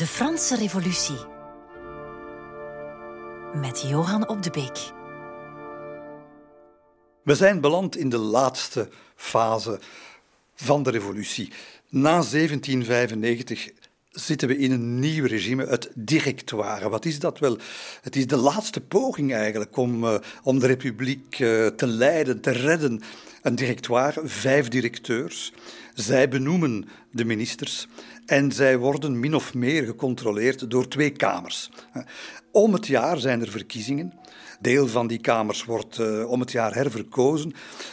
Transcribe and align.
De 0.00 0.06
Franse 0.06 0.56
Revolutie. 0.56 1.18
Met 3.54 3.82
Johan 3.88 4.28
op 4.28 4.42
de 4.42 4.50
Beek. 4.50 4.92
We 7.24 7.34
zijn 7.34 7.60
beland 7.60 7.96
in 7.96 8.08
de 8.08 8.18
laatste 8.18 8.88
fase 9.14 9.80
van 10.54 10.82
de 10.82 10.90
revolutie. 10.90 11.52
Na 11.88 12.10
1795 12.10 13.70
zitten 14.10 14.48
we 14.48 14.56
in 14.58 14.70
een 14.70 14.98
nieuw 14.98 15.26
regime, 15.26 15.66
het 15.66 15.90
directoire. 15.94 16.88
Wat 16.88 17.04
is 17.04 17.18
dat 17.18 17.38
wel? 17.38 17.58
Het 18.00 18.16
is 18.16 18.26
de 18.26 18.36
laatste 18.36 18.80
poging 18.80 19.34
eigenlijk 19.34 19.76
om, 19.76 20.04
uh, 20.04 20.14
om 20.42 20.58
de 20.58 20.66
republiek 20.66 21.38
uh, 21.38 21.66
te 21.66 21.86
leiden, 21.86 22.40
te 22.40 22.50
redden. 22.50 23.02
Een 23.42 23.54
directoire, 23.54 24.20
vijf 24.28 24.68
directeurs. 24.68 25.52
Zij 25.94 26.28
benoemen 26.28 26.88
de 27.10 27.24
ministers 27.24 27.88
en 28.30 28.52
zij 28.52 28.78
worden 28.78 29.20
min 29.20 29.34
of 29.34 29.54
meer 29.54 29.84
gecontroleerd 29.84 30.70
door 30.70 30.88
twee 30.88 31.10
kamers. 31.10 31.70
Om 32.52 32.72
het 32.72 32.86
jaar 32.86 33.18
zijn 33.18 33.40
er 33.40 33.50
verkiezingen. 33.50 34.12
Deel 34.60 34.88
van 34.88 35.06
die 35.06 35.18
kamers 35.18 35.64
wordt 35.64 35.98
uh, 35.98 36.30
om 36.30 36.40
het 36.40 36.52
jaar 36.52 36.74
herverkozen, 36.74 37.52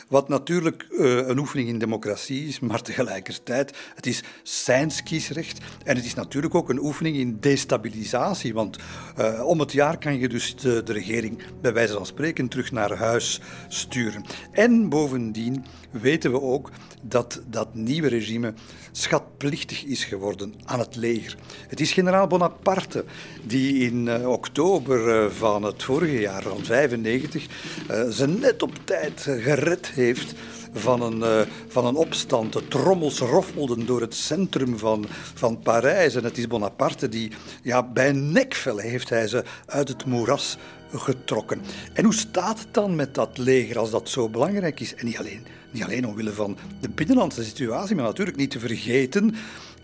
wat 0.10 0.30
natuurlijk 0.30 0.88
uh, 0.90 1.28
een 1.28 1.38
oefening 1.38 1.70
in 1.70 1.80
democratie 1.80 2.48
is, 2.48 2.60
maar 2.60 2.82
tegelijkertijd, 2.82 3.78
het 3.96 4.06
is 4.06 4.24
zijns 4.44 5.04
kiesrecht 5.04 5.60
en 5.84 5.96
het 5.96 6.06
is 6.06 6.14
natuurlijk 6.14 6.56
ook 6.56 6.70
een 6.70 6.80
oefening 6.80 7.18
in 7.18 7.38
destabilisatie, 7.40 8.54
want 8.54 8.78
uh, 9.18 9.46
om 9.46 9.60
het 9.60 9.72
jaar 9.72 9.98
kan 9.98 10.20
je 10.20 10.30
dus 10.30 10.56
de 10.56 10.84
regering 10.86 11.42
bij 11.62 11.74
wijze 11.74 11.94
van 11.94 12.06
spreken 12.06 12.48
terug 12.48 12.72
naar 12.72 12.96
huis 12.96 13.42
sturen. 13.68 14.26
En 14.52 14.90
bovendien 14.90 15.66
weten 16.00 16.32
we 16.32 16.42
ook 16.42 16.70
dat 17.02 17.42
dat 17.50 17.68
nieuwe 17.74 18.08
regime 18.08 18.54
schatplichtig 18.92 19.84
is 19.84 20.04
geworden 20.04 20.54
aan 20.66 20.80
het 20.80 20.96
leger. 20.96 21.36
Het 21.68 21.80
is 21.80 21.92
generaal 21.92 22.28
Bonaparte 22.28 23.06
die 23.44 23.74
in 23.74 24.06
uh, 24.06 24.30
oktober 24.30 25.24
uh, 25.24 25.30
van 25.32 25.64
het 25.64 25.84
vorige 25.84 26.20
jaar, 26.20 26.42
van 26.42 26.66
95, 26.66 27.46
uh, 27.92 28.08
ze 28.10 28.28
net 28.28 28.64
op 28.64 28.72
tijd 28.84 29.22
gered 29.22 29.88
heeft 29.88 30.34
van 30.74 31.02
een, 31.02 31.48
van 31.68 31.86
een 31.86 31.96
opstand. 31.96 32.54
De 32.54 32.68
trommels 32.68 33.20
roffelden 33.20 33.86
door 33.86 34.02
het 34.02 34.16
centrum 34.16 34.78
van, 34.78 35.06
van 35.34 35.60
Parijs. 35.60 36.16
En 36.16 36.24
het 36.24 36.38
is 36.38 36.48
Bonaparte 36.48 37.10
die, 37.10 37.32
ja, 37.64 37.84
bij 37.84 38.12
nekvel 38.12 38.78
heeft 38.78 39.10
hij 39.10 39.28
ze 39.28 39.44
uit 39.66 39.88
het 39.88 40.06
moeras 40.06 40.58
getrokken. 40.94 41.62
En 41.94 42.04
hoe 42.04 42.14
staat 42.14 42.60
het 42.60 42.74
dan 42.74 42.96
met 42.96 43.16
dat 43.16 43.38
leger 43.38 43.78
als 43.78 43.92
dat 43.92 44.10
zo 44.10 44.30
belangrijk 44.30 44.80
is? 44.80 44.96
En 44.96 45.06
niet 45.06 45.18
alleen, 45.18 45.46
niet 45.72 45.84
alleen 45.84 46.08
omwille 46.08 46.34
van 46.34 46.58
de 46.80 46.90
binnenlandse 46.90 47.44
situatie, 47.44 47.96
maar 47.96 48.06
natuurlijk 48.06 48.38
niet 48.38 48.52
te 48.52 48.60
vergeten. 48.60 49.36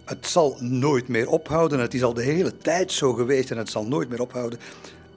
Het 0.05 0.27
zal 0.27 0.57
nooit 0.59 1.07
meer 1.07 1.29
ophouden. 1.29 1.79
Het 1.79 1.93
is 1.93 2.03
al 2.03 2.13
de 2.13 2.23
hele 2.23 2.57
tijd 2.57 2.91
zo 2.91 3.13
geweest 3.13 3.51
en 3.51 3.57
het 3.57 3.69
zal 3.69 3.85
nooit 3.85 4.09
meer 4.09 4.21
ophouden. 4.21 4.59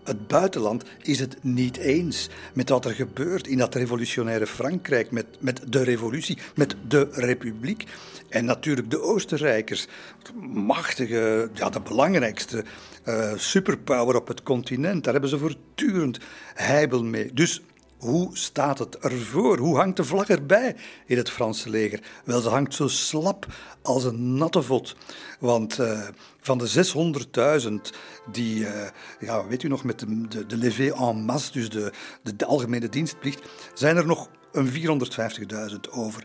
Het 0.07 0.27
buitenland 0.27 0.85
is 1.03 1.19
het 1.19 1.37
niet 1.41 1.77
eens 1.77 2.29
met 2.55 2.69
wat 2.69 2.85
er 2.85 2.95
gebeurt 2.95 3.47
in 3.47 3.59
dat 3.59 3.75
revolutionaire 3.75 4.47
Frankrijk, 4.47 5.11
met, 5.11 5.27
met 5.41 5.63
de 5.69 5.83
revolutie, 5.83 6.39
met 6.55 6.77
de 6.89 7.09
republiek. 7.11 7.85
En 8.29 8.45
natuurlijk 8.45 8.91
de 8.91 9.01
Oostenrijkers, 9.01 9.87
machtige, 10.53 11.51
ja, 11.55 11.71
de 11.71 11.81
belangrijkste 11.81 12.65
uh, 13.05 13.33
superpower 13.37 14.17
op 14.17 14.29
het 14.29 14.43
continent. 14.43 15.05
Daar 15.05 15.13
hebben 15.13 15.31
ze 15.31 15.39
voortdurend 15.39 16.19
heibel 16.55 17.05
mee. 17.05 17.31
Dus 17.33 17.63
hoe 17.99 18.37
staat 18.37 18.79
het 18.79 18.99
ervoor? 18.99 19.59
Hoe 19.59 19.77
hangt 19.77 19.97
de 19.97 20.05
vlag 20.05 20.29
erbij 20.29 20.77
in 21.07 21.17
het 21.17 21.31
Franse 21.31 21.71
leger? 21.71 22.01
Wel, 22.25 22.41
ze 22.41 22.49
hangt 22.49 22.75
zo 22.75 22.89
slap 22.89 23.47
als 23.83 24.05
een 24.05 24.37
natte 24.37 24.63
vod. 24.63 24.97
Want 25.41 25.79
uh, 25.79 26.01
van 26.41 26.59
de 26.59 26.85
600.000 27.69 27.97
die, 28.33 28.59
uh, 28.59 28.87
ja, 29.21 29.47
weet 29.47 29.63
u 29.63 29.69
nog, 29.69 29.85
met 29.85 29.99
de, 29.99 30.29
de, 30.29 30.47
de 30.47 30.57
levé 30.57 30.95
en 30.95 31.25
masse, 31.25 31.53
dus 31.53 31.69
de, 31.69 31.93
de, 32.23 32.37
de 32.37 32.47
algemene 32.47 32.89
dienstplicht, 32.89 33.43
zijn 33.75 33.97
er 33.97 34.07
nog 34.07 34.29
een 34.53 34.71
450.000 34.73 35.77
over. 35.91 36.25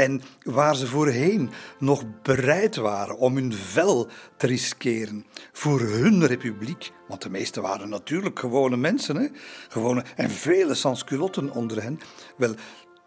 En 0.00 0.22
waar 0.42 0.76
ze 0.76 0.86
voorheen 0.86 1.50
nog 1.78 2.04
bereid 2.22 2.76
waren 2.76 3.18
om 3.18 3.34
hun 3.34 3.52
vel 3.52 4.08
te 4.36 4.46
riskeren 4.46 5.26
voor 5.52 5.80
hun 5.80 6.26
republiek, 6.26 6.92
want 7.08 7.22
de 7.22 7.30
meesten 7.30 7.62
waren 7.62 7.88
natuurlijk 7.88 8.38
gewone 8.38 8.76
mensen, 8.76 9.16
hè? 9.16 9.28
gewone 9.68 10.04
en 10.16 10.30
vele 10.30 10.74
sansculotten 10.74 11.50
onder 11.50 11.82
hen, 11.82 12.00
wel, 12.36 12.54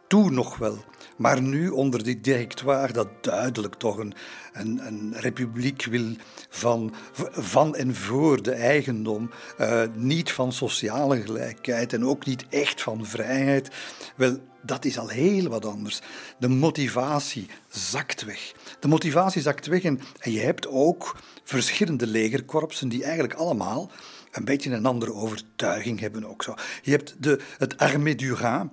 toen 0.07 0.33
nog 0.33 0.57
wel. 0.57 0.83
Maar 1.17 1.41
nu 1.41 1.69
onder 1.69 2.03
dit 2.03 2.23
directoire 2.23 2.93
dat 2.93 3.07
duidelijk 3.21 3.75
toch 3.75 3.97
een, 3.97 4.13
een, 4.53 4.87
een 4.87 5.13
republiek 5.17 5.85
wil 5.85 6.15
van, 6.49 6.93
van 7.31 7.75
en 7.75 7.95
voor 7.95 8.41
de 8.41 8.53
eigendom, 8.53 9.29
uh, 9.59 9.81
niet 9.95 10.31
van 10.31 10.51
sociale 10.51 11.21
gelijkheid 11.21 11.93
en 11.93 12.05
ook 12.05 12.25
niet 12.25 12.45
echt 12.49 12.81
van 12.81 13.05
vrijheid. 13.05 13.69
Wel, 14.15 14.37
dat 14.63 14.85
is 14.85 14.97
al 14.97 15.07
heel 15.07 15.49
wat 15.49 15.65
anders. 15.65 16.01
De 16.37 16.47
motivatie 16.47 17.47
zakt 17.69 18.23
weg. 18.23 18.53
De 18.79 18.87
motivatie 18.87 19.41
zakt 19.41 19.65
weg 19.65 19.83
en, 19.83 19.99
je 20.21 20.39
hebt 20.39 20.67
ook 20.67 21.17
verschillende 21.43 22.07
legerkorpsen 22.07 22.89
die 22.89 23.03
eigenlijk 23.03 23.33
allemaal 23.33 23.91
een 24.31 24.45
beetje 24.45 24.71
een 24.71 24.85
andere 24.85 25.13
overtuiging 25.13 25.99
hebben 25.99 26.25
ook 26.25 26.43
zo. 26.43 26.53
Je 26.81 26.91
hebt 26.91 27.15
de, 27.19 27.39
het 27.57 27.77
Armée 27.77 28.15
du 28.15 28.33
Rhin, 28.33 28.69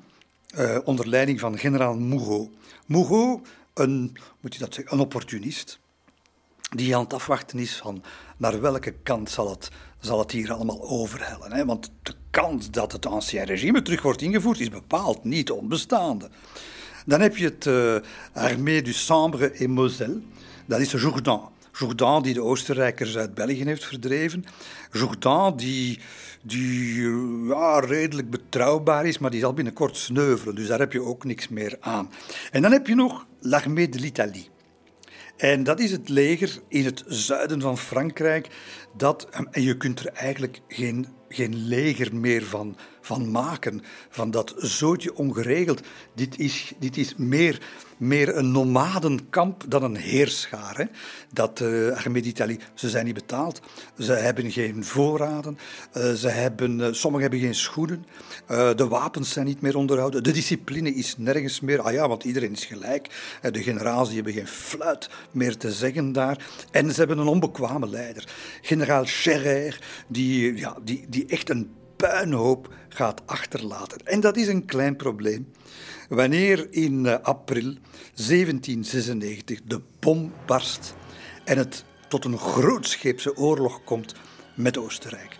uh, 0.58 0.78
onder 0.84 1.08
leiding 1.08 1.40
van 1.40 1.58
generaal 1.58 1.98
Mougot. 1.98 2.50
Mougot, 2.86 3.48
een, 3.74 4.16
moet 4.40 4.54
je 4.54 4.60
dat 4.60 4.74
zeggen, 4.74 4.94
een 4.94 5.00
opportunist, 5.00 5.78
die 6.76 6.96
aan 6.96 7.02
het 7.02 7.12
afwachten 7.12 7.58
is 7.58 7.76
van 7.76 8.02
naar 8.36 8.60
welke 8.60 8.94
kant 9.02 9.30
zal 9.30 9.50
het, 9.50 9.70
zal 10.00 10.18
het 10.18 10.30
hier 10.30 10.52
allemaal 10.52 10.82
overhellen. 10.82 11.52
Hè? 11.52 11.64
Want 11.64 11.92
de 12.02 12.14
kans 12.30 12.70
dat 12.70 12.92
het 12.92 13.06
ancien 13.06 13.44
regime 13.44 13.82
terug 13.82 14.02
wordt 14.02 14.22
ingevoerd 14.22 14.60
is 14.60 14.70
bepaald 14.70 15.24
niet 15.24 15.50
onbestaande. 15.50 16.30
Dan 17.06 17.20
heb 17.20 17.36
je 17.36 17.44
het 17.44 17.66
uh, 17.66 17.96
Armée 18.32 18.82
du 18.82 18.92
Sambre 18.92 19.50
et 19.50 19.68
Moselle, 19.68 20.20
dat 20.66 20.80
is 20.80 20.92
Jourdan. 20.92 21.48
Jourdan 21.72 22.22
die 22.22 22.34
de 22.34 22.42
Oostenrijkers 22.42 23.16
uit 23.16 23.34
België 23.34 23.64
heeft 23.64 23.84
verdreven. 23.84 24.44
Jourdan 24.92 25.56
die, 25.56 25.98
die 26.42 27.02
ja, 27.46 27.78
redelijk 27.80 28.30
betrouwbaar 28.30 29.06
is, 29.06 29.18
maar 29.18 29.30
die 29.30 29.40
zal 29.40 29.52
binnenkort 29.52 29.96
sneuvelen. 29.96 30.54
Dus 30.54 30.66
daar 30.66 30.78
heb 30.78 30.92
je 30.92 31.02
ook 31.02 31.24
niks 31.24 31.48
meer 31.48 31.76
aan. 31.80 32.10
En 32.50 32.62
dan 32.62 32.72
heb 32.72 32.86
je 32.86 32.94
nog 32.94 33.26
l'Armée 33.40 33.88
de 33.88 33.98
l'Italie. 33.98 34.48
En 35.40 35.62
dat 35.62 35.80
is 35.80 35.90
het 35.90 36.08
leger 36.08 36.58
in 36.68 36.84
het 36.84 37.04
zuiden 37.06 37.60
van 37.60 37.78
Frankrijk. 37.78 38.48
Dat, 38.96 39.28
en 39.50 39.62
je 39.62 39.76
kunt 39.76 40.00
er 40.00 40.06
eigenlijk 40.06 40.60
geen, 40.68 41.06
geen 41.28 41.56
leger 41.56 42.16
meer 42.16 42.44
van, 42.44 42.76
van 43.10 43.30
maken, 43.30 43.82
van 44.08 44.30
dat 44.30 44.54
zootje 44.56 45.16
ongeregeld. 45.16 45.80
Dit 46.14 46.38
is, 46.38 46.72
dit 46.78 46.96
is 46.96 47.14
meer, 47.16 47.60
meer 47.96 48.36
een 48.36 48.50
nomadenkamp 48.50 49.64
dan 49.68 49.82
een 49.82 49.96
heerschaar. 49.96 50.76
Hè. 50.76 50.84
Dat 51.32 51.60
uh, 51.60 52.22
d'Italie, 52.22 52.60
ze 52.74 52.88
zijn 52.88 53.04
niet 53.04 53.14
betaald, 53.14 53.60
ze 53.98 54.12
hebben 54.12 54.50
geen 54.50 54.84
voorraden, 54.84 55.58
uh, 55.96 56.12
ze 56.12 56.28
hebben, 56.28 56.78
uh, 56.78 56.88
sommigen 56.90 57.30
hebben 57.30 57.48
geen 57.48 57.54
schoenen, 57.54 58.04
de 58.76 58.86
wapens 58.88 59.32
zijn 59.32 59.46
niet 59.46 59.60
meer 59.60 59.76
onderhouden, 59.76 60.22
de 60.22 60.32
discipline 60.32 60.94
is 60.94 61.14
nergens 61.18 61.60
meer. 61.60 61.80
Ah 61.80 61.92
ja, 61.92 62.08
want 62.08 62.24
iedereen 62.24 62.52
is 62.52 62.64
gelijk. 62.64 63.38
de 63.50 63.62
generaals 63.62 64.12
hebben 64.12 64.32
geen 64.32 64.46
fluit 64.46 65.08
meer 65.30 65.56
te 65.56 65.72
zeggen 65.72 66.12
daar. 66.12 66.46
En 66.70 66.92
ze 66.92 66.98
hebben 66.98 67.18
een 67.18 67.26
onbekwame 67.26 67.88
leider, 67.88 68.28
generaal 68.62 69.06
Scherer, 69.06 70.04
die, 70.08 70.56
ja, 70.56 70.76
die, 70.82 71.06
die 71.08 71.26
echt 71.26 71.50
een 71.50 71.78
puinhoop 72.00 72.72
gaat 72.88 73.22
achterlaten. 73.26 73.98
En 74.04 74.20
dat 74.20 74.36
is 74.36 74.48
een 74.48 74.64
klein 74.64 74.96
probleem. 74.96 75.52
Wanneer 76.08 76.66
in 76.70 77.06
eh, 77.06 77.18
april 77.22 77.74
1796 78.14 79.60
de 79.64 79.80
bom 79.98 80.32
barst 80.46 80.94
en 81.44 81.58
het 81.58 81.84
tot 82.08 82.24
een 82.24 82.38
grootscheepse 82.38 83.36
oorlog 83.36 83.84
komt 83.84 84.14
met 84.54 84.78
Oostenrijk. 84.78 85.38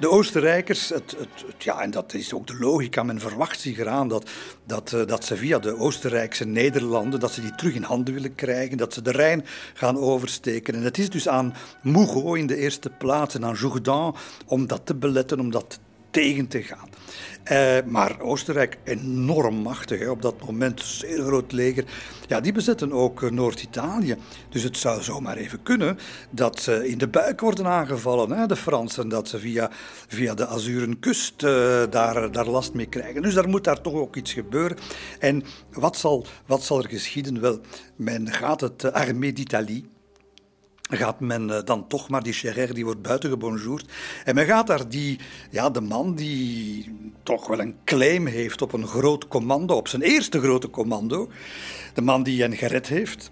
De 0.00 0.10
Oostenrijkers, 0.10 0.88
het, 0.88 1.16
het, 1.18 1.62
ja, 1.62 1.80
en 1.80 1.90
dat 1.90 2.14
is 2.14 2.32
ook 2.32 2.46
de 2.46 2.58
logica, 2.58 3.02
men 3.02 3.20
verwacht 3.20 3.60
zich 3.60 3.78
eraan 3.78 4.08
dat, 4.08 4.30
dat, 4.66 4.92
eh, 4.92 5.06
dat 5.06 5.24
ze 5.24 5.36
via 5.36 5.58
de 5.58 5.76
Oostenrijkse 5.76 6.44
Nederlanden, 6.44 7.20
dat 7.20 7.32
ze 7.32 7.40
die 7.40 7.54
terug 7.54 7.74
in 7.74 7.82
handen 7.82 8.14
willen 8.14 8.34
krijgen, 8.34 8.76
dat 8.76 8.94
ze 8.94 9.02
de 9.02 9.10
Rijn 9.10 9.44
gaan 9.74 9.98
oversteken. 9.98 10.74
En 10.74 10.82
het 10.82 10.98
is 10.98 11.10
dus 11.10 11.28
aan 11.28 11.54
Mougot 11.82 12.36
in 12.36 12.46
de 12.46 12.56
eerste 12.56 12.90
plaats 12.90 13.34
en 13.34 13.44
aan 13.44 13.54
Jourdan 13.54 14.16
om 14.46 14.66
dat 14.66 14.80
te 14.84 14.94
beletten, 14.94 15.40
om 15.40 15.50
dat 15.50 15.80
tegen 16.18 16.48
te 16.48 16.62
gaan. 16.62 16.88
Uh, 17.52 17.90
maar 17.90 18.20
Oostenrijk, 18.20 18.78
enorm 18.84 19.54
machtig 19.54 20.08
op 20.08 20.22
dat 20.22 20.46
moment, 20.46 20.82
zeer 20.82 21.22
groot 21.22 21.52
leger. 21.52 21.84
Ja, 22.26 22.40
die 22.40 22.52
bezetten 22.52 22.92
ook 22.92 23.22
uh, 23.22 23.30
Noord-Italië. 23.30 24.16
Dus 24.48 24.62
het 24.62 24.76
zou 24.76 25.02
zomaar 25.02 25.36
even 25.36 25.62
kunnen 25.62 25.98
dat 26.30 26.60
ze 26.60 26.88
in 26.88 26.98
de 26.98 27.08
buik 27.08 27.40
worden 27.40 27.66
aangevallen, 27.66 28.30
hè, 28.30 28.46
de 28.46 28.56
Fransen. 28.56 29.08
Dat 29.08 29.28
ze 29.28 29.38
via, 29.38 29.70
via 30.08 30.34
de 30.34 30.46
Azuren 30.46 30.98
kust 30.98 31.42
uh, 31.42 31.50
daar, 31.90 32.32
daar 32.32 32.48
last 32.48 32.74
mee 32.74 32.86
krijgen. 32.86 33.22
Dus 33.22 33.34
daar 33.34 33.48
moet 33.48 33.64
daar 33.64 33.80
toch 33.80 33.94
ook 33.94 34.16
iets 34.16 34.32
gebeuren. 34.32 34.76
En 35.18 35.42
wat 35.72 35.96
zal, 35.96 36.26
wat 36.46 36.62
zal 36.62 36.82
er 36.82 36.88
geschieden? 36.88 37.40
Wel, 37.40 37.60
men 37.96 38.32
gaat 38.32 38.60
het 38.60 38.92
Armée 38.92 39.32
d'Italie 39.32 39.88
gaat 40.88 41.20
men 41.20 41.50
eh, 41.50 41.64
dan 41.64 41.86
toch 41.86 42.08
maar 42.08 42.22
die 42.22 42.32
Scherer, 42.32 42.74
die 42.74 42.84
wordt 42.84 43.02
buiten 43.02 43.30
gebonjourd. 43.30 43.92
En 44.24 44.34
men 44.34 44.46
gaat 44.46 44.66
daar 44.66 44.88
die, 44.88 45.18
ja, 45.50 45.70
de 45.70 45.80
man 45.80 46.14
die 46.14 46.94
toch 47.22 47.46
wel 47.46 47.60
een 47.60 47.76
claim 47.84 48.26
heeft 48.26 48.62
op 48.62 48.72
een 48.72 48.86
groot 48.86 49.28
commando, 49.28 49.74
op 49.74 49.88
zijn 49.88 50.02
eerste 50.02 50.40
grote 50.40 50.70
commando, 50.70 51.28
de 51.94 52.02
man 52.02 52.22
die 52.22 52.42
hen 52.42 52.56
gered 52.56 52.88
heeft, 52.88 53.30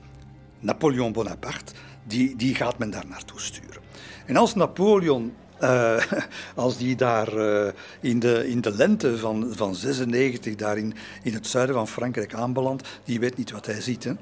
Napoleon 0.61 1.13
Bonaparte, 1.13 1.73
die, 2.05 2.37
die 2.37 2.55
gaat 2.55 2.79
men 2.79 2.91
daar 2.91 3.07
naartoe 3.07 3.41
sturen. 3.41 3.83
En 4.27 4.37
als 4.37 4.55
Napoleon 4.55 5.33
uh, 5.61 6.03
als 6.55 6.77
die 6.77 6.97
daar 6.97 7.37
uh, 7.37 7.69
in, 8.01 8.19
de, 8.19 8.49
in 8.49 8.61
de 8.61 8.75
lente 8.75 9.19
van, 9.19 9.49
van 9.51 9.75
96 9.75 10.55
daar 10.55 10.79
in, 10.79 10.95
in 11.23 11.35
het 11.35 11.47
zuiden 11.47 11.75
van 11.75 11.89
Frankrijk 11.89 12.35
aanbelandt, 12.35 12.89
die 13.05 13.21
weet 13.21 13.37
niet 13.37 13.51
wat 13.51 13.67
hij 13.67 13.81
ziet. 13.81 14.05
Hè. 14.05 14.13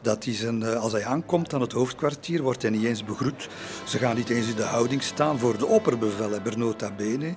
Dat 0.00 0.26
is 0.26 0.42
een, 0.42 0.60
uh, 0.60 0.74
als 0.74 0.92
hij 0.92 1.04
aankomt 1.04 1.54
aan 1.54 1.60
het 1.60 1.72
hoofdkwartier, 1.72 2.42
wordt 2.42 2.62
hij 2.62 2.70
niet 2.70 2.84
eens 2.84 3.04
begroet. 3.04 3.48
Ze 3.84 3.98
gaan 3.98 4.16
niet 4.16 4.30
eens 4.30 4.48
in 4.48 4.56
de 4.56 4.62
houding 4.62 5.02
staan 5.02 5.38
voor 5.38 5.58
de 5.58 5.66
opperbevelhebber 5.66 6.58
nota 6.58 6.90
bene. 6.90 7.34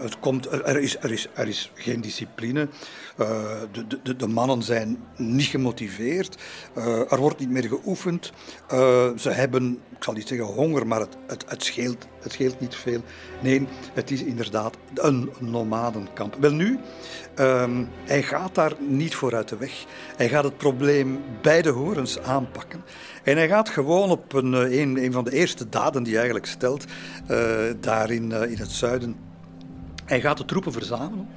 Het 0.00 0.18
komt, 0.18 0.46
er, 0.52 0.78
is, 0.78 0.98
er, 0.98 1.12
is, 1.12 1.28
er 1.34 1.48
is 1.48 1.72
geen 1.74 2.00
discipline. 2.00 2.68
de, 3.72 4.00
de, 4.02 4.16
de 4.16 4.26
mannen 4.26 4.62
zijn 4.62 4.98
niet 5.16 5.46
gemotiveerd. 5.46 6.36
er 7.10 7.18
wordt 7.18 7.38
niet 7.38 7.50
meer 7.50 7.68
geoefend. 7.68 8.32
ze 9.16 9.30
hebben, 9.30 9.78
ik 9.96 10.04
zal 10.04 10.14
niet 10.14 10.28
zeggen 10.28 10.46
honger, 10.46 10.86
maar 10.86 11.00
het, 11.00 11.16
het, 11.46 11.64
scheelt 11.64 12.06
het 12.22 12.32
scheelt 12.32 12.60
niet 12.60 12.74
veel. 12.74 13.02
Nee, 13.40 13.66
het 13.92 14.10
is 14.10 14.22
inderdaad 14.22 14.76
een 14.94 15.30
nomadenkamp. 15.40 16.36
Wel 16.40 16.52
nu, 16.52 16.78
um, 17.38 17.88
hij 18.04 18.22
gaat 18.22 18.54
daar 18.54 18.72
niet 18.78 19.14
voor 19.14 19.34
uit 19.34 19.48
de 19.48 19.56
weg. 19.56 19.84
Hij 20.16 20.28
gaat 20.28 20.44
het 20.44 20.56
probleem 20.56 21.20
bij 21.42 21.62
de 21.62 21.70
horens 21.70 22.20
aanpakken. 22.20 22.84
En 23.22 23.36
hij 23.36 23.48
gaat 23.48 23.68
gewoon 23.68 24.10
op 24.10 24.32
een, 24.32 24.54
eh, 24.54 24.80
een, 24.80 25.04
een 25.04 25.12
van 25.12 25.24
de 25.24 25.32
eerste 25.32 25.68
daden 25.68 26.02
die 26.02 26.12
hij 26.12 26.22
eigenlijk 26.22 26.52
stelt, 26.52 26.84
daar 27.80 28.10
in, 28.10 28.30
uh, 28.30 28.42
in 28.42 28.58
het 28.58 28.70
zuiden. 28.70 29.16
Hij 30.12 30.20
gaat 30.20 30.38
de 30.38 30.44
troepen 30.44 30.72
verzamelen. 30.72 31.28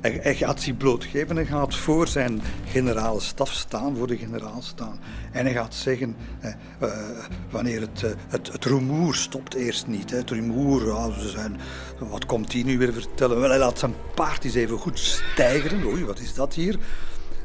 Hij, 0.00 0.34
gaat 0.34 0.60
zich 0.60 0.76
blootgeven 0.76 1.38
en 1.38 1.46
gaat 1.46 1.76
voor 1.76 2.08
zijn 2.08 2.40
generale 2.64 3.20
staf 3.20 3.52
staan, 3.52 3.96
voor 3.96 4.06
de 4.06 4.16
generaal 4.16 4.62
staan. 4.62 5.00
En 5.32 5.44
hij 5.44 5.54
gaat 5.54 5.74
zeggen, 5.74 6.16
eh, 6.40 6.54
wanneer 7.50 7.80
het, 7.80 8.02
uh, 8.02 8.10
het, 8.28 8.52
het 8.52 8.64
rumoer 8.64 9.14
stopt 9.14 9.54
eerst 9.54 9.86
niet. 9.86 10.10
Hè. 10.10 10.16
Het 10.16 10.30
rumoer, 10.30 11.12
ze 11.20 11.28
zijn, 11.28 11.60
wat 11.98 12.26
komt 12.26 12.52
hij 12.52 12.62
nu 12.62 12.78
weer 12.78 12.92
vertellen? 12.92 13.40
Wel, 13.40 13.48
hij 13.48 13.58
laat 13.58 13.78
zijn 13.78 13.94
paard 14.14 14.44
eens 14.44 14.54
even 14.54 14.78
goed 14.78 14.98
stijgeren. 14.98 15.84
Oei, 15.84 16.04
wat 16.04 16.18
is 16.18 16.34
dat 16.34 16.54
hier? 16.54 16.78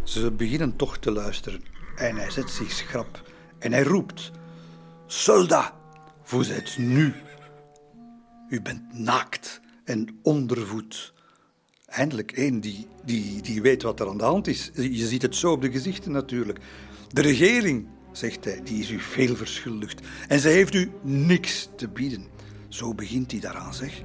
Ze 0.04 0.32
beginnen 0.32 0.76
toch 0.76 0.98
te 0.98 1.12
luisteren. 1.12 1.64
En 1.96 2.16
hij 2.16 2.32
zet 2.32 2.50
zich 2.50 2.72
schrap. 2.72 3.22
En 3.60 3.72
hij 3.72 3.84
roept, 3.84 4.32
soldat, 5.06 5.72
vous 6.24 6.50
êtes 6.50 6.78
nu. 6.78 7.14
U 8.50 8.62
bent 8.62 8.82
naakt 8.94 9.64
en 9.86 10.20
ondervoed 10.22 11.14
eindelijk 11.86 12.32
één 12.32 12.60
die, 12.60 12.88
die, 13.06 13.42
die 13.42 13.62
weet 13.62 13.82
wat 13.82 14.00
er 14.00 14.08
aan 14.08 14.18
de 14.18 14.24
hand 14.24 14.48
is. 14.48 14.72
Je 14.74 15.08
ziet 15.08 15.22
het 15.22 15.36
zo 15.36 15.52
op 15.52 15.62
de 15.62 15.72
gezichten 15.72 16.12
natuurlijk. 16.12 16.60
De 17.08 17.22
regering, 17.22 17.88
zegt 18.12 18.46
hij, 18.46 18.62
die 18.64 18.80
is 18.80 18.90
u 18.90 19.00
veel 19.00 19.36
verschuldigd. 19.36 20.02
En 20.28 20.40
ze 20.40 20.48
heeft 20.48 20.74
u 20.74 20.92
niks 21.02 21.70
te 21.76 21.88
bieden. 21.88 22.26
Zo 22.68 22.94
begint 22.94 23.32
hij 23.32 23.40
daaraan, 23.40 23.74
zeg. 23.74 24.02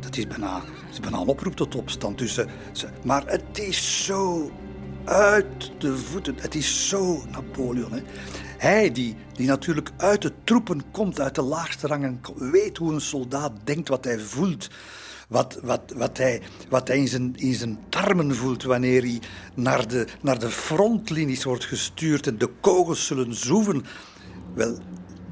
Dat 0.00 0.16
is 0.16 0.26
bijna, 0.26 0.62
is 0.90 1.00
bijna 1.00 1.18
een 1.18 1.26
oproep 1.26 1.56
tot 1.56 1.74
opstand. 1.74 2.18
tussen. 2.18 2.48
ze, 2.72 2.88
maar 3.04 3.26
het 3.26 3.58
is 3.58 4.04
zo 4.04 4.50
uit 5.04 5.72
de 5.78 5.96
voeten. 5.96 6.34
Het 6.40 6.54
is 6.54 6.88
zo 6.88 7.24
Napoleon. 7.30 7.92
Hè. 7.92 8.02
Hij 8.58 8.92
die, 8.92 9.16
die 9.32 9.46
natuurlijk 9.46 9.90
uit 9.96 10.22
de 10.22 10.32
troepen 10.44 10.90
komt, 10.90 11.20
uit 11.20 11.34
de 11.34 11.42
laagste 11.42 11.86
rangen, 11.86 12.20
weet 12.36 12.76
hoe 12.76 12.92
een 12.92 13.00
soldaat 13.00 13.52
denkt, 13.64 13.88
wat 13.88 14.04
hij 14.04 14.18
voelt 14.18 14.68
wat, 15.32 15.58
wat, 15.62 15.92
wat, 15.96 16.18
hij, 16.18 16.40
wat 16.68 16.88
hij 16.88 16.98
in 16.98 17.08
zijn, 17.08 17.32
in 17.36 17.54
zijn 17.54 17.78
tarmen 17.88 18.34
voelt 18.34 18.62
wanneer 18.62 19.02
hij 19.02 19.20
naar 19.54 19.88
de, 19.88 20.06
naar 20.20 20.38
de 20.38 20.50
frontlinies 20.50 21.44
wordt 21.44 21.64
gestuurd 21.64 22.26
en 22.26 22.38
de 22.38 22.50
kogels 22.60 23.06
zullen 23.06 23.34
zoeven. 23.34 23.84
Wel, 24.54 24.78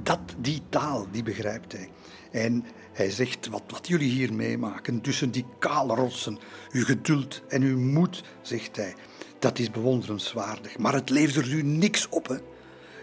dat, 0.02 0.20
die 0.38 0.62
taal, 0.68 1.06
die 1.10 1.22
begrijpt 1.22 1.72
hij. 1.72 1.90
En 2.32 2.64
hij 2.92 3.10
zegt, 3.10 3.48
wat, 3.48 3.62
wat 3.66 3.88
jullie 3.88 4.10
hier 4.10 4.34
meemaken 4.34 5.00
tussen 5.00 5.30
die 5.30 5.46
kale 5.58 5.94
rotsen, 5.94 6.38
uw 6.72 6.84
geduld 6.84 7.42
en 7.48 7.62
uw 7.62 7.78
moed, 7.78 8.24
zegt 8.42 8.76
hij, 8.76 8.94
dat 9.38 9.58
is 9.58 9.70
bewonderenswaardig. 9.70 10.78
Maar 10.78 10.94
het 10.94 11.10
levert 11.10 11.46
er 11.46 11.52
u 11.52 11.62
niks 11.62 12.08
op, 12.08 12.28
hè. 12.28 12.36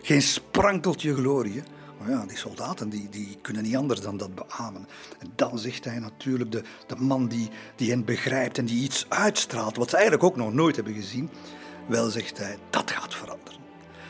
Geen 0.02 0.22
sprankeltje 0.22 1.16
glorie, 1.16 1.64
maar 2.00 2.10
ja, 2.10 2.26
die 2.26 2.38
soldaten 2.38 2.90
die, 2.90 3.10
die 3.10 3.38
kunnen 3.42 3.64
niet 3.64 3.76
anders 3.76 4.02
dan 4.02 4.18
dat 4.18 4.36
beamen. 4.36 4.88
En 5.20 5.32
dan 5.36 5.60
zegt 5.60 5.86
hij 5.86 6.00
natuurlijk, 6.00 6.52
de, 6.52 6.64
de 6.88 6.96
man 6.96 7.28
die, 7.28 7.50
die 7.76 7.90
hen 7.90 8.06
begrijpt 8.06 8.58
en 8.58 8.66
die 8.66 8.84
iets 8.84 9.06
uitstraalt, 9.10 9.78
wat 9.78 9.90
ze 9.90 9.96
eigenlijk 9.96 10.26
ook 10.26 10.36
nog 10.36 10.54
nooit 10.54 10.76
hebben 10.76 10.94
gezien, 10.94 11.30
wel 11.88 12.10
zegt 12.10 12.38
hij, 12.38 12.58
dat 12.70 12.92
gaat 12.92 13.16
veranderen. 13.16 13.60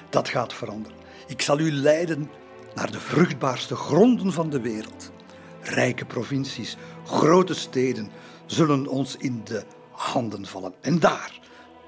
Dat 0.10 0.30
gaat 0.30 0.54
veranderen. 0.54 0.98
Ik 1.28 1.42
zal 1.42 1.60
u 1.60 1.72
leiden 1.72 2.30
naar 2.76 2.92
de 2.92 3.00
vruchtbaarste 3.00 3.76
gronden 3.76 4.34
van 4.34 4.50
de 4.50 4.62
wereld. 4.62 5.12
Rijke 5.62 6.06
provincies, 6.06 6.78
grote 7.06 7.54
steden 7.54 8.10
zullen 8.46 8.88
ons 8.88 9.16
in 9.16 9.42
de 9.44 9.64
handen 9.92 10.46
vallen. 10.46 10.74
En 10.82 11.00
daar 11.00 11.40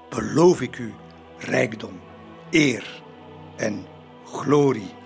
beloof 0.08 0.60
ik 0.60 0.78
u 0.78 0.94
rijkdom, 1.38 2.00
eer 2.50 3.02
en 3.56 3.86
glorie 4.24 4.98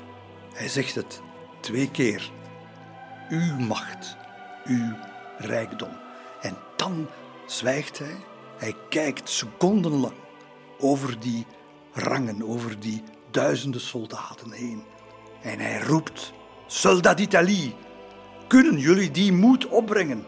hij 0.55 0.69
zegt 0.69 0.95
het 0.95 1.21
twee 1.61 1.91
keer. 1.91 2.31
Uw 3.29 3.59
macht, 3.59 4.17
uw 4.65 4.95
rijkdom. 5.39 5.91
En 6.41 6.57
dan 6.77 7.07
zwijgt 7.47 7.99
hij. 7.99 8.17
Hij 8.57 8.75
kijkt 8.89 9.29
secondenlang 9.29 10.15
over 10.79 11.21
die 11.21 11.47
rangen, 11.93 12.49
over 12.49 12.81
die 12.81 13.03
duizenden 13.31 13.81
soldaten 13.81 14.53
heen. 14.53 14.85
En 15.43 15.59
hij 15.59 15.81
roept: 15.81 16.33
Soldat 16.67 17.17
d'Italie, 17.17 17.75
kunnen 18.47 18.79
jullie 18.79 19.11
die 19.11 19.33
moed 19.33 19.67
opbrengen? 19.67 20.25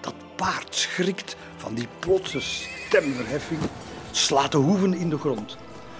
Dat 0.00 0.14
paard 0.36 0.74
schrikt 0.74 1.36
van 1.56 1.74
die 1.74 1.88
plotse 1.98 2.40
stemverheffing, 2.40 3.60
slaat 4.10 4.52
de 4.52 4.58
hoeven 4.58 4.94
in 4.94 5.08
de 5.08 5.18
grond. 5.18 5.56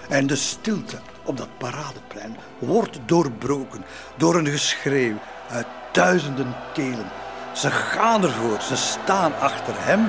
En 0.09 0.27
de 0.27 0.35
stilte 0.35 0.99
op 1.25 1.37
dat 1.37 1.57
paradeplein 1.57 2.37
wordt 2.59 2.99
doorbroken 3.05 3.85
door 4.17 4.35
een 4.35 4.47
geschreeuw 4.47 5.17
uit 5.49 5.67
duizenden 5.91 6.55
kelen. 6.73 7.09
Ze 7.53 7.71
gaan 7.71 8.23
ervoor, 8.23 8.61
ze 8.61 8.75
staan 8.75 9.39
achter 9.39 9.73
hem 9.77 9.99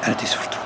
en 0.00 0.10
het 0.10 0.22
is 0.22 0.34
vertrokken. 0.34 0.59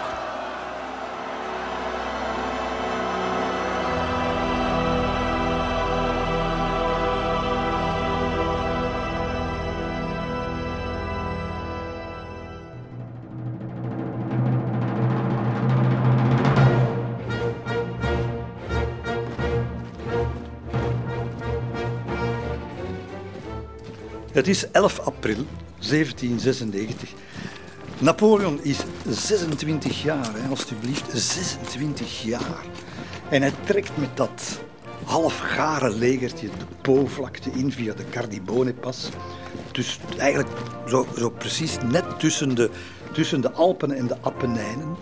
Het 24.34 24.48
is 24.48 24.70
11 24.70 24.98
april 24.98 25.46
1796. 25.78 27.12
Napoleon 27.98 28.62
is 28.62 28.78
26 29.08 30.02
jaar, 30.02 30.34
hè, 30.34 30.48
alstublieft, 30.48 31.04
26 31.12 32.22
jaar. 32.22 32.64
En 33.30 33.42
hij 33.42 33.52
trekt 33.64 33.96
met 33.96 34.16
dat 34.16 34.60
halfgare 35.04 35.90
legertje 35.90 36.46
de 36.46 36.64
Po-vlakte 36.80 37.50
in 37.50 37.72
via 37.72 37.94
de 37.94 38.04
Cardibone-pas. 38.10 39.08
Dus 39.72 39.98
eigenlijk 40.18 40.58
zo, 40.86 41.06
zo 41.16 41.30
precies 41.30 41.76
net 41.90 42.18
tussen 42.18 42.54
de, 42.54 42.70
tussen 43.12 43.40
de 43.40 43.52
Alpen 43.52 43.92
en 43.92 44.06
de 44.06 44.16
Appenijnen. 44.20 44.96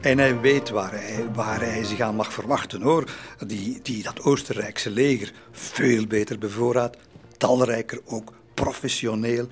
En 0.00 0.18
hij 0.18 0.40
weet 0.40 0.70
waar 0.70 0.92
hij, 0.92 1.26
waar 1.34 1.60
hij 1.60 1.84
zich 1.84 2.00
aan 2.00 2.14
mag 2.14 2.32
verwachten 2.32 2.82
hoor. 2.82 3.10
Die, 3.46 3.80
die, 3.82 4.02
dat 4.02 4.22
Oostenrijkse 4.22 4.90
leger, 4.90 5.32
veel 5.50 6.06
beter 6.06 6.38
bevoorraad, 6.38 6.96
talrijker 7.36 8.00
ook, 8.04 8.32
professioneel, 8.56 9.48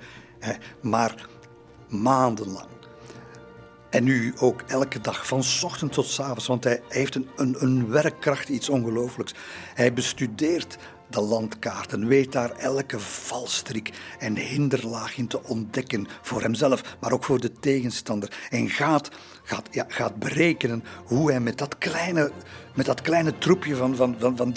maar 0.81 1.27
maandenlang. 1.89 2.67
En 3.89 4.03
nu 4.03 4.33
ook 4.39 4.61
elke 4.67 5.01
dag, 5.01 5.27
van 5.27 5.43
ochtend 5.63 5.91
tot 5.91 6.05
s 6.05 6.19
avonds, 6.19 6.47
want 6.47 6.63
hij 6.63 6.81
heeft 6.87 7.15
een, 7.15 7.27
een, 7.35 7.55
een 7.59 7.89
werkkracht, 7.89 8.49
iets 8.49 8.69
ongelooflijks. 8.69 9.33
Hij 9.73 9.93
bestudeert 9.93 10.77
de 11.09 11.21
landkaarten, 11.21 12.07
weet 12.07 12.31
daar 12.31 12.51
elke 12.51 12.99
valstrik 12.99 13.91
en 14.19 14.37
hinderlaag 14.37 15.17
in 15.17 15.27
te 15.27 15.43
ontdekken 15.43 16.07
voor 16.21 16.41
hemzelf, 16.41 16.97
maar 16.99 17.11
ook 17.11 17.23
voor 17.23 17.39
de 17.39 17.51
tegenstander. 17.51 18.47
En 18.49 18.69
gaat, 18.69 19.09
gaat, 19.43 19.67
ja, 19.71 19.85
gaat 19.87 20.15
berekenen 20.15 20.83
hoe 21.05 21.29
hij 21.29 21.39
met 21.39 21.57
dat 21.57 21.77
kleine, 21.77 22.31
met 22.75 22.85
dat 22.85 23.01
kleine 23.01 23.37
troepje 23.37 23.75
van, 23.75 23.95
van, 23.95 24.35
van 24.35 24.55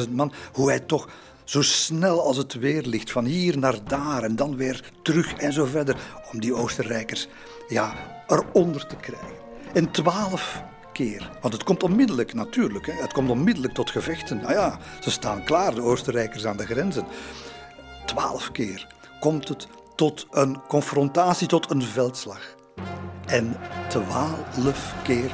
30.000, 0.00 0.04
40.000 0.06 0.10
man, 0.10 0.32
hoe 0.52 0.68
hij 0.68 0.80
toch 0.80 1.08
zo 1.48 1.62
snel 1.62 2.22
als 2.22 2.36
het 2.36 2.54
weer 2.54 2.82
ligt, 2.82 3.10
van 3.10 3.24
hier 3.24 3.58
naar 3.58 3.84
daar 3.84 4.22
en 4.22 4.36
dan 4.36 4.56
weer 4.56 4.92
terug 5.02 5.34
en 5.34 5.52
zo 5.52 5.64
verder, 5.64 5.96
om 6.32 6.40
die 6.40 6.54
Oostenrijkers 6.54 7.28
ja, 7.68 7.94
eronder 8.26 8.86
te 8.86 8.96
krijgen. 8.96 9.36
En 9.74 9.90
twaalf 9.90 10.62
keer, 10.92 11.30
want 11.40 11.54
het 11.54 11.62
komt 11.64 11.82
onmiddellijk 11.82 12.34
natuurlijk, 12.34 12.86
hè, 12.86 12.92
het 12.92 13.12
komt 13.12 13.30
onmiddellijk 13.30 13.74
tot 13.74 13.90
gevechten. 13.90 14.40
Nou 14.40 14.52
ja, 14.52 14.78
ze 15.00 15.10
staan 15.10 15.44
klaar, 15.44 15.74
de 15.74 15.80
Oostenrijkers 15.80 16.46
aan 16.46 16.56
de 16.56 16.66
grenzen. 16.66 17.06
Twaalf 18.06 18.52
keer 18.52 18.86
komt 19.20 19.48
het 19.48 19.66
tot 19.94 20.26
een 20.30 20.60
confrontatie, 20.66 21.48
tot 21.48 21.70
een 21.70 21.82
veldslag. 21.82 22.54
En 23.26 23.56
twaalf 23.88 24.94
keer 25.02 25.30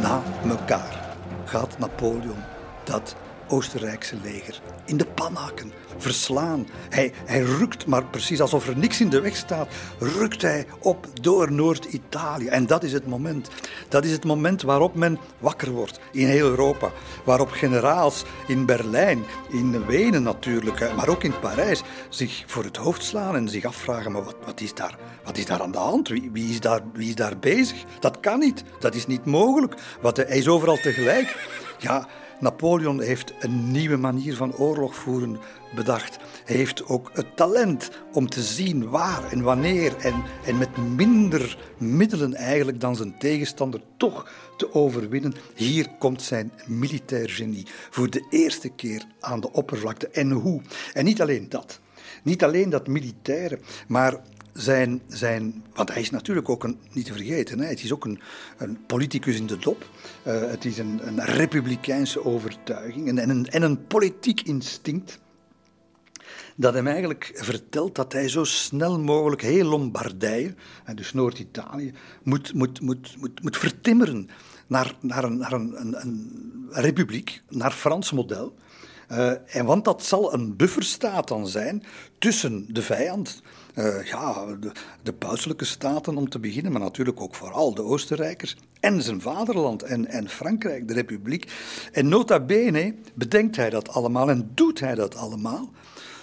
na 0.00 0.22
elkaar 0.48 1.16
gaat 1.44 1.78
Napoleon 1.78 2.42
dat 2.84 3.16
Oostenrijkse 3.48 4.16
leger 4.22 4.60
in 4.84 4.96
de 4.96 5.06
pan 5.06 5.34
haken, 5.34 5.72
verslaan. 5.96 6.66
Hij, 6.88 7.12
hij 7.24 7.40
rukt, 7.40 7.86
maar 7.86 8.04
precies 8.04 8.40
alsof 8.40 8.68
er 8.68 8.76
niks 8.76 9.00
in 9.00 9.08
de 9.08 9.20
weg 9.20 9.36
staat, 9.36 9.68
rukt 9.98 10.42
hij 10.42 10.66
op 10.80 11.06
door 11.20 11.52
Noord-Italië. 11.52 12.46
En 12.46 12.66
dat 12.66 12.82
is 12.82 12.92
het 12.92 13.06
moment. 13.06 13.48
Dat 13.88 14.04
is 14.04 14.10
het 14.10 14.24
moment 14.24 14.62
waarop 14.62 14.94
men 14.94 15.18
wakker 15.38 15.70
wordt 15.70 16.00
in 16.12 16.26
heel 16.26 16.48
Europa. 16.48 16.90
Waarop 17.24 17.50
generaals 17.50 18.24
in 18.46 18.66
Berlijn, 18.66 19.24
in 19.48 19.86
Wenen 19.86 20.22
natuurlijk, 20.22 20.94
maar 20.96 21.08
ook 21.08 21.24
in 21.24 21.38
Parijs, 21.40 21.82
zich 22.08 22.44
voor 22.46 22.64
het 22.64 22.76
hoofd 22.76 23.04
slaan 23.04 23.36
en 23.36 23.48
zich 23.48 23.64
afvragen: 23.64 24.12
maar 24.12 24.24
wat, 24.24 24.36
wat, 24.44 24.60
is, 24.60 24.74
daar, 24.74 24.98
wat 25.24 25.38
is 25.38 25.46
daar 25.46 25.62
aan 25.62 25.72
de 25.72 25.78
hand? 25.78 26.08
Wie, 26.08 26.30
wie, 26.32 26.50
is 26.50 26.60
daar, 26.60 26.80
wie 26.92 27.08
is 27.08 27.14
daar 27.14 27.38
bezig? 27.38 27.84
Dat 28.00 28.20
kan 28.20 28.38
niet. 28.38 28.64
Dat 28.78 28.94
is 28.94 29.06
niet 29.06 29.24
mogelijk. 29.24 29.74
Wat, 30.00 30.16
hij 30.16 30.38
is 30.38 30.48
overal 30.48 30.76
tegelijk. 30.76 31.36
Ja, 31.78 32.08
Napoleon 32.40 33.00
heeft 33.00 33.34
een 33.40 33.70
nieuwe 33.70 33.96
manier 33.96 34.36
van 34.36 34.56
oorlog 34.56 34.94
voeren 34.94 35.38
bedacht. 35.74 36.18
Hij 36.44 36.56
heeft 36.56 36.86
ook 36.86 37.10
het 37.12 37.36
talent 37.36 37.90
om 38.12 38.28
te 38.28 38.42
zien 38.42 38.88
waar 38.88 39.32
en 39.32 39.42
wanneer 39.42 39.96
en, 39.96 40.22
en 40.44 40.58
met 40.58 40.76
minder 40.76 41.58
middelen 41.78 42.34
eigenlijk 42.34 42.80
dan 42.80 42.96
zijn 42.96 43.18
tegenstander 43.18 43.80
toch 43.96 44.30
te 44.56 44.74
overwinnen. 44.74 45.34
Hier 45.54 45.88
komt 45.98 46.22
zijn 46.22 46.52
militair 46.66 47.30
genie 47.30 47.66
voor 47.90 48.10
de 48.10 48.26
eerste 48.30 48.68
keer 48.68 49.04
aan 49.20 49.40
de 49.40 49.52
oppervlakte. 49.52 50.08
En 50.08 50.30
hoe? 50.30 50.60
En 50.92 51.04
niet 51.04 51.20
alleen 51.20 51.48
dat. 51.48 51.80
Niet 52.22 52.44
alleen 52.44 52.70
dat 52.70 52.86
militaire, 52.86 53.58
maar 53.88 54.20
zijn, 54.58 55.02
zijn, 55.06 55.64
want 55.74 55.92
hij 55.92 56.02
is 56.02 56.10
natuurlijk 56.10 56.48
ook 56.48 56.64
een, 56.64 56.78
niet 56.92 57.06
te 57.06 57.12
vergeten, 57.12 57.58
hè, 57.58 57.66
het 57.66 57.82
is 57.82 57.92
ook 57.92 58.04
een, 58.04 58.20
een 58.56 58.78
politicus 58.86 59.36
in 59.36 59.46
de 59.46 59.58
dop. 59.58 59.90
Uh, 60.26 60.40
het 60.40 60.64
is 60.64 60.78
een, 60.78 61.00
een 61.06 61.24
republikeinse 61.24 62.24
overtuiging 62.24 63.08
en, 63.08 63.18
en, 63.18 63.30
een, 63.30 63.46
en 63.46 63.62
een 63.62 63.86
politiek 63.86 64.40
instinct 64.40 65.18
dat 66.56 66.74
hem 66.74 66.86
eigenlijk 66.86 67.30
vertelt 67.34 67.94
dat 67.94 68.12
hij 68.12 68.28
zo 68.28 68.44
snel 68.44 69.00
mogelijk 69.00 69.42
heel 69.42 69.64
Lombardije, 69.64 70.54
dus 70.94 71.12
Noord-Italië, 71.12 71.92
moet, 72.22 72.54
moet, 72.54 72.80
moet, 72.80 73.16
moet, 73.42 73.56
vertimmeren 73.56 74.28
naar, 74.66 74.94
naar, 75.00 75.24
een, 75.24 75.36
naar 75.36 75.52
een, 75.52 76.00
een 76.00 76.66
republiek, 76.70 77.42
naar 77.48 77.72
Frans 77.72 78.12
model. 78.12 78.54
Uh, 79.12 79.56
en 79.56 79.64
want 79.64 79.84
dat 79.84 80.04
zal 80.04 80.34
een 80.34 80.56
bufferstaat 80.56 81.28
dan 81.28 81.46
zijn 81.46 81.84
tussen 82.18 82.66
de 82.68 82.82
vijand, 82.82 83.42
uh, 83.74 84.06
ja, 84.06 84.46
de, 85.02 85.14
de 85.56 85.64
staten 85.64 86.16
om 86.16 86.28
te 86.28 86.38
beginnen, 86.38 86.72
maar 86.72 86.80
natuurlijk 86.80 87.20
ook 87.20 87.34
vooral 87.34 87.74
de 87.74 87.82
Oostenrijkers 87.82 88.56
en 88.80 89.02
zijn 89.02 89.20
vaderland 89.20 89.82
en, 89.82 90.06
en 90.06 90.28
Frankrijk, 90.28 90.88
de 90.88 90.94
Republiek. 90.94 91.52
En 91.92 92.08
nota 92.08 92.40
bene 92.40 92.94
bedenkt 93.14 93.56
hij 93.56 93.70
dat 93.70 93.88
allemaal 93.88 94.30
en 94.30 94.50
doet 94.54 94.80
hij 94.80 94.94
dat 94.94 95.16
allemaal 95.16 95.70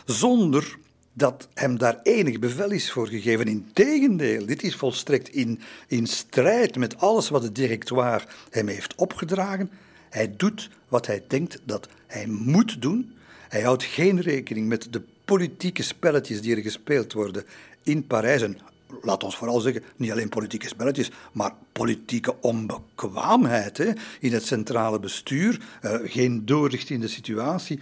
zonder 0.06 0.78
dat 1.14 1.48
hem 1.54 1.78
daar 1.78 2.00
enig 2.04 2.40
bevel 2.40 2.72
is 2.72 2.92
voor 2.92 3.08
gegeven. 3.08 3.48
Integendeel, 3.48 4.46
dit 4.46 4.64
is 4.64 4.76
volstrekt 4.76 5.30
in, 5.30 5.60
in 5.88 6.08
strijd 6.08 6.78
met 6.78 6.98
alles 7.00 7.30
wat 7.30 7.44
het 7.44 7.56
directoire 7.56 8.26
hem 8.50 8.68
heeft 8.68 8.96
opgedragen. 8.96 9.72
Hij 10.16 10.34
doet 10.38 10.70
wat 10.88 11.08
hij 11.08 11.24
denkt 11.28 11.60
dat 11.64 11.88
hij 12.08 12.28
moet 12.28 12.82
doen. 12.82 13.16
Hij 13.50 13.62
houdt 13.62 13.84
geen 13.84 14.22
rekening 14.22 14.68
met 14.68 14.88
de 14.94 15.02
politieke 15.26 15.84
spelletjes 15.84 16.42
die 16.42 16.56
er 16.56 16.62
gespeeld 16.62 17.14
worden 17.14 17.44
in 17.84 18.08
Parijs. 18.08 18.42
En 18.42 18.58
laat 19.02 19.24
ons 19.24 19.36
vooral 19.36 19.60
zeggen, 19.60 19.84
niet 19.96 20.12
alleen 20.12 20.30
politieke 20.30 20.68
spelletjes, 20.68 21.12
maar 21.32 21.54
politieke 21.72 22.42
onbekwaamheid 22.42 23.80
in 24.20 24.34
het 24.34 24.46
centrale 24.46 25.00
bestuur, 25.00 25.60
uh, 25.82 25.96
geen 26.04 26.46
doorzicht 26.46 26.90
in 26.90 27.00
de 27.00 27.08
situatie. 27.08 27.80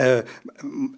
Uh, 0.00 0.16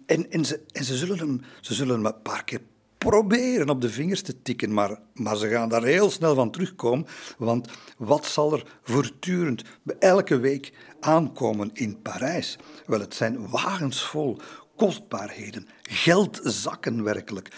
en, 0.06 0.30
en, 0.30 0.44
ze, 0.44 0.60
en 0.72 0.84
ze, 0.84 0.96
zullen 0.96 1.18
hem, 1.18 1.40
ze 1.60 1.74
zullen 1.74 1.94
hem 1.94 2.06
een 2.06 2.22
paar 2.22 2.44
keer 2.44 2.60
proberen 2.98 3.68
op 3.68 3.80
de 3.80 3.90
vingers 3.90 4.22
te 4.22 4.42
tikken, 4.42 4.72
maar, 4.72 4.98
maar 5.14 5.36
ze 5.36 5.48
gaan 5.48 5.68
daar 5.68 5.84
heel 5.84 6.10
snel 6.10 6.34
van 6.34 6.50
terugkomen. 6.50 7.06
Want 7.38 7.68
wat 7.98 8.26
zal 8.26 8.52
er 8.52 8.78
voortdurend 8.82 9.62
elke 9.98 10.38
week 10.38 10.72
aankomen 11.00 11.70
in 11.72 12.02
Parijs? 12.02 12.58
Wel, 12.86 13.00
het 13.00 13.14
zijn 13.14 13.48
wagens 13.48 14.02
vol 14.02 14.38
kostbaarheden, 14.76 15.68
geldzakken 15.82 17.02
werkelijk, 17.02 17.48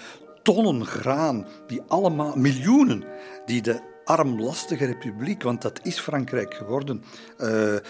tonnen 0.42 0.86
graan, 0.86 1.46
die 1.66 1.82
allemaal, 1.82 2.36
miljoenen, 2.36 3.04
die 3.46 3.62
de 3.62 3.80
armlastige 4.08 4.84
republiek, 4.84 5.42
want 5.42 5.62
dat 5.62 5.80
is 5.82 5.98
Frankrijk 5.98 6.54
geworden, 6.54 7.04
uh, 7.38 7.72
uh, 7.72 7.80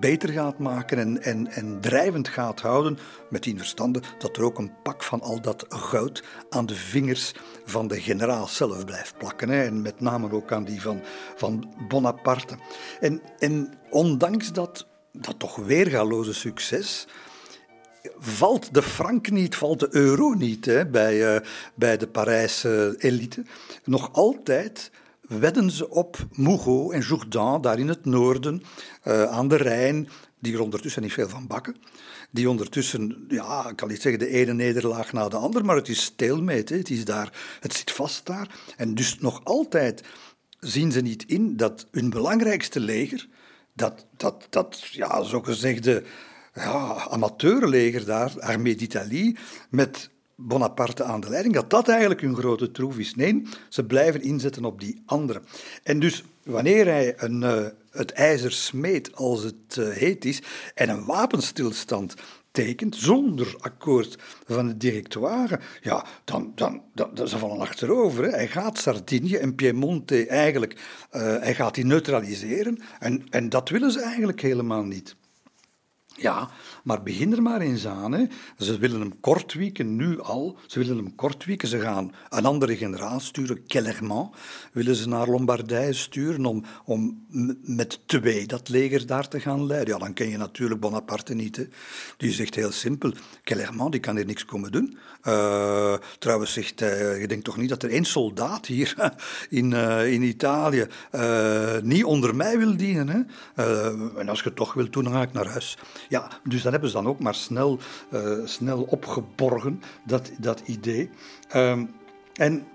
beter 0.00 0.28
gaat 0.28 0.58
maken 0.58 0.98
en, 0.98 1.22
en, 1.22 1.46
en 1.46 1.80
drijvend 1.80 2.28
gaat 2.28 2.60
houden, 2.60 2.98
met 3.30 3.42
die 3.42 3.56
verstande 3.56 4.02
dat 4.18 4.36
er 4.36 4.42
ook 4.42 4.58
een 4.58 4.72
pak 4.82 5.02
van 5.02 5.20
al 5.20 5.40
dat 5.40 5.64
goud 5.68 6.24
aan 6.50 6.66
de 6.66 6.74
vingers 6.74 7.34
van 7.64 7.88
de 7.88 8.00
generaal 8.00 8.46
zelf 8.46 8.84
blijft 8.84 9.18
plakken. 9.18 9.48
Hè, 9.48 9.64
en 9.64 9.82
met 9.82 10.00
name 10.00 10.32
ook 10.32 10.52
aan 10.52 10.64
die 10.64 10.80
van, 10.80 11.00
van 11.36 11.74
Bonaparte. 11.88 12.56
En, 13.00 13.22
en 13.38 13.72
ondanks 13.90 14.52
dat, 14.52 14.86
dat 15.12 15.38
toch 15.38 15.56
weergaloze 15.56 16.34
succes 16.34 17.06
valt 18.18 18.74
de 18.74 18.82
frank 18.82 19.30
niet, 19.30 19.56
valt 19.56 19.80
de 19.80 19.88
euro 19.90 20.32
niet 20.32 20.64
hè, 20.64 20.86
bij, 20.86 21.34
uh, 21.34 21.40
bij 21.74 21.96
de 21.96 22.06
Parijse 22.06 22.94
elite. 22.98 23.42
Nog 23.84 24.12
altijd 24.12 24.90
wedden 25.20 25.70
ze 25.70 25.90
op 25.90 26.26
Mougot 26.32 26.92
en 26.92 27.00
Jourdan, 27.00 27.62
daar 27.62 27.78
in 27.78 27.88
het 27.88 28.04
noorden, 28.04 28.62
uh, 29.04 29.22
aan 29.22 29.48
de 29.48 29.56
Rijn, 29.56 30.08
die 30.38 30.54
er 30.54 30.60
ondertussen 30.60 31.02
niet 31.02 31.12
veel 31.12 31.28
van 31.28 31.46
bakken. 31.46 31.76
Die 32.30 32.50
ondertussen, 32.50 33.24
ja, 33.28 33.68
ik 33.68 33.76
kan 33.76 33.88
niet 33.88 34.02
zeggen 34.02 34.20
de 34.20 34.28
ene 34.28 34.52
nederlaag 34.52 35.12
na 35.12 35.28
de 35.28 35.36
andere, 35.36 35.64
maar 35.64 35.76
het 35.76 35.88
is 35.88 36.02
stilmeet. 36.02 36.68
Het, 36.68 36.90
is 36.90 37.04
daar, 37.04 37.32
het 37.60 37.74
zit 37.74 37.90
vast 37.90 38.26
daar. 38.26 38.48
En 38.76 38.94
dus 38.94 39.18
nog 39.18 39.44
altijd 39.44 40.02
zien 40.60 40.92
ze 40.92 41.00
niet 41.00 41.24
in 41.26 41.56
dat 41.56 41.86
hun 41.90 42.10
belangrijkste 42.10 42.80
leger, 42.80 43.28
dat, 43.72 44.06
dat, 44.16 44.46
dat 44.50 44.82
ja, 44.90 45.22
zogezegde 45.22 46.02
ja, 46.54 47.08
amateurleger 47.08 48.04
daar, 48.04 48.32
Armée 48.40 48.74
d'Italie, 48.74 49.36
met 49.70 50.10
Bonaparte 50.36 51.04
aan 51.04 51.20
de 51.20 51.28
leiding, 51.28 51.54
dat 51.54 51.70
dat 51.70 51.88
eigenlijk 51.88 52.20
hun 52.20 52.36
grote 52.36 52.70
troef 52.70 52.98
is. 52.98 53.14
Nee, 53.14 53.42
ze 53.68 53.84
blijven 53.84 54.22
inzetten 54.22 54.64
op 54.64 54.80
die 54.80 55.02
andere. 55.06 55.42
En 55.82 56.00
dus 56.00 56.24
wanneer 56.42 56.86
hij 56.86 57.14
een, 57.16 57.42
uh, 57.42 57.66
het 57.90 58.12
ijzer 58.12 58.52
smeet 58.52 59.14
als 59.16 59.42
het 59.42 59.76
uh, 59.78 59.88
heet 59.88 60.24
is 60.24 60.42
en 60.74 60.88
een 60.88 61.04
wapenstilstand 61.04 62.14
tekent 62.50 62.96
zonder 62.96 63.54
akkoord 63.58 64.18
van 64.46 64.66
het 64.68 64.80
directoire, 64.80 65.60
ja, 65.80 66.06
dan, 66.24 66.52
dan, 66.54 66.82
dan, 66.92 67.28
ze 67.28 67.38
vallen 67.38 67.60
achterover. 67.60 68.24
Hè. 68.24 68.30
Hij 68.30 68.48
gaat 68.48 68.78
Sardinië 68.78 69.36
en 69.36 69.54
Piemonte 69.54 70.26
eigenlijk, 70.26 70.72
uh, 70.72 71.20
hij 71.20 71.54
gaat 71.54 71.74
die 71.74 71.84
neutraliseren 71.84 72.78
en, 72.98 73.26
en 73.30 73.48
dat 73.48 73.68
willen 73.68 73.92
ze 73.92 74.02
eigenlijk 74.02 74.40
helemaal 74.40 74.82
niet. 74.82 75.16
Ja, 76.16 76.50
maar 76.84 77.02
begin 77.02 77.32
er 77.32 77.42
maar 77.42 77.60
eens 77.60 77.86
aan. 77.86 78.12
Hè. 78.12 78.24
Ze 78.58 78.78
willen 78.78 79.00
hem 79.00 79.20
kortwieken, 79.20 79.96
nu 79.96 80.20
al. 80.20 80.58
Ze 80.66 80.78
willen 80.78 80.96
hem 80.96 81.14
kortwieken. 81.14 81.68
Ze 81.68 81.80
gaan 81.80 82.12
een 82.28 82.44
andere 82.44 82.76
generaal 82.76 83.20
sturen, 83.20 83.66
Kellerman. 83.66 84.34
Willen 84.72 84.96
ze 84.96 85.08
naar 85.08 85.28
Lombardije 85.28 85.92
sturen 85.92 86.44
om, 86.44 86.64
om 86.84 87.26
met 87.62 88.00
twee 88.06 88.46
dat 88.46 88.68
leger 88.68 89.06
daar 89.06 89.28
te 89.28 89.40
gaan 89.40 89.66
leiden. 89.66 89.94
Ja, 89.94 90.00
dan 90.00 90.12
ken 90.12 90.28
je 90.28 90.36
natuurlijk 90.36 90.80
Bonaparte 90.80 91.34
niet. 91.34 91.68
Die 92.16 92.32
zegt 92.32 92.54
heel 92.54 92.72
simpel, 92.72 93.12
Kellerman 93.44 93.90
die 93.90 94.00
kan 94.00 94.16
hier 94.16 94.26
niks 94.26 94.44
komen 94.44 94.72
doen. 94.72 94.98
Uh, 95.24 95.94
trouwens 96.18 96.52
zegt 96.52 96.80
hij, 96.80 97.20
je 97.20 97.28
denkt 97.28 97.44
toch 97.44 97.56
niet 97.56 97.68
dat 97.68 97.82
er 97.82 97.90
één 97.90 98.04
soldaat 98.04 98.66
hier 98.66 98.94
in, 99.48 99.70
uh, 99.70 100.12
in 100.12 100.22
Italië 100.22 100.86
uh, 101.14 101.78
niet 101.82 102.04
onder 102.04 102.36
mij 102.36 102.58
wil 102.58 102.76
dienen. 102.76 103.08
Hè? 103.08 103.20
en 104.20 104.28
als 104.28 104.38
je 104.38 104.44
het 104.44 104.56
toch 104.56 104.74
wilt 104.74 104.92
doen, 104.92 105.10
ga 105.10 105.22
ik 105.22 105.32
naar 105.32 105.46
huis. 105.46 105.78
Ja, 106.08 106.28
dus 106.42 106.62
hebben 106.74 106.90
ze 106.90 106.96
dan 106.96 107.08
ook 107.08 107.20
maar 107.20 107.34
snel, 107.34 107.78
uh, 108.12 108.46
snel 108.46 108.82
opgeborgen, 108.82 109.82
dat, 110.04 110.30
dat 110.38 110.62
idee. 110.64 111.10
Um, 111.54 111.90
en 112.34 112.66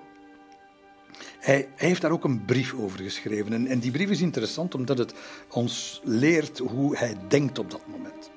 hij, 1.39 1.67
hij, 1.75 1.87
heeft 1.87 2.01
daar 2.01 2.11
ook 2.11 2.23
een 2.23 2.45
brief 2.45 2.73
over 2.73 2.99
geschreven. 2.99 3.53
En, 3.53 3.67
en 3.67 3.79
die 3.79 3.91
brief 3.91 4.09
is 4.09 4.21
interessant 4.21 4.75
omdat 4.75 4.97
het 4.97 5.13
ons 5.49 6.01
leert 6.03 6.57
hoe 6.57 6.97
hij 6.97 7.15
denkt 7.27 7.59
op 7.59 7.71
dat 7.71 7.81
moment. 7.87 8.31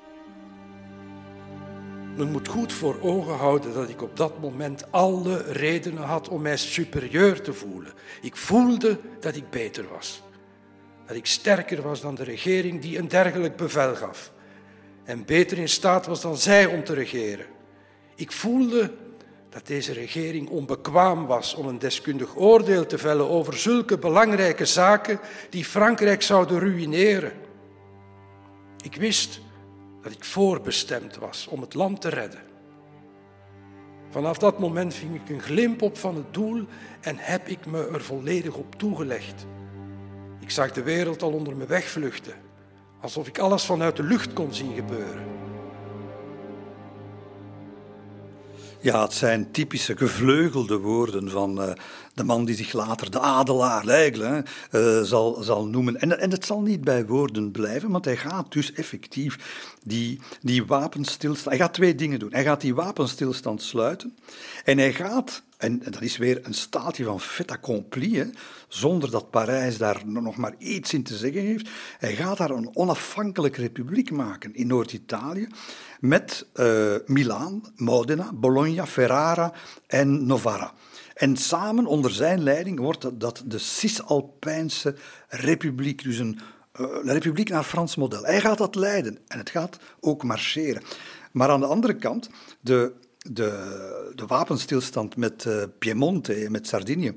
Men 2.17 2.31
moet 2.31 2.49
goed 2.49 2.73
voor 2.73 3.01
ogen 3.01 3.35
houden 3.35 3.75
dat 3.75 3.89
ik 3.89 4.03
op 4.03 4.17
dat 4.17 4.41
moment 4.41 4.93
alle 4.93 5.37
redenen 5.37 6.03
had 6.03 6.29
om 6.29 6.43
mij 6.43 6.57
superieur 6.57 7.43
te 7.43 7.53
voelen. 7.53 7.93
Ik 8.23 8.37
voelde 8.37 8.99
dat 9.21 9.37
ik 9.37 9.51
beter 9.51 9.89
was. 9.89 10.23
Dat 11.07 11.17
ik 11.17 11.27
sterker 11.27 11.83
was 11.83 12.01
dan 12.01 12.15
de 12.15 12.25
regering 12.25 12.81
die 12.81 12.99
een 12.99 13.09
dergelijk 13.09 13.57
bevel 13.57 13.95
gaf. 13.95 14.33
En 15.05 15.25
beter 15.25 15.59
in 15.59 15.69
staat 15.69 16.07
was 16.07 16.21
dan 16.21 16.37
zij 16.37 16.67
om 16.67 16.85
te 16.85 16.95
regeren. 16.95 17.47
Ik 18.15 18.33
voelde 18.33 18.93
dat 19.49 19.67
deze 19.67 19.93
regering 19.93 20.49
onbekwaam 20.49 21.27
was 21.27 21.55
om 21.55 21.67
een 21.67 21.79
deskundig 21.79 22.37
oordeel 22.37 22.87
te 22.87 22.99
vellen 22.99 23.29
over 23.29 23.59
zulke 23.59 23.99
belangrijke 23.99 24.65
zaken 24.65 25.21
die 25.51 25.65
Frankrijk 25.65 26.23
zouden 26.23 26.59
ruïneren. 26.59 27.33
Ik 28.85 28.95
wist 28.95 29.41
dat 30.03 30.13
ik 30.13 30.25
voorbestemd 30.25 31.17
was 31.17 31.47
om 31.47 31.61
het 31.61 31.75
land 31.75 32.01
te 32.01 32.09
redden. 32.09 32.41
Vanaf 34.11 34.39
dat 34.39 34.59
moment 34.59 34.95
ving 34.95 35.15
ik 35.15 35.29
een 35.29 35.43
glimp 35.43 35.83
op 35.83 35.99
van 35.99 36.17
het 36.17 36.35
doel 36.35 36.65
en 37.01 37.17
heb 37.19 37.49
ik 37.49 37.67
me 37.67 37.89
er 37.89 38.05
volledig 38.05 38.55
op 38.55 38.75
toegelegd. 38.75 39.47
Ik 40.41 40.51
zag 40.51 40.73
de 40.73 40.83
wereld 40.83 41.23
al 41.23 41.33
onder 41.33 41.57
me 41.57 41.67
wegvluchten, 41.67 42.35
alsof 43.03 43.27
ik 43.27 43.39
alles 43.39 43.65
vanuit 43.65 43.97
de 43.97 44.03
lucht 44.03 44.33
kon 44.33 44.55
zien 44.55 44.75
gebeuren. 44.75 45.33
Ja, 48.81 49.03
het 49.03 49.13
zijn 49.13 49.51
typische 49.51 49.97
gevleugelde 49.97 50.79
woorden 50.79 51.31
van 51.31 51.63
uh, 51.63 51.73
de 52.15 52.25
man 52.25 52.45
die 52.45 52.57
zich 52.57 52.73
later 52.73 53.11
de 53.11 53.21
adelaar 53.21 53.85
L'Aigle 53.85 54.45
uh, 54.71 55.01
zal, 55.03 55.43
zal 55.43 55.67
noemen. 55.67 56.01
En, 56.01 56.21
en 56.21 56.31
het 56.31 56.47
zal 56.47 56.61
niet 56.61 56.81
bij 56.81 57.07
woorden 57.07 57.51
blijven, 57.51 57.91
want 57.91 58.05
hij 58.05 58.17
gaat 58.17 58.53
dus 58.53 58.73
effectief 58.73 59.39
die, 59.83 60.21
die 60.41 60.65
wapenstilstand... 60.65 61.49
Hij 61.49 61.65
gaat 61.65 61.75
twee 61.75 61.95
dingen 61.95 62.19
doen. 62.19 62.33
Hij 62.33 62.43
gaat 62.43 62.61
die 62.61 62.75
wapenstilstand 62.75 63.63
sluiten 63.63 64.17
en 64.65 64.79
hij 64.79 64.93
gaat... 64.93 65.43
En 65.63 65.79
dat 65.79 66.03
is 66.03 66.17
weer 66.17 66.41
een 66.43 66.55
staaltje 66.55 67.05
van 67.05 67.21
fait 67.21 67.51
accompli, 67.51 68.31
zonder 68.69 69.11
dat 69.11 69.31
Parijs 69.31 69.79
daar 69.79 70.03
nog 70.07 70.37
maar 70.37 70.55
iets 70.59 70.93
in 70.93 71.03
te 71.03 71.17
zeggen 71.17 71.41
heeft. 71.43 71.69
Hij 71.99 72.15
gaat 72.15 72.37
daar 72.37 72.51
een 72.51 72.77
onafhankelijke 72.77 73.61
republiek 73.61 74.11
maken 74.11 74.55
in 74.55 74.67
Noord-Italië 74.67 75.47
met 76.01 76.47
uh, 76.55 76.95
Milaan, 77.07 77.63
Modena, 77.77 78.33
Bologna, 78.35 78.87
Ferrara 78.87 79.53
en 79.87 80.27
Novara. 80.27 80.73
En 81.15 81.37
samen 81.37 81.87
onder 81.87 82.11
zijn 82.11 82.43
leiding 82.43 82.79
wordt 82.79 83.21
dat 83.21 83.43
de 83.47 83.59
Cisalpijnse 83.59 84.95
Republiek, 85.29 86.03
dus 86.03 86.19
een, 86.19 86.39
uh, 86.81 86.87
een 87.03 87.13
republiek 87.13 87.49
naar 87.49 87.65
Frans 87.65 87.97
model. 87.97 88.23
Hij 88.25 88.41
gaat 88.41 88.59
dat 88.59 88.75
leiden 88.75 89.19
en 89.27 89.39
het 89.39 89.51
gaat 89.51 89.79
ook 90.01 90.23
marcheren. 90.23 90.83
Maar 91.33 91.49
aan 91.49 91.61
de 91.61 91.67
andere 91.67 91.97
kant, 91.97 92.31
de, 92.61 92.93
de, 93.31 94.13
de 94.15 94.27
wapenstilstand 94.27 95.17
met 95.17 95.45
uh, 95.45 95.63
Piemonte 95.79 96.35
en 96.35 96.51
met 96.53 96.67
Sardinië, 96.67 97.17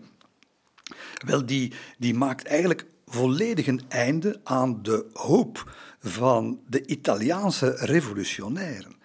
wel, 1.26 1.46
die, 1.46 1.74
die 1.98 2.14
maakt 2.14 2.48
eigenlijk 2.48 2.86
volledig 3.06 3.68
een 3.68 3.82
einde 3.88 4.40
aan 4.44 4.84
de 4.84 5.06
hoop 5.14 5.76
van 6.00 6.60
de 6.68 6.86
Italiaanse 6.86 7.76
revolutionairen. 7.80 8.96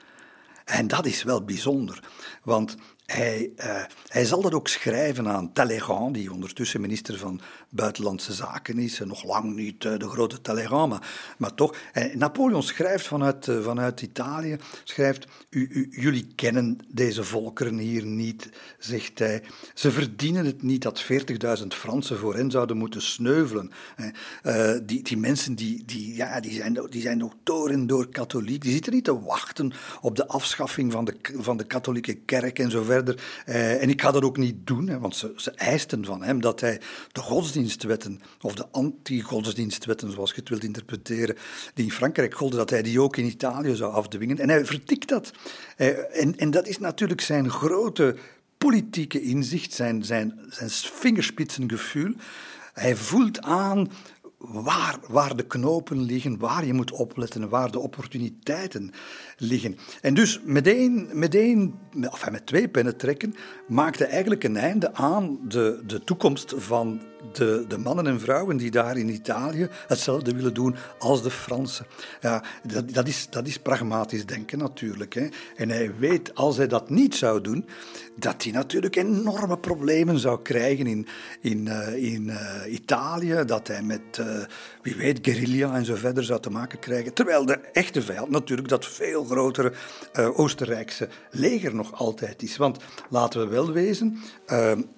En 0.64 0.86
dat 0.86 1.06
is 1.06 1.22
wel 1.22 1.44
bijzonder, 1.44 2.02
want 2.42 2.76
hij, 3.06 3.52
uh, 3.56 3.82
hij 4.06 4.24
zal 4.24 4.42
dat 4.42 4.54
ook 4.54 4.68
schrijven 4.68 5.28
aan 5.28 5.52
Talleyrand, 5.52 6.14
die 6.14 6.32
ondertussen 6.32 6.80
minister 6.80 7.18
van 7.18 7.40
Buitenlandse 7.70 8.32
Zaken 8.32 8.78
is. 8.78 8.98
Nog 8.98 9.24
lang 9.24 9.54
niet 9.54 9.84
uh, 9.84 9.96
de 9.98 10.08
grote 10.08 10.40
Talleyrand, 10.40 11.04
maar, 11.38 11.54
toch. 11.54 11.74
Napoleon 12.14 12.62
schrijft 12.62 13.06
vanuit, 13.06 13.46
uh, 13.46 13.62
vanuit 13.62 14.02
Italië, 14.02 14.56
schrijft, 14.84 15.26
u, 15.50 15.68
u, 15.72 15.88
jullie 15.90 16.26
kennen 16.34 16.78
deze 16.88 17.24
volkeren 17.24 17.78
hier 17.78 18.04
niet, 18.04 18.48
zegt 18.78 19.18
hij. 19.18 19.42
Ze 19.74 19.90
verdienen 19.90 20.46
het 20.46 20.62
niet 20.62 20.82
dat 20.82 21.04
40.000 21.60 21.66
Fransen 21.68 22.18
voor 22.18 22.34
hen 22.34 22.50
zouden 22.50 22.76
moeten 22.76 23.02
sneuvelen. 23.02 23.70
die, 24.82 25.02
die 25.02 25.16
mensen 25.16 25.54
die, 25.54 25.84
die, 25.84 26.14
ja, 26.14 26.40
die, 26.40 26.52
zijn, 26.52 26.86
die 26.88 27.02
zijn 27.02 27.24
ook 27.24 27.34
door 27.42 27.70
en 27.70 27.86
door 27.86 28.08
katholiek. 28.08 28.62
Die 28.62 28.72
zitten 28.72 28.92
niet 28.92 29.04
te 29.04 29.20
wachten 29.20 29.72
op 30.00 30.16
de 30.16 30.26
afschaffing 30.26 30.92
van 30.92 31.04
de, 31.04 31.16
van 31.34 31.56
de 31.56 31.64
katholieke 31.64 32.14
kerk 32.14 32.58
en 32.58 32.70
zo 32.70 32.82
verder. 32.82 33.22
En 33.44 33.88
ik 33.88 34.02
ga 34.02 34.10
dat 34.10 34.22
ook 34.22 34.36
niet 34.36 34.66
doen, 34.66 34.88
hè, 34.88 34.98
want 34.98 35.16
ze, 35.16 35.32
ze, 35.36 35.50
eisten 35.50 36.04
van 36.04 36.22
hem 36.22 36.40
dat 36.40 36.60
hij 36.60 36.80
de 37.12 37.20
godsdienstwetten, 37.60 38.20
of 38.40 38.54
de 38.54 38.66
anti-godsdienstwetten, 38.70 40.12
zoals 40.12 40.30
je 40.30 40.40
het 40.40 40.48
wilt 40.48 40.64
interpreteren, 40.64 41.36
die 41.74 41.84
in 41.84 41.92
Frankrijk 41.92 42.34
golden, 42.34 42.58
dat 42.58 42.70
hij 42.70 42.82
die 42.82 43.00
ook 43.00 43.16
in 43.16 43.24
Italië 43.24 43.74
zou 43.74 43.92
afdwingen. 43.92 44.38
En 44.38 44.48
hij 44.48 44.64
vertikt 44.64 45.08
dat. 45.08 45.32
Uh, 45.78 46.22
en, 46.22 46.36
en 46.36 46.50
dat 46.50 46.66
is 46.66 46.78
natuurlijk 46.78 47.20
zijn 47.20 47.50
grote 47.50 48.16
politieke 48.58 49.22
inzicht, 49.22 49.72
zijn, 49.72 50.04
zijn, 50.04 50.40
zijn 50.48 50.70
vingerspitsengevoel. 50.70 52.14
Hij 52.72 52.96
voelt 52.96 53.40
aan 53.40 53.90
waar, 54.38 54.98
waar 55.08 55.36
de 55.36 55.46
knopen 55.46 56.02
liggen, 56.02 56.38
waar 56.38 56.66
je 56.66 56.72
moet 56.72 56.90
opletten, 56.90 57.48
waar 57.48 57.70
de 57.70 57.78
opportuniteiten 57.78 58.92
liggen. 59.36 59.76
En 60.00 60.14
dus 60.14 60.40
meteen, 60.44 61.08
meteen 61.12 61.74
enfin 62.00 62.32
met 62.32 62.46
twee 62.46 62.68
pennen 62.68 62.96
trekken, 62.96 63.34
maakte 63.68 64.04
eigenlijk 64.04 64.44
een 64.44 64.56
einde 64.56 64.94
aan 64.94 65.38
de, 65.48 65.82
de 65.86 66.04
toekomst 66.04 66.54
van 66.56 67.00
de, 67.32 67.64
de 67.68 67.78
mannen 67.78 68.06
en 68.06 68.20
vrouwen 68.20 68.56
die 68.56 68.70
daar 68.70 68.96
in 68.96 69.08
Italië 69.08 69.68
hetzelfde 69.86 70.32
willen 70.32 70.54
doen 70.54 70.76
als 70.98 71.22
de 71.22 71.30
Fransen. 71.30 71.86
Ja, 72.20 72.42
dat, 72.62 72.92
dat, 72.92 73.08
is, 73.08 73.26
dat 73.30 73.46
is 73.46 73.58
pragmatisch 73.58 74.26
denken 74.26 74.58
natuurlijk. 74.58 75.14
Hè. 75.14 75.28
En 75.56 75.68
hij 75.68 75.92
weet, 75.98 76.34
als 76.34 76.56
hij 76.56 76.66
dat 76.66 76.90
niet 76.90 77.14
zou 77.14 77.40
doen, 77.40 77.66
dat 78.16 78.42
hij 78.42 78.52
natuurlijk 78.52 78.96
enorme 78.96 79.58
problemen 79.58 80.18
zou 80.18 80.42
krijgen 80.42 80.86
in, 80.86 81.06
in, 81.40 81.66
uh, 81.66 82.12
in 82.12 82.26
uh, 82.26 82.72
Italië, 82.72 83.42
dat 83.46 83.66
hij 83.68 83.82
met, 83.82 84.00
uh, 84.20 84.26
wie 84.82 84.94
weet, 84.94 85.18
guerrilla 85.22 85.74
en 85.74 85.84
zo 85.84 85.94
verder 85.94 86.24
zou 86.24 86.40
te 86.40 86.50
maken 86.50 86.78
krijgen. 86.78 87.12
Terwijl 87.12 87.46
de 87.46 87.58
echte 87.72 88.02
vijand 88.02 88.30
natuurlijk 88.30 88.68
dat 88.68 88.86
veel 88.86 89.24
grotere 89.24 89.72
Oostenrijkse 90.34 91.08
leger 91.30 91.74
nog 91.74 91.94
altijd 91.94 92.42
is. 92.42 92.56
Want 92.56 92.78
laten 93.08 93.40
we 93.40 93.46
wel 93.46 93.72
wezen, 93.72 94.18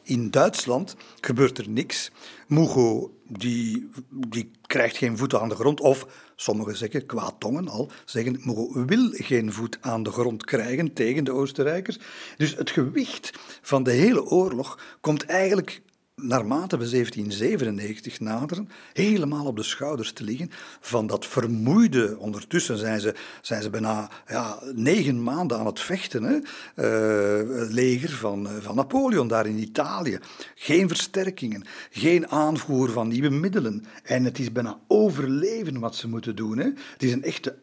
in 0.02 0.30
Duitsland 0.30 0.96
gebeurt 1.20 1.58
er 1.58 1.68
niks. 1.68 2.10
Mugo 2.46 3.14
die, 3.28 3.90
die 4.10 4.50
krijgt 4.66 4.96
geen 4.96 5.18
voet 5.18 5.34
aan 5.34 5.48
de 5.48 5.54
grond. 5.54 5.80
Of 5.80 6.06
sommigen 6.36 6.76
zeggen, 6.76 7.06
qua 7.06 7.30
tongen 7.38 7.68
al, 7.68 7.90
zeggen 8.04 8.40
Mugo 8.44 8.84
wil 8.86 9.08
geen 9.12 9.52
voet 9.52 9.78
aan 9.80 10.02
de 10.02 10.10
grond 10.10 10.44
krijgen 10.44 10.92
tegen 10.92 11.24
de 11.24 11.32
Oostenrijkers. 11.32 11.98
Dus 12.36 12.56
het 12.56 12.70
gewicht 12.70 13.30
van 13.62 13.82
de 13.82 13.92
hele 13.92 14.24
oorlog 14.24 14.78
komt 15.00 15.24
eigenlijk 15.24 15.82
naarmate 16.14 16.76
we 16.76 16.88
1797 16.88 18.20
naderen, 18.20 18.68
helemaal 18.92 19.46
op 19.46 19.56
de 19.56 19.62
schouders 19.62 20.12
te 20.12 20.24
liggen 20.24 20.50
van 20.80 21.06
dat 21.06 21.26
vermoeide. 21.26 22.16
Ondertussen 22.18 22.78
zijn 22.78 23.00
ze, 23.00 23.14
zijn 23.40 23.62
ze 23.62 23.70
bijna 23.70 24.10
ja, 24.26 24.58
negen 24.74 25.22
maanden 25.22 25.58
aan 25.58 25.66
het 25.66 25.80
vechten. 25.80 26.22
Hè? 26.22 26.34
Uh, 26.34 27.70
leger 27.70 28.10
van, 28.10 28.48
eh, 28.48 28.52
van 28.60 28.76
Napoleon 28.76 29.28
daar 29.28 29.46
in 29.46 29.58
Italië. 29.58 30.18
Geen 30.54 30.88
versterkingen, 30.88 31.64
geen 31.90 32.28
aanvoer 32.28 32.90
van 32.90 33.08
nieuwe 33.08 33.30
middelen. 33.30 33.84
En 34.02 34.24
het 34.24 34.38
is 34.38 34.52
bijna 34.52 34.78
overleven 34.86 35.80
wat 35.80 35.96
ze 35.96 36.08
moeten 36.08 36.36
doen. 36.36 36.58
Hè? 36.58 36.64
Het 36.64 37.02
is 37.02 37.12
een 37.12 37.24
echte 37.24 37.56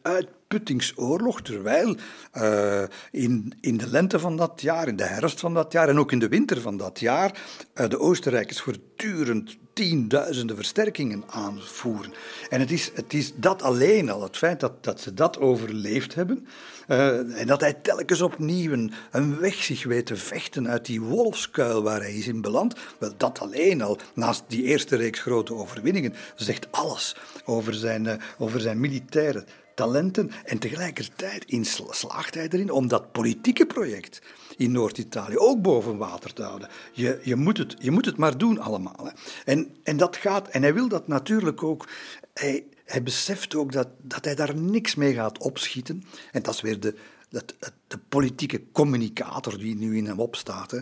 uitputtingsoorlog, 0.50 1.42
terwijl 1.42 1.96
uh, 2.34 2.84
in, 3.12 3.54
in 3.62 3.78
de 3.78 3.90
lente 3.90 4.20
van 4.20 4.38
dat 4.38 4.62
jaar, 4.62 4.88
in 4.88 4.96
de 4.96 5.04
herfst 5.04 5.40
van 5.40 5.54
dat 5.54 5.72
jaar 5.72 5.90
en 5.90 6.00
ook 6.00 6.12
in 6.12 6.20
de 6.20 6.28
winter 6.28 6.62
van 6.62 6.78
dat 6.78 7.00
jaar, 7.00 7.42
uh, 7.76 7.88
de 7.88 8.00
Oostenrijkers 8.00 8.62
voortdurend 8.62 9.58
tienduizenden 9.74 10.56
versterkingen 10.56 11.24
aanvoeren. 11.28 12.14
En 12.50 12.60
het 12.60 12.72
is, 12.72 12.92
het 12.94 13.14
is 13.14 13.34
dat 13.36 13.62
alleen 13.62 14.10
al, 14.10 14.24
het 14.24 14.38
feit 14.38 14.60
dat, 14.60 14.84
dat 14.84 15.02
ze 15.02 15.14
dat 15.14 15.40
overleefd 15.40 16.16
hebben, 16.16 16.48
uh, 16.88 17.40
en 17.40 17.48
dat 17.48 17.62
hij 17.62 17.74
telkens 17.74 18.22
opnieuw 18.22 18.90
een, 19.12 19.40
weg 19.40 19.64
zich 19.64 19.84
weet 19.84 20.06
te 20.06 20.16
vechten 20.16 20.68
uit 20.68 20.86
die 20.86 21.02
wolfskuil 21.02 21.84
waar 21.84 22.00
hij 22.00 22.14
is 22.14 22.28
in 22.28 22.42
beland, 22.42 22.76
dat 23.18 23.40
alleen 23.40 23.82
al, 23.82 23.98
naast 24.14 24.44
die 24.48 24.64
eerste 24.64 24.96
reeks 24.96 25.20
grote 25.20 25.54
overwinningen, 25.54 26.14
zegt 26.36 26.68
alles 26.72 27.16
over 27.46 27.74
zijn, 27.74 28.22
over 28.38 28.62
zijn 28.62 28.80
militaire 28.80 29.44
talenten 29.80 30.32
en 30.46 30.60
tegelijkertijd 30.60 31.46
slaagt 31.90 32.34
hij 32.34 32.48
erin 32.50 32.72
om 32.72 32.88
dat 32.88 33.12
politieke 33.12 33.66
project 33.66 34.22
in 34.58 34.72
Noord-Italië 34.72 35.38
ook 35.38 35.62
boven 35.62 35.98
water 35.98 36.34
te 36.34 36.44
houden. 36.44 36.70
Je, 36.92 37.20
je, 37.24 37.36
moet, 37.36 37.58
het, 37.58 37.76
je 37.80 37.92
moet 37.92 38.06
het 38.06 38.18
maar 38.18 38.38
doen 38.38 38.60
allemaal. 38.60 39.00
Hè. 39.04 39.12
En, 39.46 39.76
en 39.84 39.98
dat 39.98 40.16
gaat, 40.16 40.48
en 40.48 40.62
hij 40.62 40.74
wil 40.74 40.88
dat 40.88 41.08
natuurlijk 41.08 41.64
ook. 41.64 41.88
Hij, 42.34 42.64
hij 42.86 43.04
beseft 43.04 43.56
ook 43.56 43.72
dat, 43.72 43.88
dat 44.02 44.26
hij 44.26 44.36
daar 44.36 44.56
niks 44.56 44.96
mee 44.96 45.14
gaat 45.14 45.38
opschieten. 45.38 46.04
En 46.32 46.42
dat 46.42 46.54
is 46.54 46.62
weer 46.62 46.80
de, 46.80 46.96
de, 47.30 47.44
de 47.88 47.98
politieke 48.10 48.62
communicator 48.72 49.58
die 49.58 49.76
nu 49.76 49.98
in 49.98 50.06
hem 50.06 50.20
opstaat. 50.20 50.72
Hè. 50.72 50.80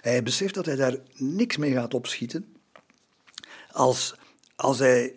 Hij 0.00 0.22
beseft 0.22 0.54
dat 0.54 0.66
hij 0.66 0.76
daar 0.76 0.96
niks 1.14 1.56
mee 1.56 1.72
gaat 1.72 1.94
opschieten 1.94 2.54
als, 3.72 4.14
als 4.56 4.78
hij 4.78 5.14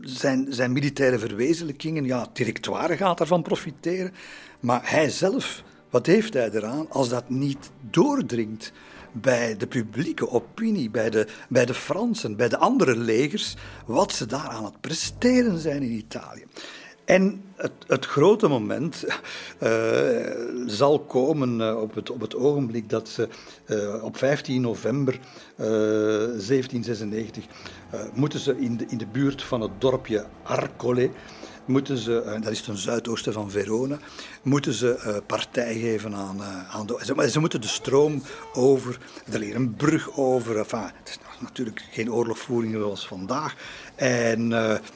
zijn, 0.00 0.46
zijn 0.48 0.72
militaire 0.72 1.18
verwezenlijkingen, 1.18 2.04
ja, 2.04 2.20
het 2.20 2.36
directoire 2.36 2.96
gaat 2.96 3.18
daarvan 3.18 3.42
profiteren, 3.42 4.12
maar 4.60 4.90
hij 4.90 5.10
zelf 5.10 5.62
Wat 5.94 6.06
heeft 6.06 6.34
hij 6.34 6.50
eraan 6.50 6.90
als 6.90 7.08
dat 7.08 7.28
niet 7.28 7.70
doordringt 7.90 8.72
bij 9.12 9.56
de 9.56 9.66
publieke 9.66 10.30
opinie, 10.30 10.90
bij 10.90 11.10
de, 11.10 11.26
bij 11.48 11.66
de 11.66 11.74
Fransen, 11.74 12.36
bij 12.36 12.48
de 12.48 12.58
andere 12.58 12.96
legers, 12.96 13.56
wat 13.86 14.12
ze 14.12 14.26
daar 14.26 14.48
aan 14.48 14.64
het 14.64 14.80
presteren 14.80 15.58
zijn 15.58 15.82
in 15.82 15.90
Italië? 15.90 16.44
En 17.04 17.42
het, 17.56 17.72
het, 17.86 18.06
grote 18.06 18.48
moment 18.48 19.04
uh, 19.62 19.70
zal 20.66 21.00
komen 21.00 21.60
uh, 21.60 21.80
op, 21.80 21.94
het, 21.94 22.10
op 22.10 22.20
het 22.20 22.36
ogenblik 22.36 22.88
dat 22.88 23.08
ze 23.08 23.28
uh, 23.66 24.04
op 24.04 24.16
15 24.16 24.60
november 24.60 25.18
1796 25.56 27.44
moeten 28.12 28.38
ze 28.40 28.56
in 28.58 28.76
de, 28.76 28.84
in 28.88 28.98
de 28.98 29.06
buurt 29.06 29.42
van 29.42 29.60
het 29.60 29.70
dorpje 29.78 30.24
Arcole 30.42 31.10
moeten 31.66 31.98
ze, 31.98 32.20
eh, 32.20 32.42
dat 32.42 32.52
is 32.52 32.60
ten 32.60 32.76
zuidoosten 32.76 33.32
van 33.32 33.50
Verona, 33.50 33.98
moeten 34.42 34.72
ze 34.72 35.02
uh, 35.06 35.16
partij 35.26 35.78
geven 35.78 36.14
aan, 36.14 36.36
uh, 36.36 36.74
aan 36.74 36.86
de... 36.86 37.28
Ze, 37.30 37.40
moeten 37.40 37.60
de 37.60 37.66
stroom 37.66 38.22
over, 38.52 38.98
er 39.32 39.38
ligt 39.38 39.54
een 39.54 39.74
brug 39.74 40.16
over. 40.16 40.58
Het 40.58 40.72
is 41.04 41.18
natuurlijk 41.40 41.84
geen 41.90 42.12
oorlogvoering 42.12 42.74
zoals 42.74 43.06
vandaag. 43.06 43.54
En, 43.94 44.52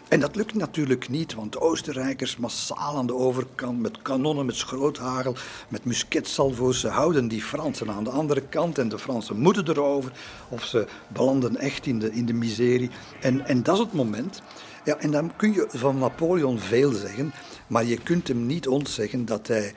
en 0.08 0.20
dat 0.20 0.36
lukt 0.36 0.54
natuurlijk 0.54 1.08
niet, 1.08 1.34
want 1.34 1.52
de 1.52 1.60
Oostenrijkers 1.60 2.36
massaal 2.36 2.96
aan 2.96 3.06
de 3.06 3.14
overkant 3.14 3.80
met 3.80 4.02
kanonnen, 4.02 4.46
met 4.46 4.56
schroothagel, 4.56 5.36
met 5.68 5.84
musketsalvo's, 5.84 6.80
ze 6.80 6.88
houden 6.88 7.28
die 7.28 7.42
Fransen 7.42 7.90
aan 7.90 8.04
de 8.04 8.10
andere 8.10 8.40
kant 8.40 8.78
en 8.78 8.88
de 8.88 8.98
Fransen 8.98 9.38
moeten 9.38 9.68
erover 9.68 10.12
of 10.48 10.64
ze 10.64 10.86
belanden 11.08 11.56
echt 11.56 11.86
in 11.86 11.98
de, 11.98 12.12
in 12.12 12.26
de 12.26 12.32
miserie. 12.32 12.90
En, 13.20 13.46
en 13.46 13.62
dat 13.62 13.74
is 13.74 13.80
het 13.80 13.92
moment 13.92 14.42
ja, 14.88 14.98
en 14.98 15.10
dan 15.10 15.36
kun 15.36 15.52
je 15.52 15.66
van 15.68 15.98
Napoleon 15.98 16.58
veel 16.58 16.92
zeggen, 16.92 17.32
maar 17.66 17.84
je 17.84 17.98
kunt 17.98 18.28
hem 18.28 18.46
niet 18.46 18.68
ontzeggen 18.68 19.24
dat 19.24 19.46
hij, 19.46 19.74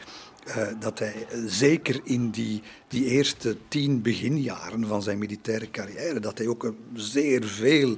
uh, 0.47 0.67
dat 0.79 0.99
hij 0.99 1.27
zeker 1.45 2.01
in 2.03 2.29
die, 2.29 2.61
die 2.87 3.05
eerste 3.05 3.57
tien 3.67 4.01
beginjaren 4.01 4.87
van 4.87 5.01
zijn 5.01 5.17
militaire 5.17 5.71
carrière, 5.71 6.19
dat 6.19 6.37
hij 6.37 6.47
ook 6.47 6.73
zeer 6.93 7.43
veel 7.43 7.95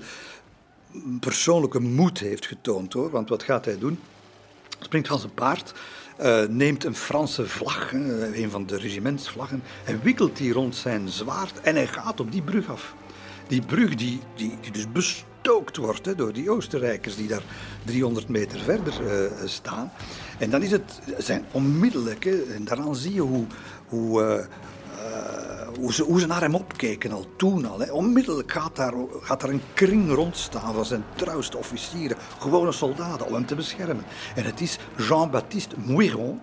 persoonlijke 1.20 1.80
moed 1.80 2.20
heeft 2.20 2.46
getoond. 2.46 2.94
Hoor. 2.94 3.10
Want 3.10 3.30
wat 3.30 3.44
gaat 3.44 3.66
hij 3.66 3.78
doen? 3.78 4.00
Springt 4.80 5.08
van 5.08 5.20
zijn 5.20 5.34
paard, 5.34 5.74
uh, 6.22 6.44
neemt 6.46 6.84
een 6.84 6.96
Franse 6.96 7.48
vlag, 7.48 7.94
een 7.94 8.50
van 8.50 8.66
de 8.66 8.78
regimentsvlaggen, 8.78 9.64
en 9.86 10.00
wikkelt 10.04 10.38
die 10.38 10.54
rond 10.54 10.76
zijn 10.76 11.10
zwaard 11.10 11.62
en 11.62 11.76
hij 11.76 11.88
gaat 11.88 12.20
op 12.20 12.32
die 12.32 12.42
brug 12.42 12.70
af. 12.70 12.94
Die 13.48 13.62
brug 13.62 13.96
die, 13.96 14.20
die, 14.36 14.58
dus 14.72 14.92
bestond 14.92 15.32
wordt 15.76 16.18
door 16.18 16.34
die 16.34 16.50
Oostenrijkers 16.50 17.16
die 17.16 17.28
daar 17.28 17.44
300 17.86 18.28
meter 18.28 18.60
verder 18.60 18.94
uh, 19.02 19.48
staan. 19.48 19.92
En 20.40 20.50
dan 20.50 20.62
is 20.62 20.72
het 20.72 21.00
zijn 21.18 21.46
onmiddellijk, 21.52 22.26
en 22.26 22.64
daaraan 22.64 22.96
zie 22.96 23.14
je 23.14 23.22
hoe, 23.22 23.46
hoe, 23.88 24.22
uh, 24.22 25.78
hoe, 25.80 25.94
ze, 25.94 26.04
hoe 26.04 26.20
ze 26.20 26.28
naar 26.28 26.42
hem 26.42 26.56
opkeken 26.56 27.12
al 27.12 27.26
toen 27.38 27.66
al. 27.66 27.80
Hè. 27.80 27.92
Onmiddellijk 27.92 28.52
gaat 28.52 28.76
daar, 28.76 28.94
gaat 29.22 29.42
daar 29.42 29.50
een 29.50 29.62
kring 29.74 30.14
rondstaan 30.14 30.74
van 30.74 30.86
zijn 30.86 31.04
trouwste 31.16 31.58
officieren, 31.58 32.18
gewone 32.40 32.72
soldaten, 32.72 33.28
om 33.28 33.34
hem 33.34 33.46
te 33.46 33.56
beschermen. 33.56 34.06
En 34.36 34.44
het 34.44 34.62
is 34.62 34.78
Jean-Baptiste 34.98 35.76
Mouiron, 35.86 36.40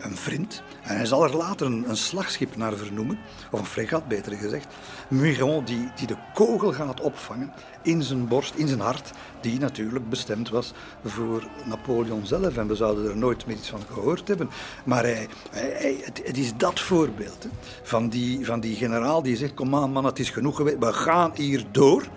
een 0.00 0.16
vriend. 0.16 0.62
En 0.82 0.96
hij 0.96 1.06
zal 1.06 1.24
er 1.24 1.36
later 1.36 1.66
een, 1.66 1.88
een, 1.88 1.96
slagschip 1.96 2.56
naar 2.56 2.76
vernoemen, 2.76 3.18
of 3.50 3.60
een 3.60 3.66
fregat 3.66 4.08
beter 4.08 4.32
gezegd. 4.32 4.66
Muiron 5.08 5.64
die, 5.64 5.90
die 5.94 6.06
de 6.06 6.16
kogel 6.34 6.72
gaat 6.72 7.00
opvangen 7.00 7.52
in 7.82 8.02
zijn 8.02 8.28
borst, 8.28 8.54
in 8.54 8.68
zijn 8.68 8.80
hart, 8.80 9.10
die 9.40 9.58
natuurlijk 9.58 10.08
bestemd 10.08 10.48
was 10.48 10.72
voor 11.04 11.48
Napoleon 11.64 12.26
zelf. 12.26 12.56
En 12.56 12.68
we 12.68 12.74
zouden 12.74 13.10
er 13.10 13.16
nooit 13.16 13.46
meer 13.46 13.56
iets 13.56 13.68
van 13.68 13.80
gehoord 13.92 14.28
hebben. 14.28 14.50
Maar 14.84 15.02
hij, 15.02 15.28
hij, 15.50 16.00
het, 16.04 16.20
het, 16.24 16.38
is 16.38 16.52
dat 16.56 16.80
voorbeeld 16.80 17.42
hè, 17.42 17.48
van, 17.82 18.08
die, 18.08 18.46
van 18.46 18.60
die 18.60 18.76
generaal 18.76 19.22
die 19.22 19.36
zegt, 19.36 19.54
kom 19.54 19.74
aan 19.74 19.92
man, 19.92 20.04
het 20.04 20.18
is 20.18 20.30
genoeg 20.30 20.56
geweest, 20.56 20.78
we 20.78 20.92
gaan 20.92 21.32
hier 21.34 21.64
door. 21.70 22.08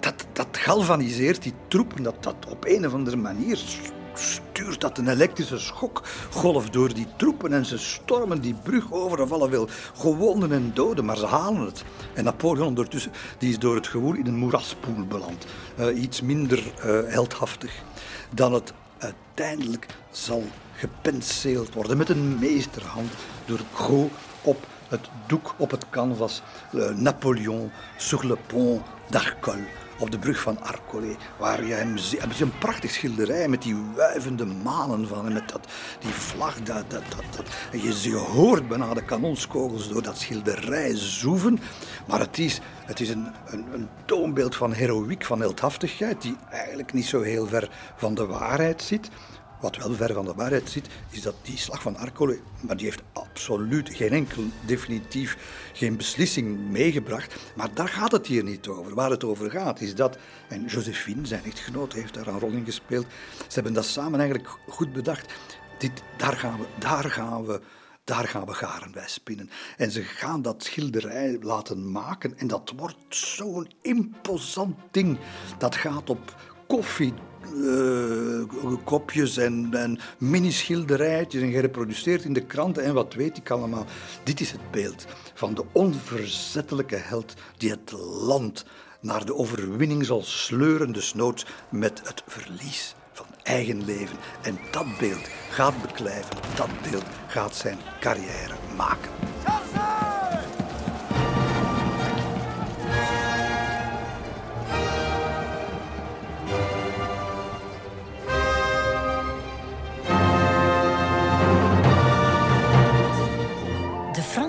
Dat, 0.00 0.26
dat 0.32 0.46
galvaniseert 0.50 1.42
die 1.42 1.54
troepen, 1.68 2.02
dat 2.02 2.22
dat 2.22 2.36
op 2.48 2.64
een 2.64 2.86
of 2.86 2.92
andere 2.92 3.16
manier 3.16 3.60
stuurt 4.14 4.80
dat 4.80 4.98
een 4.98 5.08
elektrische 5.08 5.58
schokgolf 5.58 6.70
door 6.70 6.94
die 6.94 7.06
troepen 7.16 7.52
en 7.52 7.66
ze 7.66 7.78
stormen 7.78 8.40
die 8.40 8.54
brug 8.62 8.92
over 8.92 9.20
en 9.20 9.28
vallen 9.28 9.50
veel 9.50 9.68
gewonden 9.94 10.52
en 10.52 10.70
doden, 10.74 11.04
maar 11.04 11.16
ze 11.16 11.26
halen 11.26 11.64
het. 11.64 11.84
En 12.14 12.24
Napoleon 12.24 12.66
ondertussen 12.66 13.12
die 13.38 13.50
is 13.50 13.58
door 13.58 13.74
het 13.74 13.86
gewoel 13.86 14.14
in 14.14 14.26
een 14.26 14.38
moeraspoel 14.38 15.06
beland. 15.08 15.46
Uh, 15.78 16.02
iets 16.02 16.20
minder 16.20 16.58
uh, 16.58 17.00
heldhaftig 17.06 17.82
dan 18.30 18.52
het 18.52 18.72
uiteindelijk 18.98 19.86
zal 20.10 20.44
gepenseeld 20.74 21.74
worden 21.74 21.96
met 21.96 22.08
een 22.08 22.38
meesterhand 22.38 23.12
door 23.44 23.60
Gros 23.74 24.10
op 24.42 24.66
het 24.88 25.08
doek, 25.26 25.54
op 25.56 25.70
het 25.70 25.90
canvas. 25.90 26.42
Uh, 26.72 26.90
Napoleon 26.90 27.70
sur 27.96 28.26
le 28.26 28.36
pont 28.46 28.82
d'Arcole 29.10 29.81
op 29.98 30.10
de 30.10 30.18
brug 30.18 30.40
van 30.40 30.60
Arcole, 30.60 31.16
waar 31.38 31.64
je 31.64 31.72
hem 31.72 31.96
ziet. 31.96 32.40
Een 32.40 32.58
prachtig 32.58 32.90
schilderij 32.90 33.48
met 33.48 33.62
die 33.62 33.76
wuivende 33.94 34.44
manen 34.44 35.08
van 35.08 35.24
hem, 35.24 35.32
met 35.32 35.48
dat, 35.48 35.66
die 36.00 36.12
vlag. 36.12 36.62
Dat, 36.62 36.90
dat, 36.90 37.02
dat. 37.36 37.46
En 37.72 37.82
je, 37.82 37.98
je 38.02 38.16
hoort 38.16 38.68
bijna 38.68 38.94
de 38.94 39.04
kanonskogels 39.04 39.88
door 39.88 40.02
dat 40.02 40.18
schilderij 40.18 40.96
zoeven. 40.96 41.58
Maar 42.06 42.20
het 42.20 42.38
is, 42.38 42.60
het 42.84 43.00
is 43.00 43.08
een, 43.08 43.26
een, 43.46 43.66
een 43.72 43.88
toonbeeld 44.04 44.56
van 44.56 44.72
heroïek, 44.72 45.24
van 45.24 45.40
heldhaftigheid, 45.40 46.22
die 46.22 46.36
eigenlijk 46.50 46.92
niet 46.92 47.06
zo 47.06 47.20
heel 47.20 47.46
ver 47.46 47.70
van 47.96 48.14
de 48.14 48.26
waarheid 48.26 48.82
zit. 48.82 49.10
Wat 49.62 49.76
wel 49.76 49.94
ver 49.94 50.14
van 50.14 50.24
de 50.24 50.34
waarheid 50.34 50.70
zit, 50.70 50.88
is 51.10 51.22
dat 51.22 51.34
die 51.42 51.56
slag 51.56 51.82
van 51.82 51.96
Arcole, 51.96 52.38
maar 52.60 52.76
die 52.76 52.86
heeft 52.86 53.02
absoluut 53.12 53.94
geen 53.94 54.12
enkel 54.12 54.42
definitief, 54.66 55.36
geen 55.72 55.96
beslissing 55.96 56.70
meegebracht. 56.70 57.34
Maar 57.56 57.74
daar 57.74 57.88
gaat 57.88 58.12
het 58.12 58.26
hier 58.26 58.44
niet 58.44 58.68
over. 58.68 58.94
Waar 58.94 59.10
het 59.10 59.24
over 59.24 59.50
gaat 59.50 59.80
is 59.80 59.94
dat, 59.94 60.18
en 60.48 60.64
Josephine, 60.64 61.26
zijn 61.26 61.44
echtgenoot, 61.44 61.92
heeft 61.92 62.14
daar 62.14 62.26
een 62.26 62.38
rol 62.38 62.50
in 62.50 62.64
gespeeld. 62.64 63.06
Ze 63.38 63.54
hebben 63.54 63.72
dat 63.72 63.84
samen 63.84 64.20
eigenlijk 64.20 64.48
goed 64.68 64.92
bedacht. 64.92 65.32
Dit, 65.78 66.02
daar 66.16 66.36
gaan 66.36 66.58
we, 66.58 66.66
daar 66.78 67.10
gaan 67.10 67.46
we 67.46 67.60
daar 68.04 68.28
gaan 68.28 68.46
we 68.46 68.54
garen 68.54 68.92
bij 68.92 69.08
spinnen. 69.08 69.50
En 69.76 69.90
ze 69.90 70.02
gaan 70.02 70.42
dat 70.42 70.64
schilderij 70.64 71.38
laten 71.40 71.90
maken 71.90 72.38
en 72.38 72.46
dat 72.46 72.72
wordt 72.76 72.96
zo'n 73.08 73.72
imposant 73.82 74.76
ding. 74.90 75.18
Dat 75.58 75.76
gaat 75.76 76.10
op 76.10 76.36
koffie, 76.66 77.14
uh, 77.54 78.74
kopjes 78.84 79.36
en, 79.36 79.68
en 79.72 79.98
mini-schilderijtjes 80.18 81.42
en 81.42 81.50
gereproduceerd 81.50 82.24
in 82.24 82.32
de 82.32 82.46
kranten 82.46 82.84
en 82.84 82.94
wat 82.94 83.14
weet 83.14 83.36
ik 83.36 83.50
allemaal. 83.50 83.86
Dit 84.22 84.40
is 84.40 84.50
het 84.50 84.70
beeld 84.70 85.06
van 85.34 85.54
de 85.54 85.64
onverzettelijke 85.72 86.96
held 86.96 87.34
die 87.56 87.70
het 87.70 87.92
land 88.26 88.64
naar 89.00 89.24
de 89.24 89.34
overwinning 89.34 90.04
zal 90.04 90.22
sleuren, 90.22 90.92
desnoods 90.92 91.46
met 91.68 92.00
het 92.04 92.22
verlies 92.26 92.94
van 93.12 93.26
eigen 93.42 93.84
leven. 93.84 94.16
En 94.42 94.58
dat 94.70 94.98
beeld 94.98 95.28
gaat 95.50 95.82
beklijven, 95.82 96.36
dat 96.54 96.68
beeld 96.90 97.04
gaat 97.26 97.56
zijn 97.56 97.78
carrière 98.00 98.54
maken. 98.76 99.10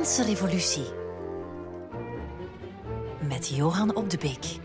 Franse 0.03 0.23
Revolutie 0.23 0.85
met 3.27 3.47
Johan 3.47 3.95
op 3.95 4.09
de 4.09 4.17
Beek. 4.17 4.59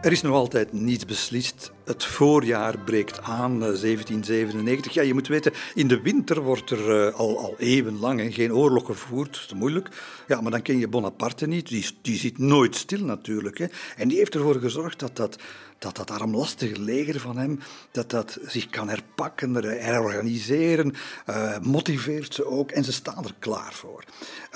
Er 0.00 0.12
is 0.12 0.22
nog 0.22 0.34
altijd 0.34 0.72
niets 0.72 1.04
beslist. 1.04 1.72
Het 1.84 2.04
voorjaar 2.04 2.78
breekt 2.78 3.22
aan, 3.22 3.58
1797. 3.58 4.90
Eh, 4.90 4.94
ja, 4.94 5.02
je 5.02 5.14
moet 5.14 5.28
weten, 5.28 5.52
in 5.74 5.88
de 5.88 6.00
winter 6.00 6.40
wordt 6.40 6.70
er 6.70 7.06
uh, 7.06 7.14
al, 7.14 7.38
al 7.38 7.54
eeuwenlang 7.58 8.34
geen 8.34 8.54
oorlog 8.54 8.86
gevoerd. 8.86 9.46
Dat 9.48 9.58
moeilijk. 9.58 9.88
Ja, 10.26 10.40
maar 10.40 10.50
dan 10.50 10.62
ken 10.62 10.78
je 10.78 10.88
Bonaparte 10.88 11.46
niet. 11.46 11.68
Die, 11.68 11.86
die 12.02 12.18
zit 12.18 12.38
nooit 12.38 12.76
stil 12.76 13.04
natuurlijk. 13.04 13.58
Hè. 13.58 13.66
En 13.96 14.08
die 14.08 14.18
heeft 14.18 14.34
ervoor 14.34 14.54
gezorgd 14.54 14.98
dat 14.98 15.16
dat, 15.16 15.38
dat, 15.78 15.96
dat 15.96 16.10
armlastige 16.10 16.80
leger 16.80 17.20
van 17.20 17.38
hem 17.38 17.58
dat 17.90 18.10
dat 18.10 18.38
zich 18.46 18.68
kan 18.68 18.88
herpakken, 18.88 19.54
herorganiseren. 19.54 20.94
Uh, 21.30 21.58
motiveert 21.58 22.34
ze 22.34 22.46
ook 22.46 22.70
en 22.70 22.84
ze 22.84 22.92
staan 22.92 23.24
er 23.24 23.34
klaar 23.38 23.72
voor. 23.72 24.04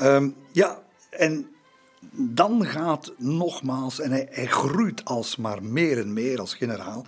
Um, 0.00 0.34
ja, 0.52 0.82
en 1.10 1.53
dan 2.12 2.66
gaat 2.66 3.12
nogmaals, 3.16 4.00
en 4.00 4.10
hij, 4.10 4.28
hij 4.30 4.46
groeit 4.46 5.04
alsmaar 5.04 5.62
meer 5.62 5.98
en 5.98 6.12
meer 6.12 6.40
als 6.40 6.54
generaal, 6.54 7.06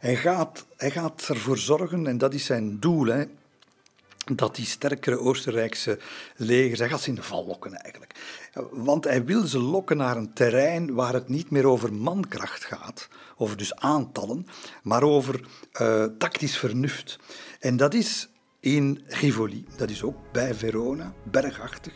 hij 0.00 0.16
gaat, 0.16 0.66
hij 0.76 0.90
gaat 0.90 1.28
ervoor 1.28 1.58
zorgen, 1.58 2.06
en 2.06 2.18
dat 2.18 2.34
is 2.34 2.44
zijn 2.44 2.80
doel, 2.80 3.06
hè, 3.06 3.24
dat 4.24 4.56
die 4.56 4.66
sterkere 4.66 5.18
Oostenrijkse 5.18 5.98
legers, 6.36 6.78
hij 6.78 6.88
gaat 6.88 7.00
ze 7.00 7.08
in 7.08 7.14
de 7.14 7.22
val 7.22 7.46
lokken 7.46 7.74
eigenlijk. 7.74 8.14
Want 8.70 9.04
hij 9.04 9.24
wil 9.24 9.46
ze 9.46 9.58
lokken 9.58 9.96
naar 9.96 10.16
een 10.16 10.32
terrein 10.32 10.94
waar 10.94 11.12
het 11.12 11.28
niet 11.28 11.50
meer 11.50 11.66
over 11.66 11.92
mankracht 11.92 12.64
gaat, 12.64 13.08
over 13.36 13.56
dus 13.56 13.74
aantallen, 13.74 14.46
maar 14.82 15.02
over 15.02 15.40
uh, 15.80 16.04
tactisch 16.18 16.58
vernuft. 16.58 17.18
En 17.60 17.76
dat 17.76 17.94
is 17.94 18.28
in 18.62 19.00
Rivoli, 19.06 19.64
dat 19.76 19.90
is 19.90 20.02
ook 20.02 20.16
bij 20.32 20.54
Verona, 20.54 21.12
bergachtig. 21.22 21.92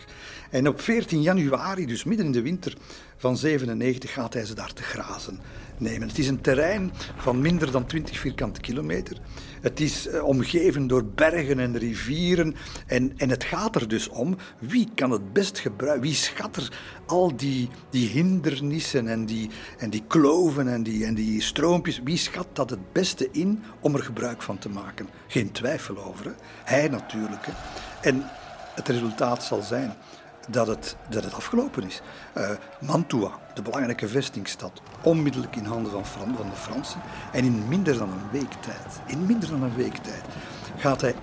En 0.50 0.68
op 0.68 0.80
14 0.80 1.22
januari, 1.22 1.86
dus 1.86 2.04
midden 2.04 2.26
in 2.26 2.32
de 2.32 2.42
winter 2.42 2.76
van 3.16 3.36
97, 3.36 4.12
gaat 4.12 4.34
hij 4.34 4.44
ze 4.44 4.54
daar 4.54 4.72
te 4.72 4.82
grazen 4.82 5.40
nemen. 5.80 6.08
Het 6.08 6.18
is 6.18 6.28
een 6.28 6.40
terrein 6.40 6.92
van 7.16 7.40
minder 7.40 7.70
dan 7.70 7.86
20 7.86 8.18
vierkante 8.18 8.60
kilometer. 8.60 9.16
Het 9.60 9.80
is 9.80 10.06
eh, 10.06 10.24
omgeven 10.24 10.86
door 10.86 11.04
bergen 11.04 11.58
en 11.58 11.78
rivieren. 11.78 12.54
En, 12.86 13.12
en 13.16 13.30
het 13.30 13.44
gaat 13.44 13.74
er 13.74 13.88
dus 13.88 14.08
om 14.08 14.36
wie 14.58 14.88
kan 14.94 15.10
het 15.10 15.32
best 15.32 15.58
gebruiken, 15.58 16.02
wie 16.02 16.14
schat 16.14 16.56
er 16.56 16.72
al 17.06 17.36
die, 17.36 17.68
die 17.90 18.08
hindernissen 18.08 19.08
en 19.08 19.26
die, 19.26 19.50
en 19.78 19.90
die 19.90 20.02
kloven 20.06 20.68
en 20.68 20.82
die, 20.82 21.04
en 21.04 21.14
die 21.14 21.42
stroompjes, 21.42 22.00
wie 22.04 22.16
schat 22.16 22.46
dat 22.52 22.70
het 22.70 22.92
beste 22.92 23.28
in 23.32 23.62
om 23.80 23.94
er 23.94 24.02
gebruik 24.02 24.42
van 24.42 24.58
te 24.58 24.68
maken? 24.68 25.08
Geen 25.26 25.52
twijfel 25.52 26.04
over. 26.04 26.24
Hè? 26.24 26.32
Hij 26.64 26.88
natuurlijk. 26.88 27.46
En 28.00 28.24
het 28.74 28.88
resultaat 28.88 29.44
zal 29.44 29.62
zijn 29.62 29.94
dat 30.46 30.66
het, 30.66 30.96
dat 31.08 31.24
het 31.24 31.34
afgelopen 31.34 31.82
is. 31.82 32.00
Uh, 32.36 32.50
Mantua, 32.80 33.30
de 33.54 33.62
belangrijke 33.62 34.08
vestingstad, 34.08 34.80
onmiddellijk 35.02 35.56
in 35.56 35.64
handen 35.64 35.92
van, 35.92 36.04
van 36.36 36.50
de 36.50 36.56
Fransen. 36.56 37.00
En 37.32 37.44
in 37.44 37.68
minder 37.68 37.98
dan 37.98 38.08
een 38.08 38.30
week 38.30 38.52
tijd, 38.52 39.00
in 39.06 39.26
minder 39.26 39.48
dan 39.48 39.62
een 39.62 39.76
week 39.76 39.96
tijd, 39.96 40.24
gaat 40.76 41.00
hij 41.00 41.14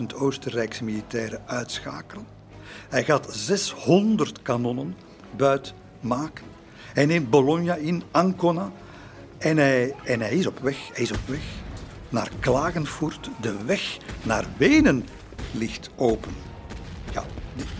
48.000 0.00 0.04
Oostenrijkse 0.16 0.84
militairen 0.84 1.40
uitschakelen. 1.46 2.26
Hij 2.88 3.04
gaat 3.04 3.26
600 3.30 4.42
kanonnen 4.42 4.96
buit 5.36 5.74
maken. 6.00 6.44
Hij 6.92 7.06
neemt 7.06 7.30
Bologna 7.30 7.74
in, 7.74 8.02
Ancona. 8.10 8.70
En 9.38 9.56
hij, 9.56 9.94
en 10.04 10.20
hij 10.20 10.34
is 10.34 10.46
op 10.46 10.58
weg. 10.58 10.88
Hij 10.92 11.02
is 11.02 11.12
op 11.12 11.26
weg 11.26 11.42
naar 12.08 12.30
Klagenfurt. 12.40 13.30
De 13.40 13.64
weg 13.64 13.98
naar 14.22 14.44
Wenen 14.56 15.06
ligt 15.52 15.90
open. 15.96 16.51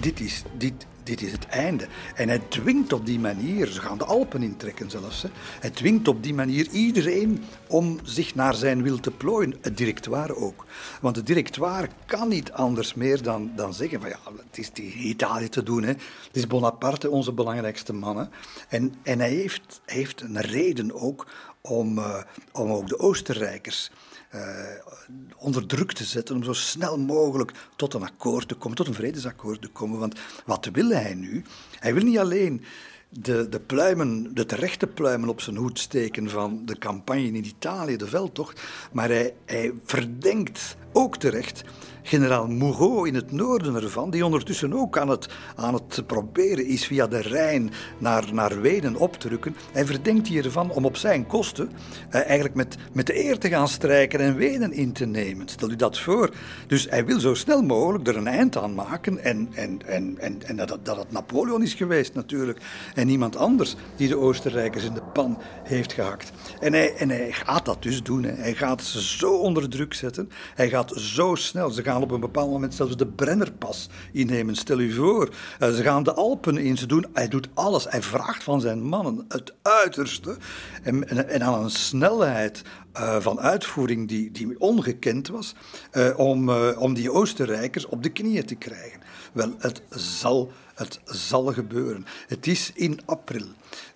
Dit 0.01 0.21
is, 0.21 0.43
dit, 0.57 0.87
dit 1.03 1.23
is 1.23 1.33
het 1.33 1.47
einde. 1.47 1.87
En 2.15 2.29
hij 2.29 2.39
dwingt 2.39 2.93
op 2.93 3.07
die 3.07 3.19
manier, 3.19 3.67
ze 3.67 3.81
gaan 3.81 3.99
de 3.99 4.05
Alpen 4.05 4.43
intrekken 4.43 4.91
zelfs, 4.91 5.23
hè, 5.23 5.29
hij 5.61 5.71
dwingt 5.71 6.09
op 6.09 6.23
die 6.23 6.35
manier 6.35 6.69
iedereen 6.69 7.45
om 7.69 7.99
zich 8.03 8.35
naar 8.35 8.55
zijn 8.55 8.83
wil 8.83 9.01
te 9.01 9.11
plooien. 9.11 9.55
Het 9.61 9.77
directoire 9.77 10.37
ook. 10.37 10.67
Want 11.01 11.17
het 11.17 11.27
directoire 11.27 11.89
kan 12.07 12.29
niet 12.29 12.53
anders 12.53 12.95
meer 12.95 13.23
dan, 13.23 13.51
dan 13.57 13.75
zeggen 13.75 14.01
van 14.01 14.09
ja, 14.09 14.19
het 14.51 14.59
is 14.59 14.71
in 14.75 15.07
Italië 15.07 15.49
te 15.49 15.63
doen. 15.63 15.83
Hè. 15.83 15.93
Het 15.93 16.01
is 16.33 16.47
Bonaparte, 16.47 17.11
onze 17.11 17.33
belangrijkste 17.33 17.93
man. 17.93 18.29
En, 18.69 18.95
en 19.03 19.19
hij, 19.19 19.31
heeft, 19.31 19.81
heeft 19.85 20.21
een 20.21 20.41
reden 20.41 20.93
ook 20.93 21.27
om, 21.63 21.99
uh, 21.99 22.23
om 22.53 22.71
ook 22.71 22.89
de 22.89 22.99
Oostenrijkers 22.99 23.91
uh, 24.35 24.41
onder 25.37 25.67
druk 25.67 25.93
te 25.93 26.05
zetten 26.05 26.37
om 26.37 26.43
zo 26.43 26.53
snel 26.53 26.99
mogelijk 26.99 27.53
tot 27.77 27.95
een 27.95 28.03
akkoord 28.03 28.49
te 28.49 28.55
komen, 28.55 28.77
tot 28.77 28.87
een 28.87 28.95
vredesakkoord 28.95 29.63
te 29.63 29.69
komen. 29.69 29.99
Want 29.99 30.21
wat 30.47 30.69
wil 30.73 30.89
hij 30.89 31.15
nu? 31.15 31.45
Hij 31.79 31.95
wil 31.95 32.05
niet 32.05 32.19
alleen 32.19 32.65
de, 33.09 33.49
de 33.49 33.61
pluimen, 33.61 34.35
de 34.35 34.47
terechte 34.47 34.87
pluimen 34.87 35.29
op 35.29 35.41
zijn 35.41 35.57
hoed 35.57 35.79
steken 35.79 36.31
van 36.31 36.63
de 36.65 36.79
campagne 36.79 37.27
in 37.27 37.45
Italië, 37.45 37.97
de 37.97 38.07
veldtocht, 38.07 38.61
maar 38.93 39.09
hij, 39.09 39.35
hij 39.45 39.73
verdenkt 39.85 40.77
ook 40.93 41.17
terecht 41.17 41.65
generaal 42.03 42.47
Moureau 42.47 43.09
in 43.09 43.15
het 43.15 43.33
noorden 43.33 43.75
ervan, 43.75 44.11
die 44.11 44.25
ondertussen 44.25 44.73
ook 44.73 44.99
aan 44.99 45.09
het, 45.09 45.29
aan 45.57 45.75
het 45.75 46.07
proberen 46.07 46.67
is 46.67 46.87
via 46.87 47.07
de 47.07 47.21
Rijn 47.21 47.71
naar, 47.99 48.25
naar 48.33 48.61
Wenen 48.61 48.97
op 48.97 49.17
te 49.17 49.29
rukken. 49.29 49.57
Hij 49.73 49.87
verdenkt 49.87 50.29
hiervan 50.29 50.71
om 50.71 50.85
op 50.85 50.97
zijn 50.97 51.27
kosten 51.27 51.71
eh, 52.11 52.21
eigenlijk 52.21 52.55
met, 52.55 52.77
met 52.93 53.07
de 53.07 53.25
eer 53.25 53.39
te 53.39 53.49
gaan 53.49 53.69
strijken 53.69 54.21
en 54.21 54.37
Wenen 54.37 54.73
in 54.73 54.93
te 54.93 55.07
nemen. 55.07 55.49
Stel 55.49 55.71
u 55.71 55.77
dat 55.77 55.99
voor. 55.99 56.31
Dus 56.67 56.87
hij 56.91 57.05
wil 57.05 57.21
zo 57.21 57.35
snel 57.35 57.63
mogelijk 57.63 58.09
er 58.09 58.17
een 58.17 58.27
eind 58.27 58.57
aan 58.57 58.75
maken 58.75 59.25
en, 59.25 59.49
en, 59.55 59.81
en, 59.87 60.19
en, 60.19 60.43
en 60.43 60.57
dat, 60.57 60.79
dat 60.83 60.97
het 60.97 61.13
Napoleon 61.13 61.63
is 61.63 61.75
geweest 61.75 62.15
natuurlijk 62.15 62.61
en 62.95 63.07
niemand 63.07 63.37
anders 63.37 63.77
die 63.97 64.09
de 64.09 64.19
Oostenrijkers 64.19 64.85
in 64.85 64.95
de 64.95 65.03
pan 65.13 65.39
heeft 65.63 65.93
gehakt. 65.93 66.33
En 66.61 66.73
hij, 66.73 66.95
en 66.95 67.09
hij 67.09 67.33
gaat 67.33 67.65
dat 67.65 67.83
dus 67.83 68.03
doen. 68.03 68.25
Hij 68.25 68.55
gaat 68.55 68.83
ze 68.83 69.03
zo 69.03 69.33
onder 69.33 69.69
druk 69.69 69.95
zetten. 69.95 70.31
Hij 70.55 70.69
gaat 70.69 70.82
zo 70.91 71.35
snel. 71.35 71.71
Ze 71.71 71.83
gaan 71.83 72.03
op 72.03 72.11
een 72.11 72.21
bepaald 72.21 72.51
moment 72.51 72.75
zelfs 72.75 72.97
de 72.97 73.07
Brennerpas 73.07 73.89
innemen. 74.13 74.57
Stel 74.57 74.79
u 74.79 74.93
voor, 74.93 75.35
eh, 75.59 75.71
ze 75.71 75.83
gaan 75.83 76.03
de 76.03 76.15
Alpen 76.15 76.57
in. 76.59 76.77
Ze 76.77 76.87
doen, 76.87 77.07
hij 77.13 77.29
doet 77.29 77.49
alles. 77.55 77.85
Hij 77.89 78.03
vraagt 78.03 78.43
van 78.43 78.61
zijn 78.61 78.83
mannen 78.83 79.25
het 79.29 79.55
uiterste. 79.63 80.37
En, 80.83 81.09
en, 81.09 81.29
en 81.29 81.43
aan 81.43 81.63
een 81.63 81.71
snelheid 81.71 82.63
uh, 82.97 83.21
van 83.21 83.41
uitvoering 83.41 84.09
die, 84.09 84.31
die 84.31 84.61
ongekend 84.61 85.29
was, 85.29 85.55
uh, 85.93 86.19
om, 86.19 86.51
om 86.75 86.95
die 86.95 87.13
Oostenrijkers 87.13 87.87
op 87.87 88.03
de 88.03 88.11
knieën 88.11 88.47
te 88.47 88.55
krijgen. 88.55 89.01
Wel, 89.33 89.55
het 89.59 89.83
zal, 89.91 90.53
het 90.75 91.01
zal 91.05 91.45
gebeuren. 91.45 92.07
Het 92.27 92.47
is 92.47 92.71
in 92.75 93.01
april 93.05 93.47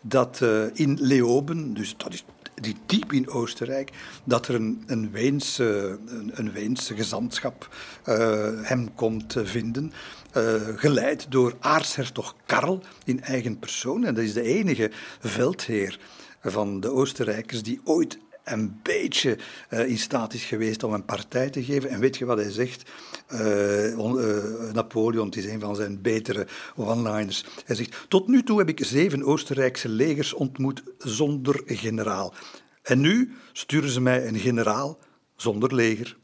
dat 0.00 0.40
in 0.72 0.98
Leoben, 1.00 1.74
dus 1.74 1.94
dat 1.96 2.12
is 2.12 2.24
die 2.60 2.76
diep 2.86 3.12
in 3.12 3.28
Oostenrijk, 3.28 3.90
dat 4.24 4.48
er 4.48 4.54
een, 4.54 4.82
een, 4.86 5.10
Weense, 5.10 5.98
een, 6.06 6.30
een 6.34 6.52
Weense 6.52 6.94
gezantschap 6.94 7.68
uh, 8.08 8.48
hem 8.62 8.94
komt 8.94 9.36
vinden. 9.38 9.92
Uh, 10.36 10.54
geleid 10.76 11.26
door 11.28 11.56
aartshertog 11.60 12.34
Karl 12.46 12.82
in 13.04 13.22
eigen 13.22 13.58
persoon. 13.58 14.04
En 14.04 14.14
dat 14.14 14.24
is 14.24 14.32
de 14.32 14.42
enige 14.42 14.90
veldheer 15.20 15.98
van 16.42 16.80
de 16.80 16.90
Oostenrijkers 16.90 17.62
die 17.62 17.80
ooit 17.84 18.18
een 18.46 18.80
beetje 18.82 19.38
uh, 19.70 19.88
in 19.88 19.98
staat 19.98 20.34
is 20.34 20.44
geweest 20.44 20.82
om 20.82 20.92
een 20.92 21.04
partij 21.04 21.50
te 21.50 21.64
geven. 21.64 21.90
En 21.90 22.00
weet 22.00 22.16
je 22.16 22.24
wat 22.24 22.38
hij 22.38 22.50
zegt? 22.50 22.90
Uh, 23.32 23.92
uh, 23.92 24.72
Napoleon, 24.72 25.26
het 25.26 25.36
is 25.36 25.44
een 25.44 25.60
van 25.60 25.76
zijn 25.76 26.00
betere 26.02 26.46
one-liners. 26.76 27.44
Hij 27.64 27.76
zegt: 27.76 27.96
Tot 28.08 28.28
nu 28.28 28.42
toe 28.42 28.58
heb 28.58 28.68
ik 28.68 28.84
zeven 28.84 29.24
Oostenrijkse 29.24 29.88
legers 29.88 30.32
ontmoet 30.32 30.82
zonder 30.98 31.62
generaal. 31.66 32.34
En 32.82 33.00
nu 33.00 33.34
sturen 33.52 33.90
ze 33.90 34.00
mij 34.00 34.26
een 34.26 34.38
generaal 34.38 34.98
zonder 35.36 35.74
leger. 35.74 36.16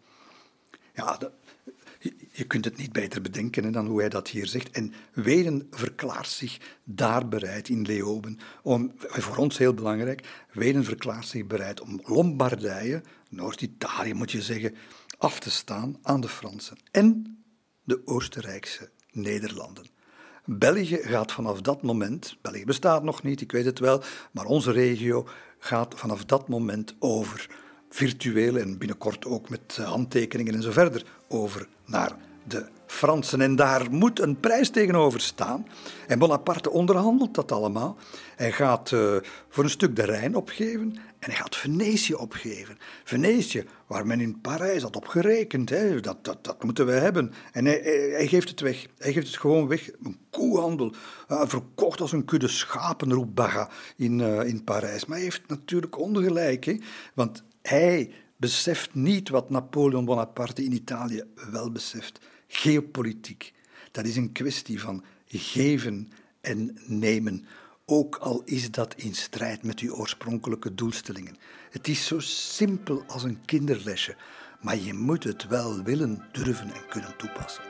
Ja, 0.94 1.18
je 2.32 2.44
kunt 2.44 2.64
het 2.64 2.76
niet 2.76 2.92
beter 2.92 3.22
bedenken 3.22 3.72
dan 3.72 3.86
hoe 3.86 4.00
hij 4.00 4.08
dat 4.08 4.28
hier 4.28 4.46
zegt. 4.46 4.70
En 4.70 4.92
Wenen 5.12 5.66
verklaart 5.70 6.28
zich 6.28 6.58
daar 6.84 7.28
bereid 7.28 7.68
in 7.68 7.82
Leoben 7.82 8.38
om, 8.62 8.92
voor 8.96 9.36
ons 9.36 9.58
heel 9.58 9.74
belangrijk, 9.74 10.46
Wenen 10.52 10.84
verklaart 10.84 11.26
zich 11.26 11.46
bereid 11.46 11.80
om 11.80 12.00
Lombardije, 12.04 13.02
Noord-Italië 13.28 14.14
moet 14.14 14.30
je 14.30 14.42
zeggen, 14.42 14.74
af 15.18 15.40
te 15.40 15.50
staan 15.50 15.98
aan 16.02 16.20
de 16.20 16.28
Fransen 16.28 16.76
en 16.90 17.38
de 17.84 18.02
Oostenrijkse 18.04 18.90
Nederlanden. 19.10 19.86
België 20.44 20.96
gaat 20.96 21.32
vanaf 21.32 21.60
dat 21.60 21.82
moment, 21.82 22.36
België 22.40 22.64
bestaat 22.64 23.02
nog 23.02 23.22
niet, 23.22 23.40
ik 23.40 23.52
weet 23.52 23.64
het 23.64 23.78
wel, 23.78 24.02
maar 24.32 24.44
onze 24.44 24.72
regio 24.72 25.26
gaat 25.58 25.94
vanaf 25.96 26.24
dat 26.24 26.48
moment 26.48 26.94
over 26.98 27.50
virtueel 27.90 28.56
en 28.56 28.78
binnenkort 28.78 29.24
ook 29.24 29.48
met 29.48 29.76
handtekeningen 29.76 30.54
en 30.54 30.62
zo 30.62 30.70
verder 30.70 31.04
over 31.28 31.68
naar 31.92 32.16
de 32.44 32.66
Fransen. 32.86 33.40
En 33.40 33.56
daar 33.56 33.90
moet 33.90 34.20
een 34.20 34.40
prijs 34.40 34.70
tegenover 34.70 35.20
staan. 35.20 35.66
En 36.06 36.18
Bonaparte 36.18 36.70
onderhandelt 36.70 37.34
dat 37.34 37.52
allemaal. 37.52 37.96
Hij 38.36 38.52
gaat 38.52 38.90
uh, 38.90 39.16
voor 39.48 39.64
een 39.64 39.70
stuk 39.70 39.96
de 39.96 40.04
Rijn 40.04 40.36
opgeven 40.36 40.96
en 41.18 41.30
hij 41.30 41.34
gaat 41.34 41.56
Venetië 41.56 42.14
opgeven. 42.14 42.78
Venetië, 43.04 43.64
waar 43.86 44.06
men 44.06 44.20
in 44.20 44.40
Parijs 44.40 44.82
had 44.82 44.96
op 44.96 45.06
gerekend, 45.06 45.70
hè, 45.70 46.00
dat, 46.00 46.24
dat, 46.24 46.44
dat 46.44 46.64
moeten 46.64 46.86
we 46.86 46.92
hebben. 46.92 47.32
En 47.52 47.64
hij, 47.64 47.80
hij, 48.12 48.26
geeft 48.26 48.48
het 48.48 48.60
weg. 48.60 48.86
Hij 48.98 49.12
geeft 49.12 49.26
het 49.26 49.36
gewoon 49.36 49.68
weg. 49.68 49.90
Een 50.02 50.18
koehandel, 50.30 50.94
uh, 51.28 51.42
verkocht 51.46 52.00
als 52.00 52.12
een 52.12 52.24
kudde 52.24 52.48
schapen, 52.48 53.12
roept 53.12 53.34
Baga 53.34 53.68
in, 53.96 54.18
uh, 54.18 54.44
in 54.44 54.64
Parijs. 54.64 55.06
Maar 55.06 55.16
hij 55.16 55.26
heeft 55.26 55.48
natuurlijk 55.48 55.98
ongelijk, 55.98 56.82
want 57.14 57.44
hij 57.62 58.12
beseft 58.42 58.94
niet 58.94 59.28
wat 59.28 59.50
Napoleon 59.50 60.04
Bonaparte 60.04 60.64
in 60.64 60.72
Italië 60.72 61.22
wel 61.50 61.70
beseft. 61.70 62.18
Geopolitiek. 62.48 63.52
Dat 63.90 64.04
is 64.06 64.16
een 64.16 64.32
kwestie 64.32 64.80
van 64.80 65.04
geven 65.26 66.12
en 66.40 66.78
nemen, 66.86 67.46
ook 67.84 68.16
al 68.16 68.42
is 68.44 68.70
dat 68.70 68.94
in 68.94 69.14
strijd 69.14 69.62
met 69.62 69.78
uw 69.78 69.94
oorspronkelijke 69.94 70.74
doelstellingen. 70.74 71.36
Het 71.70 71.88
is 71.88 72.06
zo 72.06 72.18
simpel 72.20 73.04
als 73.06 73.22
een 73.22 73.44
kinderlesje, 73.44 74.16
maar 74.60 74.76
je 74.76 74.94
moet 74.94 75.24
het 75.24 75.46
wel 75.46 75.82
willen, 75.82 76.24
durven 76.32 76.72
en 76.72 76.88
kunnen 76.88 77.16
toepassen. 77.16 77.64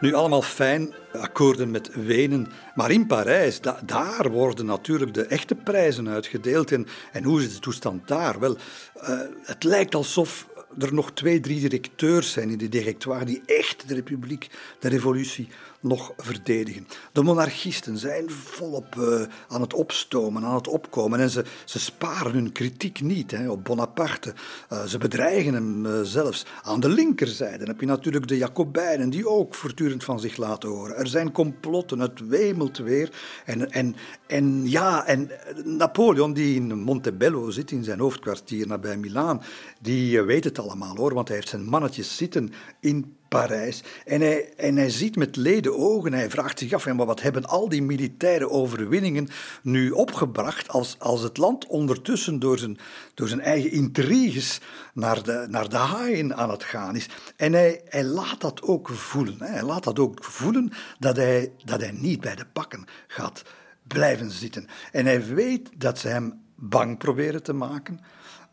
Nu 0.00 0.14
allemaal 0.14 0.42
fijn 0.42 0.94
akkoorden 1.12 1.70
met 1.70 1.90
Wenen. 1.94 2.48
Maar 2.74 2.90
in 2.90 3.06
Parijs, 3.06 3.60
daar 3.84 4.30
worden 4.30 4.66
natuurlijk 4.66 5.14
de 5.14 5.24
echte 5.26 5.54
prijzen 5.54 6.08
uitgedeeld. 6.08 6.72
En, 6.72 6.86
en 7.12 7.24
hoe 7.24 7.42
is 7.42 7.54
de 7.54 7.60
toestand 7.60 8.08
daar? 8.08 8.40
Wel, 8.40 8.56
uh, 8.96 9.20
het 9.42 9.64
lijkt 9.64 9.94
alsof 9.94 10.48
er 10.78 10.94
nog 10.94 11.12
twee, 11.12 11.40
drie 11.40 11.60
directeurs 11.60 12.32
zijn 12.32 12.50
in 12.50 12.58
die 12.58 12.68
directoire 12.68 13.24
die 13.24 13.42
echt 13.46 13.88
de 13.88 13.94
republiek, 13.94 14.48
de 14.78 14.88
revolutie 14.88 15.48
nog 15.80 16.12
verdedigen. 16.16 16.86
De 17.12 17.22
monarchisten 17.22 17.98
zijn 17.98 18.30
volop 18.30 18.94
uh, 18.98 19.22
aan 19.48 19.60
het 19.60 19.74
opstomen, 19.74 20.44
aan 20.44 20.54
het 20.54 20.68
opkomen. 20.68 21.20
En 21.20 21.30
ze, 21.30 21.44
ze 21.64 21.78
sparen 21.78 22.32
hun 22.32 22.52
kritiek 22.52 23.00
niet 23.00 23.30
hè, 23.30 23.50
op 23.50 23.64
Bonaparte. 23.64 24.34
Uh, 24.72 24.84
ze 24.84 24.98
bedreigen 24.98 25.54
hem 25.54 25.86
uh, 25.86 26.00
zelfs. 26.02 26.46
Aan 26.62 26.80
de 26.80 26.88
linkerzijde 26.88 27.64
heb 27.64 27.80
je 27.80 27.86
natuurlijk 27.86 28.28
de 28.28 28.36
Jacobijnen, 28.36 29.10
die 29.10 29.28
ook 29.28 29.54
voortdurend 29.54 30.04
van 30.04 30.20
zich 30.20 30.36
laten 30.36 30.68
horen. 30.68 30.96
Er 30.96 31.06
zijn 31.06 31.32
complotten, 31.32 31.98
het 31.98 32.26
wemelt 32.28 32.78
weer. 32.78 33.12
En, 33.44 33.70
en, 33.70 33.96
en 34.26 34.70
ja, 34.70 35.06
en 35.06 35.30
Napoleon, 35.64 36.32
die 36.32 36.54
in 36.54 36.78
Montebello 36.78 37.50
zit, 37.50 37.70
in 37.70 37.84
zijn 37.84 38.00
hoofdkwartier 38.00 38.66
nabij 38.66 38.96
Milaan, 38.96 39.42
die 39.80 40.22
weet 40.22 40.44
het 40.44 40.58
allemaal 40.58 40.96
hoor, 40.96 41.14
want 41.14 41.28
hij 41.28 41.36
heeft 41.36 41.48
zijn 41.48 41.64
mannetjes 41.64 42.16
zitten 42.16 42.52
in 42.80 43.18
Parijs. 43.30 43.82
En 44.04 44.20
hij, 44.20 44.54
en 44.56 44.76
hij 44.76 44.90
ziet 44.90 45.16
met 45.16 45.36
leden 45.36 45.78
ogen, 45.78 46.12
hij 46.12 46.30
vraagt 46.30 46.58
zich 46.58 46.72
af, 46.72 46.86
maar 46.86 47.06
wat 47.06 47.22
hebben 47.22 47.46
al 47.46 47.68
die 47.68 47.82
militaire 47.82 48.50
overwinningen 48.50 49.28
nu 49.62 49.90
opgebracht 49.90 50.68
als, 50.68 50.96
als 50.98 51.22
het 51.22 51.36
land 51.36 51.66
ondertussen 51.66 52.38
door 52.38 52.58
zijn, 52.58 52.78
door 53.14 53.28
zijn 53.28 53.40
eigen 53.40 53.70
intriges 53.70 54.60
naar 54.94 55.22
de, 55.22 55.46
naar 55.48 55.68
de 55.68 55.76
haaien 55.76 56.36
aan 56.36 56.50
het 56.50 56.64
gaan 56.64 56.96
is. 56.96 57.08
En 57.36 57.52
hij, 57.52 57.80
hij 57.84 58.04
laat 58.04 58.40
dat 58.40 58.62
ook 58.62 58.88
voelen. 58.88 59.36
Hè. 59.38 59.46
Hij 59.46 59.62
laat 59.62 59.84
dat 59.84 59.98
ook 59.98 60.24
voelen 60.24 60.72
dat 60.98 61.16
hij, 61.16 61.52
dat 61.64 61.80
hij 61.80 61.92
niet 61.92 62.20
bij 62.20 62.34
de 62.34 62.46
pakken 62.52 62.84
gaat 63.06 63.42
blijven 63.86 64.30
zitten. 64.30 64.66
En 64.92 65.06
hij 65.06 65.24
weet 65.24 65.70
dat 65.76 65.98
ze 65.98 66.08
hem 66.08 66.40
bang 66.54 66.98
proberen 66.98 67.42
te 67.42 67.52
maken, 67.52 68.00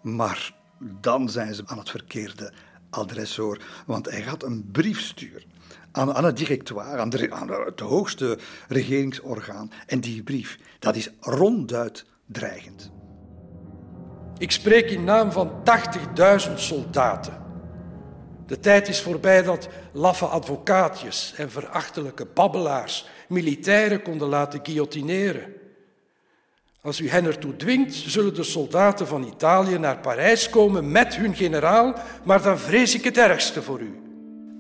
maar 0.02 0.54
dan 0.80 1.30
zijn 1.30 1.56
ze 1.56 1.64
aan 1.66 1.78
het 1.78 1.90
verkeerde 1.90 2.54
adres 2.90 3.36
hoor. 3.36 3.62
Want 3.86 4.10
hij 4.10 4.22
gaat 4.22 4.44
een 4.44 4.70
brief 4.72 5.02
sturen 5.02 5.44
aan, 5.92 6.14
aan 6.14 6.26
het 6.26 6.38
directoire, 6.38 6.98
aan, 6.98 7.10
de, 7.10 7.32
aan 7.32 7.50
het 7.66 7.80
hoogste 7.80 8.38
regeringsorgaan. 8.68 9.72
En 9.86 10.00
die 10.00 10.24
brief, 10.24 10.60
dat 10.80 10.96
is 10.96 11.10
ronduit 11.20 12.06
dreigend. 12.26 12.92
Ik 14.38 14.52
spreek 14.52 14.90
in 14.90 15.04
naam 15.04 15.32
van 15.32 15.52
80.000 16.50 16.54
soldaten. 16.56 17.46
De 18.48 18.60
tijd 18.60 18.88
is 18.88 19.02
voorbij 19.02 19.44
dat 19.44 19.68
laffe 19.92 20.26
advocaatjes 20.26 21.34
en 21.38 21.52
verachtelijke 21.52 22.26
babbelaars 22.26 23.08
militairen 23.28 24.02
konden 24.02 24.28
laten 24.28 24.60
guillotineren. 24.64 25.57
Als 26.88 27.00
u 27.00 27.10
hen 27.10 27.26
ertoe 27.26 27.56
dwingt, 27.56 27.94
zullen 27.94 28.34
de 28.34 28.44
soldaten 28.44 29.08
van 29.08 29.24
Italië 29.24 29.78
naar 29.78 30.00
Parijs 30.00 30.50
komen 30.50 30.92
met 30.92 31.16
hun 31.16 31.36
generaal, 31.36 31.96
maar 32.24 32.42
dan 32.42 32.60
vrees 32.60 32.96
ik 32.96 33.04
het 33.04 33.18
ergste 33.18 33.62
voor 33.62 33.82
u. 33.82 34.00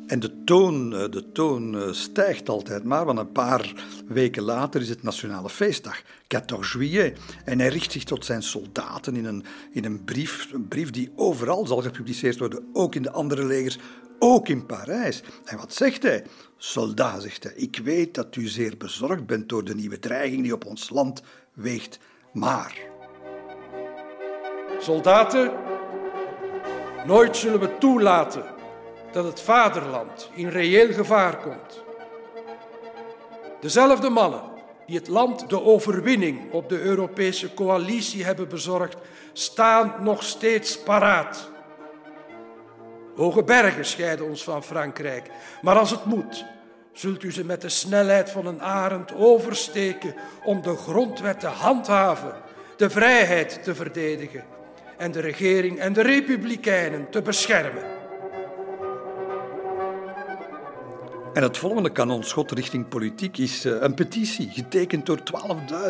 En 0.07 0.19
de 0.19 0.43
toon, 0.43 0.95
eh, 0.95 1.09
de 1.09 1.31
toon 1.31 1.77
eh, 1.77 1.91
stijgt 1.91 2.49
altijd 2.49 2.83
maar, 2.83 3.05
want 3.05 3.19
een 3.19 3.31
paar 3.31 3.73
weken 4.07 4.43
later 4.43 4.81
is 4.81 4.89
het 4.89 5.03
nationale 5.03 5.49
feestdag, 5.49 6.01
14 6.27 6.57
juillet. 6.69 7.19
En 7.45 7.59
hij 7.59 7.67
richt 7.69 7.91
zich 7.91 8.03
tot 8.03 8.25
zijn 8.25 8.43
soldaten 8.43 9.15
in 9.15 9.25
een, 9.25 9.43
in 9.71 9.85
een 9.85 10.03
brief, 10.03 10.47
een 10.53 10.67
brief 10.67 10.89
die 10.89 11.11
overal 11.15 11.67
zal 11.67 11.81
gepubliceerd 11.81 12.39
worden, 12.39 12.69
ook 12.73 12.95
in 12.95 13.01
de 13.01 13.11
andere 13.11 13.45
legers, 13.45 13.77
ook 14.19 14.47
in 14.47 14.65
Parijs. 14.65 15.23
En 15.45 15.57
wat 15.57 15.73
zegt 15.73 16.03
hij? 16.03 16.23
Soldaat, 16.57 17.21
zegt 17.21 17.43
hij, 17.43 17.53
ik 17.55 17.81
weet 17.83 18.13
dat 18.13 18.35
u 18.35 18.47
zeer 18.47 18.77
bezorgd 18.77 19.25
bent 19.25 19.49
door 19.49 19.63
de 19.63 19.75
nieuwe 19.75 19.99
dreiging 19.99 20.43
die 20.43 20.53
op 20.53 20.65
ons 20.65 20.89
land 20.89 21.21
weegt. 21.53 21.99
Maar. 22.37 22.73
Soldaten, 24.79 25.51
nooit 27.05 27.37
zullen 27.37 27.59
we 27.59 27.77
toelaten 27.77 28.43
dat 29.11 29.23
het 29.23 29.41
vaderland 29.41 30.29
in 30.33 30.49
reëel 30.49 30.93
gevaar 30.93 31.37
komt. 31.37 31.83
Dezelfde 33.59 34.09
mannen 34.09 34.41
die 34.85 34.97
het 34.97 35.07
land 35.07 35.49
de 35.49 35.63
overwinning 35.63 36.51
op 36.51 36.69
de 36.69 36.81
Europese 36.81 37.53
coalitie 37.53 38.25
hebben 38.25 38.49
bezorgd, 38.49 38.95
staan 39.33 39.93
nog 39.99 40.23
steeds 40.23 40.79
paraat. 40.79 41.49
Hoge 43.15 43.43
bergen 43.43 43.85
scheiden 43.85 44.27
ons 44.27 44.43
van 44.43 44.63
Frankrijk, 44.63 45.29
maar 45.61 45.77
als 45.77 45.91
het 45.91 46.05
moet, 46.05 46.45
zult 46.97 47.23
u 47.23 47.31
ze 47.31 47.45
met 47.45 47.61
de 47.61 47.69
snelheid 47.69 48.29
van 48.29 48.45
een 48.45 48.61
arend 48.61 49.15
oversteken 49.15 50.15
om 50.43 50.61
de 50.61 50.75
grondwet 50.75 51.39
te 51.39 51.47
handhaven, 51.47 52.33
de 52.77 52.89
vrijheid 52.89 53.63
te 53.63 53.75
verdedigen 53.75 54.43
en 54.97 55.11
de 55.11 55.19
regering 55.19 55.79
en 55.79 55.93
de 55.93 56.01
republikeinen 56.01 57.09
te 57.09 57.21
beschermen. 57.21 57.96
En 61.37 61.43
het 61.43 61.57
volgende 61.57 61.91
kanonschot 61.91 62.51
richting 62.51 62.87
politiek 62.87 63.37
is 63.37 63.65
eh, 63.65 63.73
een 63.79 63.93
petitie, 63.93 64.49
getekend 64.49 65.05
door 65.05 65.19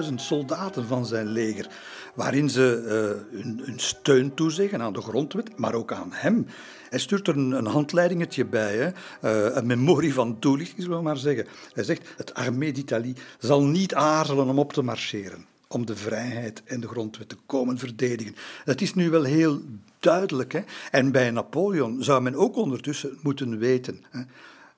12.000 0.10 0.14
soldaten 0.16 0.88
van 0.88 1.06
zijn 1.06 1.28
leger, 1.28 1.68
waarin 2.16 2.50
ze 2.50 2.82
uh, 3.32 3.42
hun, 3.42 3.80
steun 3.80 4.34
toezeggen 4.34 4.82
aan 4.82 4.94
de 4.94 5.02
grondwet, 5.02 5.58
maar 5.58 5.74
ook 5.74 5.92
aan 5.92 6.10
hem. 6.12 6.48
Hij 6.90 7.00
stuurt 7.00 7.28
er 7.28 7.38
een, 7.38 7.52
een 7.52 7.66
handleidingetje 7.66 8.46
bij, 8.46 8.76
hè? 8.76 8.88
Uh, 8.88 9.56
een 9.56 9.66
memorie 9.66 10.14
van 10.14 10.40
toelichting, 10.40 10.82
zullen 10.82 10.98
we 10.98 11.04
maar 11.04 11.18
zeggen. 11.18 11.48
Hij 11.74 11.84
zegt, 11.84 12.10
het 12.18 12.34
armée 12.34 12.72
d'Italie 12.72 13.16
zal 13.40 13.64
niet 13.64 13.96
aarzelen 13.96 14.48
om 14.48 14.60
op 14.60 14.74
te 14.74 14.82
marcheren, 14.82 15.46
om 15.68 15.86
de 15.86 15.96
vrijheid 15.96 16.64
en 16.66 16.80
de 16.80 16.88
grondwet 16.88 17.30
te 17.30 17.38
komen 17.46 17.78
verdedigen. 17.78 18.36
Dat 18.66 18.82
is 18.82 18.94
nu 18.94 19.10
wel 19.10 19.24
heel 19.24 19.62
duidelijk. 20.00 20.54
Hè? 20.54 20.62
En 20.92 21.12
bij 21.12 21.32
Napoleon 21.32 22.04
zou 22.04 22.22
men 22.22 22.36
ook 22.36 22.56
ondertussen 22.56 23.18
moeten 23.22 23.58
weten... 23.58 24.04
Hè? 24.10 24.22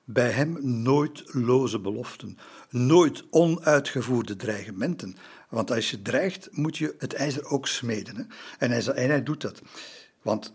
Bij 0.04 0.30
hem 0.30 0.58
nooit 0.82 1.22
loze 1.26 1.78
beloften, 1.78 2.38
nooit 2.70 3.24
onuitgevoerde 3.30 4.36
dreigementen. 4.36 5.16
Want 5.48 5.70
als 5.70 5.90
je 5.90 6.02
dreigt, 6.02 6.48
moet 6.52 6.76
je 6.76 6.94
het 6.98 7.14
ijzer 7.14 7.44
ook 7.44 7.66
smeden. 7.66 8.16
Hè? 8.16 8.22
En, 8.58 8.70
hij, 9.10 9.22
doet 9.22 9.40
dat. 9.40 9.62
Want 10.22 10.54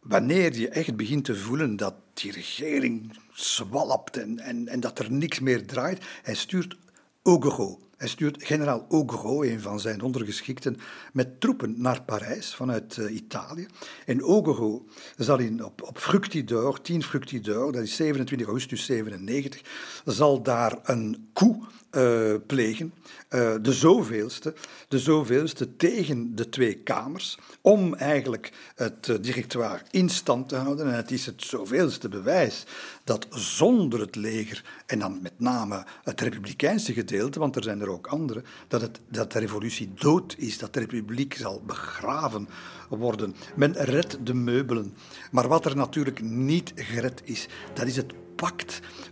wanneer 0.00 0.58
je 0.58 0.68
echt 0.68 0.96
begint 0.96 1.24
te 1.24 1.36
voelen 1.36 1.76
dat 1.76 1.94
die 2.14 2.32
regering 2.32 3.16
zwalpt 3.32 4.16
en, 4.16 4.38
en, 4.38 4.80
dat 4.80 4.98
er 4.98 5.12
niks 5.12 5.40
meer 5.40 5.66
draait, 5.66 6.04
hij 6.22 6.34
stuurt 6.34 6.76
Augereau. 7.22 7.78
Hij 8.00 8.08
stuurt 8.08 8.44
generaal 8.44 8.86
Augereau, 8.90 9.48
een 9.48 9.60
van 9.60 9.80
zijn 9.80 10.02
ondergeschikten, 10.02 10.76
met 11.12 11.40
troepen 11.40 11.74
naar 11.76 12.02
Parijs 12.02 12.54
vanuit 12.54 12.96
uh, 12.96 13.14
Italië. 13.14 13.66
En 14.06 14.20
Augereau 14.20 14.82
zal 15.16 15.38
in, 15.38 15.64
op, 15.64 15.82
op 15.82 15.98
Fructidor, 15.98 16.80
10 16.80 17.02
Fructidor, 17.02 17.72
dat 17.72 17.82
is 17.82 17.96
27 17.96 18.46
augustus 18.46 18.84
97, 18.84 19.60
zal 20.04 20.42
daar 20.42 20.78
een 20.82 21.28
coup 21.32 21.66
uh, 21.90 22.34
plegen, 22.46 22.92
uh, 23.30 23.54
de 23.62 23.72
zoveelste, 23.72 24.54
de 24.88 24.98
zoveelste 24.98 25.76
tegen 25.76 26.34
de 26.34 26.48
twee 26.48 26.74
kamers, 26.74 27.38
om 27.60 27.94
eigenlijk 27.94 28.52
het 28.74 29.08
uh, 29.08 29.16
directoire 29.20 29.82
in 29.90 30.08
stand 30.08 30.48
te 30.48 30.56
houden. 30.56 30.86
En 30.86 30.94
het 30.94 31.10
is 31.10 31.26
het 31.26 31.42
zoveelste 31.42 32.08
bewijs 32.08 32.64
dat 33.04 33.26
zonder 33.30 34.00
het 34.00 34.16
leger, 34.16 34.64
en 34.86 34.98
dan 34.98 35.18
met 35.22 35.32
name 35.36 35.84
het 36.02 36.20
republikeinse 36.20 36.92
gedeelte, 36.92 37.38
want 37.38 37.56
er 37.56 37.62
zijn 37.62 37.80
er 37.80 37.90
ook 37.90 38.06
andere, 38.06 38.42
dat, 38.68 38.80
het, 38.80 39.00
dat 39.08 39.32
de 39.32 39.38
revolutie 39.38 39.92
dood 39.94 40.34
is, 40.38 40.58
dat 40.58 40.72
de 40.72 40.80
republiek 40.80 41.34
zal 41.34 41.62
begraven 41.66 42.48
worden. 42.88 43.34
Men 43.56 43.72
redt 43.72 44.26
de 44.26 44.34
meubelen. 44.34 44.94
Maar 45.30 45.48
wat 45.48 45.64
er 45.64 45.76
natuurlijk 45.76 46.20
niet 46.22 46.72
gered 46.74 47.22
is, 47.24 47.48
dat 47.74 47.86
is 47.86 47.96
het 47.96 48.12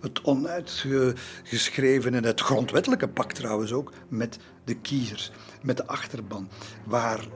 het 0.01 0.22
onuitgeschreven 0.22 2.14
en 2.14 2.24
het 2.24 2.41
grondwettelijke 2.41 3.09
pact 3.09 3.35
trouwens 3.35 3.72
ook, 3.72 3.93
met 4.09 4.39
de 4.64 4.74
kiezers, 4.74 5.31
met 5.62 5.76
de 5.76 5.87
achterban, 5.87 6.49
waar 6.85 7.29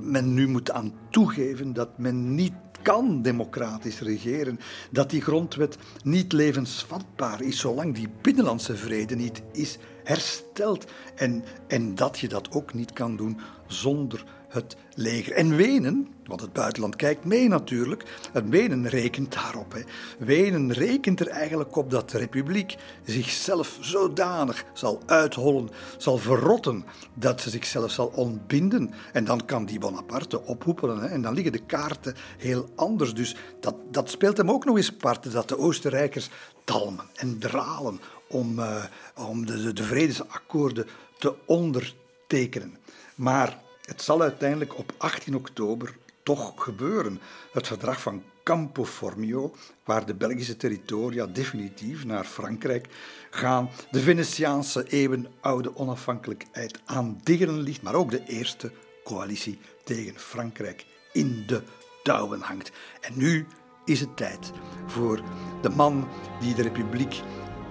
men 0.00 0.34
nu 0.34 0.48
moet 0.48 0.70
aan 0.70 0.94
toegeven 1.10 1.72
dat 1.72 1.98
men 1.98 2.34
niet 2.34 2.52
kan 2.82 3.22
democratisch 3.22 4.00
regeren, 4.00 4.60
dat 4.90 5.10
die 5.10 5.20
grondwet 5.20 5.78
niet 6.04 6.32
levensvatbaar 6.32 7.42
is 7.42 7.58
zolang 7.58 7.94
die 7.94 8.08
binnenlandse 8.22 8.76
vrede 8.76 9.16
niet 9.16 9.42
is 9.52 9.78
hersteld. 10.04 10.84
En, 11.14 11.44
en 11.66 11.94
dat 11.94 12.18
je 12.18 12.28
dat 12.28 12.52
ook 12.52 12.74
niet 12.74 12.92
kan 12.92 13.16
doen 13.16 13.40
zonder 13.66 14.24
het 14.56 14.76
leger. 14.94 15.32
En 15.32 15.56
Wenen, 15.56 16.08
want 16.24 16.40
het 16.40 16.52
buitenland 16.52 16.96
kijkt 16.96 17.24
mee 17.24 17.48
natuurlijk, 17.48 18.04
en 18.32 18.50
Wenen 18.50 18.88
rekent 18.88 19.32
daarop. 19.32 19.72
Hè. 19.72 19.80
Wenen 20.18 20.72
rekent 20.72 21.20
er 21.20 21.28
eigenlijk 21.28 21.76
op 21.76 21.90
dat 21.90 22.10
de 22.10 22.18
republiek 22.18 22.76
zichzelf 23.04 23.78
zodanig 23.80 24.64
zal 24.72 25.02
uithollen, 25.06 25.68
zal 25.96 26.18
verrotten, 26.18 26.84
dat 27.14 27.40
ze 27.40 27.50
zichzelf 27.50 27.90
zal 27.90 28.06
ontbinden. 28.06 28.94
En 29.12 29.24
dan 29.24 29.44
kan 29.44 29.64
die 29.64 29.78
Bonaparte 29.78 30.42
ophoepelen. 30.42 30.98
Hè. 30.98 31.06
En 31.06 31.22
dan 31.22 31.34
liggen 31.34 31.52
de 31.52 31.66
kaarten 31.66 32.14
heel 32.38 32.68
anders. 32.74 33.14
Dus 33.14 33.36
dat, 33.60 33.74
dat 33.90 34.10
speelt 34.10 34.36
hem 34.36 34.50
ook 34.50 34.64
nog 34.64 34.76
eens 34.76 34.92
part, 34.92 35.32
dat 35.32 35.48
de 35.48 35.58
Oostenrijkers 35.58 36.28
talmen 36.64 37.04
en 37.14 37.38
dralen 37.38 38.00
om, 38.28 38.58
uh, 38.58 38.84
om 39.28 39.46
de, 39.46 39.72
de 39.72 39.82
vredesakkoorden 39.82 40.86
te 41.18 41.34
ondertekenen. 41.46 42.78
Maar 43.14 43.64
het 43.86 44.02
zal 44.02 44.22
uiteindelijk 44.22 44.78
op 44.78 44.92
18 44.96 45.36
oktober 45.36 45.96
toch 46.22 46.52
gebeuren. 46.56 47.20
Het 47.52 47.66
verdrag 47.66 48.00
van 48.00 48.22
Campo 48.42 48.84
Formio, 48.84 49.54
waar 49.84 50.06
de 50.06 50.14
Belgische 50.14 50.56
territoria 50.56 51.26
definitief 51.26 52.04
naar 52.04 52.24
Frankrijk 52.24 52.88
gaan. 53.30 53.70
De 53.90 54.00
Venetiaanse 54.00 54.84
eeuwenoude 54.88 55.76
onafhankelijkheid 55.76 56.80
aan 56.84 57.20
diggelen 57.22 57.60
ligt, 57.60 57.82
maar 57.82 57.94
ook 57.94 58.10
de 58.10 58.24
eerste 58.26 58.72
coalitie 59.04 59.58
tegen 59.84 60.18
Frankrijk 60.18 60.86
in 61.12 61.44
de 61.46 61.62
touwen 62.02 62.40
hangt. 62.40 62.72
En 63.00 63.12
nu 63.16 63.46
is 63.84 64.00
het 64.00 64.16
tijd 64.16 64.52
voor 64.86 65.22
de 65.62 65.68
man 65.68 66.08
die 66.40 66.54
de 66.54 66.62
republiek 66.62 67.20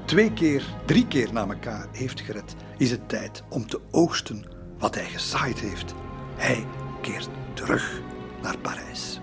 twee 0.06 0.34
keer, 0.34 0.76
drie 0.86 1.08
keer 1.08 1.34
na 1.34 1.48
elkaar 1.48 1.88
heeft 1.92 2.22
gered. 2.22 2.56
Is 2.78 2.92
het 2.92 3.10
tijd 3.10 3.44
om 3.50 3.68
te 3.68 3.82
oogsten 3.92 4.55
wat 4.86 4.96
hij 4.96 5.06
gezaaid 5.06 5.60
heeft. 5.60 5.94
Hij 6.36 6.66
keert 7.02 7.30
terug 7.54 8.02
naar 8.42 8.58
Parijs. 8.58 9.20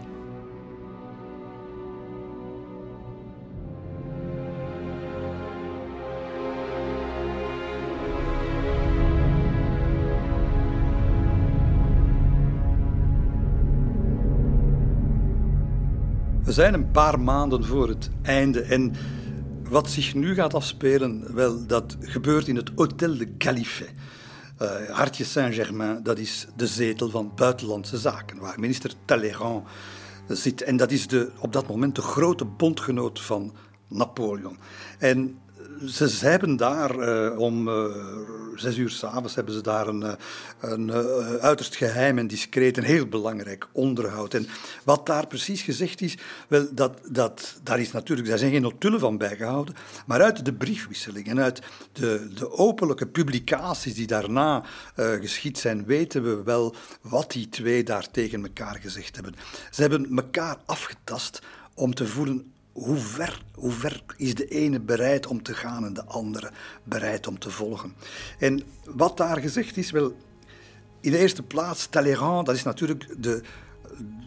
We 16.45 16.53
zijn 16.53 16.75
een 16.75 16.91
paar 16.91 17.21
maanden 17.21 17.65
voor 17.65 17.89
het 17.89 18.11
einde 18.23 18.61
en 18.61 18.93
wat 19.69 19.91
zich 19.91 20.15
nu 20.15 20.35
gaat 20.35 20.55
afspelen, 20.55 21.35
wel, 21.35 21.67
dat 21.67 21.97
gebeurt 22.01 22.49
in 22.49 22.57
het 22.57 22.71
Hôtel 22.71 23.19
de 23.19 23.35
Gallifet. 23.39 23.93
Uh, 24.63 24.89
Hartje 24.91 25.25
Saint-Germain, 25.25 26.03
dat 26.03 26.19
is 26.19 26.47
de 26.57 26.67
zetel 26.67 27.11
van 27.11 27.33
Buitenlandse 27.35 27.99
Zaken, 27.99 28.39
waar 28.39 28.61
minister 28.61 28.93
Talleyrand 29.05 29.65
zit. 30.29 30.63
En 30.63 30.77
dat 30.77 30.91
is 30.91 31.07
de, 31.07 31.31
op 31.39 31.53
dat 31.53 31.69
moment 31.69 31.95
de 31.95 32.03
grote 32.03 32.45
bondgenoot 32.45 33.21
van 33.21 33.53
Napoleon. 33.89 34.59
En 34.99 35.39
ze 35.87 36.27
hebben 36.27 36.57
daar 36.57 36.99
uh, 36.99 37.39
om 37.39 37.69
uh, 37.69 37.85
zes 38.55 38.77
uur 38.77 38.91
s'avonds 38.91 39.35
hebben 39.35 39.55
ze 39.55 39.61
daar 39.61 39.87
een, 39.87 40.03
uh, 40.03 40.13
een 40.61 40.93
uiterst 41.41 41.77
geheim 41.77 42.19
en 42.19 42.27
discreet 42.27 42.77
en 42.77 42.85
heel 42.85 43.07
belangrijk 43.07 43.67
onderhoud. 43.73 44.35
En 44.35 44.47
wat 44.85 45.07
daar 45.07 45.27
precies 45.27 45.63
gezegd 45.63 46.01
is, 46.01 46.19
wel, 46.49 46.67
dat, 46.73 46.99
dat, 47.11 47.61
daar 47.63 47.81
is 47.81 47.93
natuurlijk, 47.93 48.29
daar 48.29 48.39
zijn 48.39 48.51
geen 48.51 48.63
notulen 48.63 49.01
van 49.01 49.19
bijgehouden, 49.19 49.75
maar 50.07 50.23
uit 50.23 50.45
de 50.45 50.53
briefwisseling 50.53 51.27
en 51.27 51.41
uit 51.41 51.61
de, 51.93 52.29
de 52.35 52.53
openlijke 52.53 53.07
publicaties 53.07 53.95
die 53.95 54.07
daarna 54.07 54.65
geschied 54.95 55.59
zijn, 55.59 55.85
weten 55.85 56.23
we 56.23 56.43
wel 56.43 56.75
wat 57.01 57.33
die 57.33 57.49
twee 57.49 57.83
daar 57.83 58.11
tegen 58.11 58.43
elkaar 58.43 58.79
gezegd 58.81 59.15
hebben. 59.15 59.35
Ze 59.71 59.81
hebben 59.81 60.17
elkaar 60.17 60.57
afgetast 60.67 61.43
om 61.75 61.95
te 61.95 62.07
voelen 62.07 62.52
hoe 62.73 62.97
ver, 62.97 63.43
is 64.17 64.35
de 64.35 64.49
ene 64.49 64.81
bereid 64.81 65.27
om 65.27 65.43
te 65.43 65.55
gaan 65.55 65.85
en 65.85 65.95
de 65.95 66.05
andere 66.05 66.51
bereid 66.85 67.27
om 67.27 67.39
te 67.39 67.51
volgen? 67.51 67.95
En 68.39 68.63
wat 68.85 69.17
daar 69.17 69.41
gezegd 69.41 69.77
is, 69.77 69.91
wel, 69.91 70.17
in 71.01 71.11
de 71.11 71.19
eerste 71.19 71.43
plaats, 71.43 71.87
Talleyrand, 71.87 72.47
dat 72.47 72.55
is 72.55 72.63
natuurlijk 72.63 73.23
de, 73.23 73.43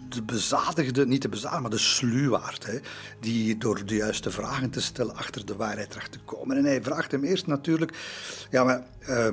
de 0.09 0.22
bezadigde, 0.24 1.07
niet 1.07 1.22
de 1.22 1.30
bezadigde, 1.30 1.61
maar 1.61 1.72
de 1.72 1.78
sluwaard, 1.78 2.66
hè, 2.66 2.80
die 3.20 3.57
door 3.57 3.86
de 3.86 3.95
juiste 3.95 4.32
vragen 4.32 4.70
te 4.70 4.82
stellen 4.82 5.16
achter 5.16 5.45
de 5.45 5.55
waarheid 5.55 5.89
tracht 5.89 6.11
te 6.11 6.20
komen. 6.20 6.57
En 6.57 6.66
hij 6.66 6.84
vraagt 6.84 7.11
hem 7.11 7.24
eerst 7.24 7.47
natuurlijk, 7.47 7.97
ja, 8.51 8.63
maar 8.63 8.88
uh, 9.01 9.28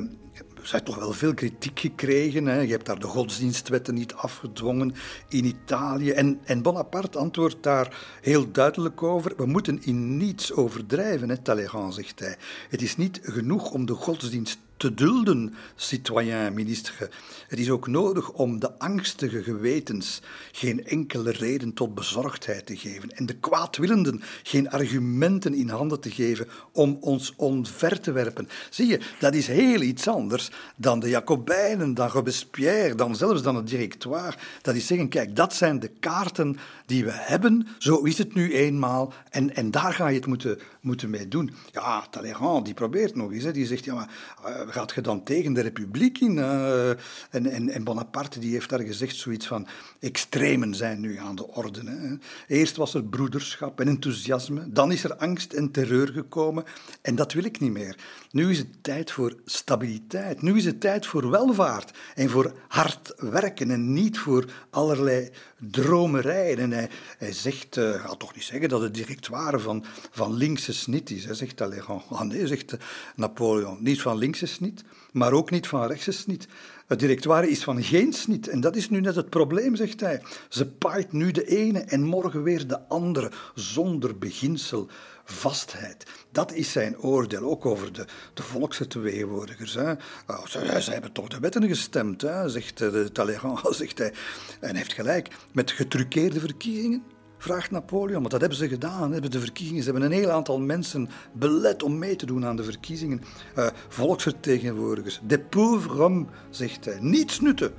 ze 0.62 0.70
heeft 0.70 0.85
toch 0.85 0.97
wel 0.99 1.12
veel 1.12 1.35
kritiek 1.35 1.78
gekregen. 1.78 2.47
Hè. 2.47 2.61
Je 2.61 2.70
hebt 2.70 2.87
daar 2.87 2.99
de 2.99 3.07
godsdienstwetten 3.07 3.95
niet 3.95 4.14
afgedwongen 4.14 4.95
in 5.28 5.45
Italië. 5.45 6.11
En, 6.11 6.41
en 6.45 6.62
Bonaparte 6.62 7.18
antwoordt 7.18 7.62
daar 7.62 7.97
heel 8.20 8.51
duidelijk 8.51 9.03
over. 9.03 9.33
We 9.37 9.47
moeten 9.47 9.85
in 9.85 10.16
niets 10.16 10.53
overdrijven, 10.53 11.28
hè, 11.28 11.37
Talleyrand, 11.37 11.95
zegt 11.95 12.20
hij. 12.20 12.37
Het 12.68 12.83
is 12.83 12.97
niet 12.97 13.20
genoeg 13.22 13.70
om 13.70 13.87
de 13.87 13.95
godsdienst 13.95 14.59
te 14.83 14.95
dulden, 14.95 15.55
citoyen 15.74 16.55
ministre. 16.55 17.11
Het 17.49 17.59
is 17.59 17.70
ook 17.70 17.87
nodig 17.87 18.30
om 18.30 18.59
de 18.59 18.78
angstige 18.78 19.43
gewetens 19.43 20.22
geen 20.53 20.87
enkele 20.87 21.30
reden 21.30 21.72
tot 21.72 21.95
bezorgdheid 21.95 22.66
te 22.66 22.76
geven 22.76 23.11
en 23.11 23.26
de 23.26 23.35
kwaadwillenden 23.35 24.22
geen 24.43 24.70
argumenten 24.70 25.55
in 25.55 25.68
handen 25.68 26.01
te 26.01 26.11
geven 26.11 26.49
om 26.72 26.99
ons 27.01 27.33
onver 27.37 28.01
te 28.01 28.12
werpen. 28.12 28.49
Zie 28.70 28.87
je, 28.87 29.01
dat 29.18 29.35
is 29.35 29.47
heel 29.47 29.80
iets 29.80 30.09
anders 30.09 30.51
dan 30.76 31.01
de 31.01 31.09
Jacobijnen, 31.09 31.95
dan 31.95 32.09
Robespierre, 32.09 32.95
dan 32.95 33.16
zelfs 33.16 33.43
dan 33.43 33.57
het 33.57 33.68
directoire. 33.68 34.37
Dat 34.62 34.74
is 34.74 34.87
zeggen, 34.87 35.09
kijk, 35.09 35.37
dat 35.37 35.55
zijn 35.55 35.80
de 35.80 35.91
kaarten 36.01 36.57
die 36.87 37.05
we 37.05 37.12
hebben, 37.12 37.66
zo 37.78 38.03
is 38.03 38.18
het 38.18 38.35
nu 38.35 38.55
eenmaal 38.55 39.12
en, 39.30 39.55
en 39.55 39.70
daar 39.70 39.93
ga 39.93 40.09
je 40.09 40.16
het 40.16 40.26
moeten, 40.26 40.59
moeten 40.83 41.11
mee 41.11 41.28
doen. 41.28 41.55
Ja, 41.72 42.07
Talleyrand, 42.11 42.64
die 42.64 42.74
probeert 42.74 43.14
nog 43.14 43.33
eens, 43.33 43.53
die 43.53 43.66
zegt, 43.66 43.85
ja, 43.85 43.95
maar 43.95 44.11
uh, 44.47 44.61
gaat 44.72 44.93
je 44.95 45.01
dan 45.01 45.22
tegen 45.22 45.53
de 45.53 45.61
republiek 45.61 46.18
in? 46.18 46.37
Uh, 46.37 46.91
en, 46.91 46.97
en, 47.30 47.68
en, 47.68 47.85
Bonaparte 47.85 48.39
die 48.39 48.53
heeft 48.53 48.68
daar 48.68 48.80
gezegd 48.80 49.16
zoiets 49.16 49.47
van, 49.47 49.66
extremen 50.01 50.74
zijn 50.74 51.01
nu 51.01 51.18
aan 51.18 51.35
de 51.35 51.49
orde. 51.49 51.83
Hè. 51.85 52.16
Eerst 52.57 52.76
was 52.76 52.95
er 52.95 53.05
broederschap 53.05 53.80
en 53.80 53.89
enthousiasme, 53.89 54.72
dan 54.72 54.93
is 54.93 55.05
er 55.05 55.16
angst 55.16 55.53
en 55.53 55.70
terreur 55.70 56.09
gekomen 56.09 56.64
en 57.03 57.14
dat 57.14 57.33
wil 57.33 57.45
ik 57.45 57.61
niet 57.61 57.72
meer. 57.72 57.97
Nu 58.30 58.51
is 58.51 58.59
het 58.59 58.83
tijd 58.83 59.11
voor 59.11 59.37
stabiliteit, 59.45 60.43
nu 60.43 60.57
is 60.57 60.64
het 60.64 60.80
tijd 60.80 61.07
voor 61.07 61.30
welvaart 61.30 61.99
en 62.14 62.30
voor 62.30 62.53
hard 62.68 63.14
werken 63.16 63.70
en 63.70 63.93
niet 63.93 64.18
voor 64.18 64.45
allerlei 64.70 65.30
dromerijen. 65.70 66.58
En 66.58 66.72
hij, 66.72 66.88
hij 67.18 67.32
zegt, 67.32 67.76
uh, 67.76 67.90
gaat 67.90 68.18
toch 68.18 68.34
niet 68.34 68.44
zeggen 68.44 68.68
dat 68.68 68.80
het 68.80 68.94
directoire 68.94 69.58
van, 69.58 69.84
van 70.10 70.34
linkse 70.34 70.72
snit 70.72 71.10
is. 71.10 71.24
Hij 71.24 71.34
zegt 71.34 71.56
Talleyrand. 71.56 72.02
Ah 72.10 72.20
nee, 72.20 72.46
zegt 72.46 72.76
Napoleon, 73.16 73.78
niet 73.80 74.02
van 74.02 74.18
linkse 74.18 74.46
snit, 74.46 74.84
maar 75.12 75.32
ook 75.32 75.50
niet 75.50 75.66
van 75.66 75.86
rechtse 75.86 76.12
snit. 76.12 76.48
Het 76.86 76.98
directoire 76.98 77.50
is 77.50 77.64
van 77.64 77.82
geen 77.82 78.12
snit. 78.12 78.48
En 78.48 78.60
dat 78.60 78.76
is 78.76 78.90
nu 78.90 79.00
net 79.00 79.16
het 79.16 79.30
probleem, 79.30 79.76
zegt 79.76 80.00
hij. 80.00 80.22
Ze 80.48 80.66
paait 80.66 81.12
nu 81.12 81.30
de 81.30 81.44
ene 81.44 81.78
en 81.80 82.02
morgen 82.02 82.42
weer 82.42 82.66
de 82.66 82.88
andere, 82.88 83.30
zonder 83.54 84.18
beginsel, 84.18 84.88
vastheid. 85.24 86.06
Dat 86.32 86.52
is 86.52 86.72
zijn 86.72 86.98
oordeel, 86.98 87.42
ook 87.42 87.66
over 87.66 87.92
de, 87.92 88.04
de 88.34 88.42
volksvertegenwoordigers. 88.42 89.76
Oh, 89.76 90.46
ze, 90.46 90.90
hebben 90.90 91.12
toch 91.12 91.28
de 91.28 91.40
wetten 91.40 91.68
gestemd, 91.68 92.20
hè, 92.20 92.48
zegt 92.48 92.78
de 92.78 93.10
Talleyrand, 93.12 93.60
zegt 93.76 93.98
hij. 93.98 94.12
En 94.60 94.68
hij 94.68 94.76
heeft 94.76 94.92
gelijk, 94.92 95.28
met 95.52 95.70
getruckeerde 95.70 96.40
verkiezingen 96.40 97.02
vraagt 97.42 97.70
Napoleon. 97.70 98.18
Want 98.18 98.30
dat 98.30 98.40
hebben 98.40 98.58
ze 98.58 98.68
gedaan, 98.68 99.12
hebben 99.12 99.30
de 99.30 99.40
verkiezingen. 99.40 99.82
Ze 99.82 99.90
hebben 99.90 100.10
een 100.10 100.18
heel 100.18 100.30
aantal 100.30 100.60
mensen 100.60 101.08
belet 101.32 101.82
om 101.82 101.98
mee 101.98 102.16
te 102.16 102.26
doen 102.26 102.46
aan 102.46 102.56
de 102.56 102.64
verkiezingen. 102.64 103.22
Uh, 103.58 103.66
volksvertegenwoordigers, 103.88 105.20
de 105.26 105.40
pauvres 105.40 106.24
zegt 106.50 106.84
hij. 106.84 106.98
Niets 107.00 107.40
nutten. 107.40 107.74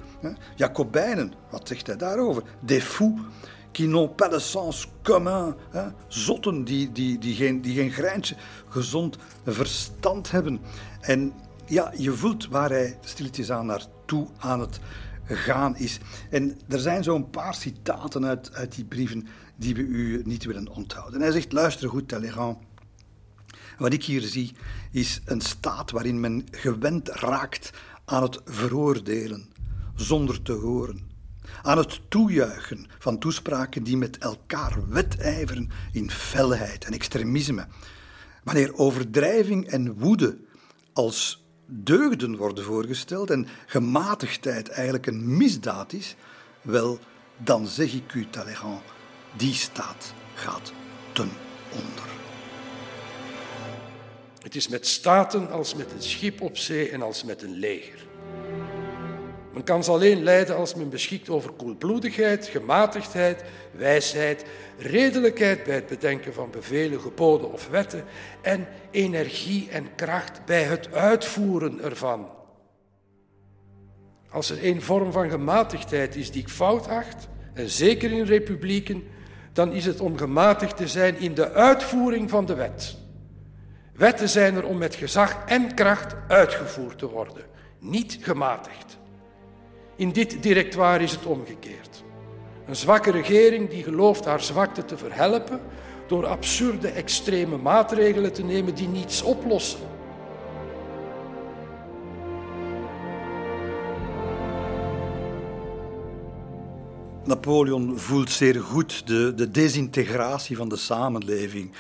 Jacobijnen, 0.56 1.34
wat 1.52 1.68
zegt 1.68 1.88
hij 1.88 1.98
daarover? 1.98 2.44
Des 2.60 2.84
fous 2.84 3.20
qui 3.74 3.88
n'ont 3.88 4.16
pas 4.16 4.30
de 4.30 4.40
sens 4.40 4.88
commun. 5.04 5.56
Zotten 6.08 6.64
die, 6.64 6.92
die, 6.92 7.18
die, 7.18 7.36
geen, 7.36 7.62
die 7.62 7.76
geen 7.76 8.24
gezond 8.70 9.18
verstand 9.46 10.32
hebben. 10.32 10.60
En 11.02 11.34
ja, 11.66 11.94
je 11.98 12.12
voelt 12.12 12.48
waar 12.48 12.70
hij 12.70 12.98
stilletjes 13.02 13.52
aan 13.52 13.66
naartoe 13.66 14.28
aan 14.38 14.60
het 14.60 14.80
gaan 15.26 15.78
is. 15.78 16.00
En 16.30 16.60
er 16.68 16.80
zijn 16.80 17.04
zo'n 17.04 17.30
paar 17.30 17.56
citaten 17.56 18.26
uit, 18.26 18.54
uit 18.54 18.76
die 18.76 18.86
brieven 18.86 19.28
die 19.56 19.76
we 19.76 19.82
u 19.82 20.22
niet 20.26 20.46
willen 20.46 20.70
onthouden. 20.70 21.22
hij 21.22 21.32
zegt, 21.32 21.52
luister 21.52 21.90
goed, 21.90 22.08
Talleyrand. 22.08 22.58
Wat 23.78 23.94
ik 23.94 24.04
hier 24.04 24.22
zie, 24.22 24.54
is 24.92 25.22
een 25.26 25.42
staat 25.42 25.92
waarin 25.92 26.20
men 26.20 26.46
gewend 26.52 27.10
raakt 27.10 27.72
aan 28.06 28.24
het 28.24 28.42
veroordelen, 28.46 29.50
zonder 29.96 30.42
te 30.42 30.52
horen. 30.52 31.13
Aan 31.62 31.78
het 31.78 32.00
toejuichen 32.10 32.88
van 33.00 33.20
toespraken 33.20 33.84
die 33.84 33.98
met 33.98 34.18
elkaar 34.18 34.90
wedijveren 34.90 35.70
in 35.92 36.12
felheid 36.12 36.86
en 36.86 36.94
extremisme. 36.94 37.68
Wanneer 38.44 38.78
overdrijving 38.78 39.68
en 39.68 39.94
woede 39.94 40.38
als 40.94 41.46
deugden 41.66 42.38
worden 42.38 42.64
voorgesteld 42.64 43.30
en 43.30 43.48
gematigdheid 43.66 44.70
eigenlijk 44.70 45.06
een 45.06 45.38
misdaad 45.38 45.94
is, 45.94 46.16
wel, 46.62 47.00
dan 47.38 47.68
zeg 47.68 47.94
ik 47.94 48.14
u, 48.14 48.28
Talleyrand, 48.30 48.82
die 49.38 49.54
staat 49.54 50.14
gaat 50.34 50.74
ten 51.12 51.30
onder. 51.72 52.12
Het 54.42 54.56
is 54.56 54.68
met 54.68 54.88
staten 54.88 55.52
als 55.52 55.76
met 55.76 55.92
een 55.92 56.02
schip 56.04 56.42
op 56.42 56.58
zee 56.58 56.90
en 56.90 57.02
als 57.02 57.24
met 57.24 57.42
een 57.42 57.60
leger. 57.60 58.06
Men 59.54 59.64
kan 59.64 59.84
ze 59.84 59.92
alleen 59.92 60.24
leiden 60.24 60.56
als 60.56 60.76
men 60.76 60.90
beschikt 60.90 61.30
over 61.30 61.52
koelbloedigheid, 61.52 62.46
gematigdheid, 62.46 63.44
wijsheid, 63.72 64.46
redelijkheid 64.78 65.64
bij 65.64 65.76
het 65.76 65.88
bedenken 65.88 66.34
van 66.34 66.52
bevelen, 66.52 67.02
geboden 67.02 67.52
of 67.52 67.68
wetten 67.70 68.04
en 68.42 68.68
energie 68.92 69.70
en 69.70 69.96
kracht 69.96 70.46
bij 70.46 70.64
het 70.64 70.94
uitvoeren 70.94 71.82
ervan. 71.84 72.30
Als 74.30 74.50
er 74.50 74.64
één 74.64 74.82
vorm 74.82 75.12
van 75.12 75.30
gematigdheid 75.30 76.16
is 76.16 76.32
die 76.32 76.42
ik 76.42 76.50
fout 76.50 76.88
acht, 76.88 77.28
en 77.54 77.70
zeker 77.70 78.12
in 78.12 78.26
republieken, 78.26 79.04
dan 79.52 79.72
is 79.72 79.86
het 79.86 80.00
om 80.00 80.18
gematigd 80.18 80.78
te 80.78 80.88
zijn 80.88 81.20
in 81.20 81.34
de 81.34 81.52
uitvoering 81.52 82.30
van 82.30 82.46
de 82.46 82.54
wet. 82.54 82.98
Wetten 83.96 84.30
zijn 84.30 84.56
er 84.56 84.66
om 84.66 84.78
met 84.78 84.96
gezag 84.96 85.46
en 85.46 85.74
kracht 85.74 86.16
uitgevoerd 86.28 86.98
te 86.98 87.10
worden, 87.10 87.44
niet 87.80 88.18
gematigd. 88.22 88.98
In 89.96 90.12
dit 90.12 90.44
directoire 90.44 91.04
is 91.04 91.12
het 91.12 91.26
omgekeerd. 91.26 92.04
Een 92.68 92.76
zwakke 92.76 93.12
regering 93.12 93.70
die 93.70 93.84
gelooft 93.84 94.26
haar 94.26 94.42
zwakte 94.42 94.86
te 94.86 94.98
verhelpen 94.98 95.62
door 96.08 96.26
absurde 96.26 96.88
extreme 96.88 97.58
maatregelen 97.58 98.34
te 98.34 98.44
nemen 98.44 98.76
die 98.76 98.88
niets 98.88 99.22
oplossen. 99.22 99.80
Napoleon 107.24 108.00
voelt 108.00 108.30
zeer 108.30 108.62
goed 108.62 109.08
de, 109.08 109.34
de 109.36 109.52
desintegratie 109.52 110.58
van 110.58 110.70
de 110.70 110.78
samenleving 110.78 111.72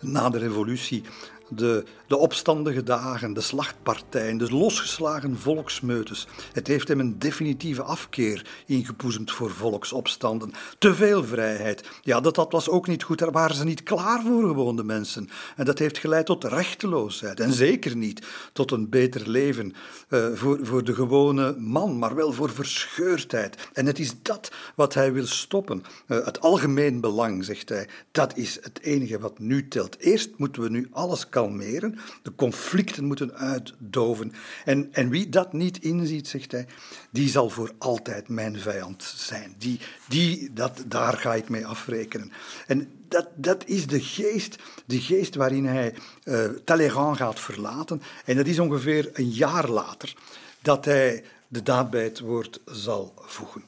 na 0.00 0.30
de 0.30 0.38
revolutie 0.38 1.02
de, 1.48 1.84
de 2.12 2.18
opstandige 2.18 2.82
dagen, 2.82 3.32
de 3.32 3.40
slachtpartijen, 3.40 4.38
de 4.38 4.54
losgeslagen 4.54 5.38
volksmeutes. 5.38 6.26
Het 6.52 6.66
heeft 6.66 6.88
hem 6.88 7.00
een 7.00 7.18
definitieve 7.18 7.82
afkeer 7.82 8.46
ingeboezemd 8.66 9.32
voor 9.32 9.50
volksopstanden. 9.50 10.52
Te 10.78 10.94
veel 10.94 11.24
vrijheid. 11.24 11.88
Ja, 12.02 12.20
dat, 12.20 12.34
dat 12.34 12.52
was 12.52 12.68
ook 12.68 12.86
niet 12.86 13.02
goed. 13.02 13.18
Daar 13.18 13.30
waren 13.30 13.56
ze 13.56 13.64
niet 13.64 13.82
klaar 13.82 14.22
voor, 14.22 14.42
gewone 14.42 14.82
mensen. 14.82 15.28
En 15.56 15.64
dat 15.64 15.78
heeft 15.78 15.98
geleid 15.98 16.26
tot 16.26 16.44
rechteloosheid. 16.44 17.40
En 17.40 17.52
zeker 17.52 17.96
niet 17.96 18.26
tot 18.52 18.70
een 18.70 18.88
beter 18.88 19.28
leven 19.28 19.74
uh, 20.08 20.26
voor, 20.34 20.58
voor 20.62 20.84
de 20.84 20.94
gewone 20.94 21.54
man, 21.58 21.98
maar 21.98 22.14
wel 22.14 22.32
voor 22.32 22.50
verscheurdheid. 22.50 23.68
En 23.72 23.86
het 23.86 23.98
is 23.98 24.12
dat 24.22 24.52
wat 24.74 24.94
hij 24.94 25.12
wil 25.12 25.26
stoppen. 25.26 25.82
Uh, 26.06 26.24
het 26.24 26.40
algemeen 26.40 27.00
belang, 27.00 27.44
zegt 27.44 27.68
hij, 27.68 27.88
dat 28.10 28.36
is 28.36 28.58
het 28.62 28.80
enige 28.80 29.18
wat 29.18 29.38
nu 29.38 29.68
telt. 29.68 29.98
Eerst 29.98 30.30
moeten 30.36 30.62
we 30.62 30.68
nu 30.68 30.88
alles 30.90 31.28
kalmeren 31.28 31.98
de 32.22 32.34
conflicten 32.34 33.04
moeten 33.04 33.34
uitdoven. 33.34 34.32
En, 34.64 34.88
en 34.92 35.08
wie 35.08 35.28
dat 35.28 35.52
niet 35.52 35.78
inziet, 35.78 36.28
zegt 36.28 36.52
hij, 36.52 36.66
die 37.10 37.28
zal 37.28 37.50
voor 37.50 37.72
altijd 37.78 38.28
mijn 38.28 38.58
vijand 38.58 39.02
zijn. 39.16 39.54
Die, 39.58 39.80
die, 40.08 40.52
dat, 40.52 40.84
daar 40.86 41.16
ga 41.16 41.34
ik 41.34 41.48
mee 41.48 41.66
afrekenen. 41.66 42.32
En 42.66 42.88
dat, 43.08 43.28
dat 43.34 43.66
is 43.66 43.86
de 43.86 44.00
geest, 44.00 44.58
de 44.86 45.00
geest 45.00 45.34
waarin 45.34 45.66
hij 45.66 45.94
uh, 46.24 46.44
Talleyrand 46.64 47.16
gaat 47.16 47.40
verlaten. 47.40 48.02
En 48.24 48.36
dat 48.36 48.46
is 48.46 48.58
ongeveer 48.58 49.10
een 49.12 49.30
jaar 49.30 49.68
later 49.68 50.14
dat 50.62 50.84
hij 50.84 51.24
de 51.48 51.62
daad 51.62 51.90
bij 51.90 52.04
het 52.04 52.20
woord 52.20 52.60
zal 52.64 53.14
voegen. 53.16 53.64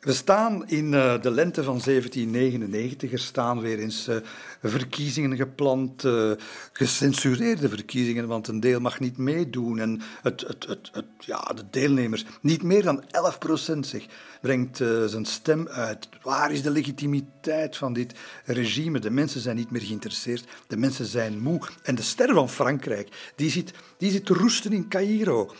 We 0.00 0.12
staan 0.12 0.68
in 0.68 0.92
uh, 0.92 1.20
de 1.20 1.30
lente 1.30 1.62
van 1.62 1.80
1799. 1.84 3.12
Er 3.12 3.18
staan 3.18 3.60
weer 3.60 3.78
eens 3.78 4.08
uh, 4.08 4.16
verkiezingen 4.62 5.36
gepland, 5.36 6.04
uh, 6.04 6.32
gecensureerde 6.72 7.68
verkiezingen, 7.68 8.28
want 8.28 8.48
een 8.48 8.60
deel 8.60 8.80
mag 8.80 9.00
niet 9.00 9.18
meedoen. 9.18 9.78
En 9.78 10.00
het, 10.22 10.40
het, 10.40 10.66
het, 10.66 10.90
het 10.92 11.04
ja, 11.18 11.40
de 11.40 11.64
deelnemers, 11.70 12.24
niet 12.40 12.62
meer 12.62 12.82
dan 12.82 13.04
11 13.10 13.38
procent 13.38 13.86
zeg, 13.86 14.06
brengt 14.40 14.76
zijn 15.06 15.24
stem 15.24 15.68
uit. 15.68 16.08
Waar 16.22 16.52
is 16.52 16.62
de 16.62 16.70
legitimiteit 16.70 17.76
van 17.76 17.92
dit 17.92 18.14
regime? 18.44 18.98
De 18.98 19.10
mensen 19.10 19.40
zijn 19.40 19.56
niet 19.56 19.70
meer 19.70 19.82
geïnteresseerd, 19.82 20.44
de 20.66 20.76
mensen 20.76 21.06
zijn 21.06 21.40
moe. 21.40 21.60
En 21.82 21.94
de 21.94 22.02
ster 22.02 22.34
van 22.34 22.48
Frankrijk, 22.48 23.32
die 23.36 23.50
zit, 23.50 23.72
die 23.98 24.10
zit 24.10 24.26
te 24.26 24.34
roesten 24.34 24.72
in 24.72 24.88
Cairo. 24.88 25.54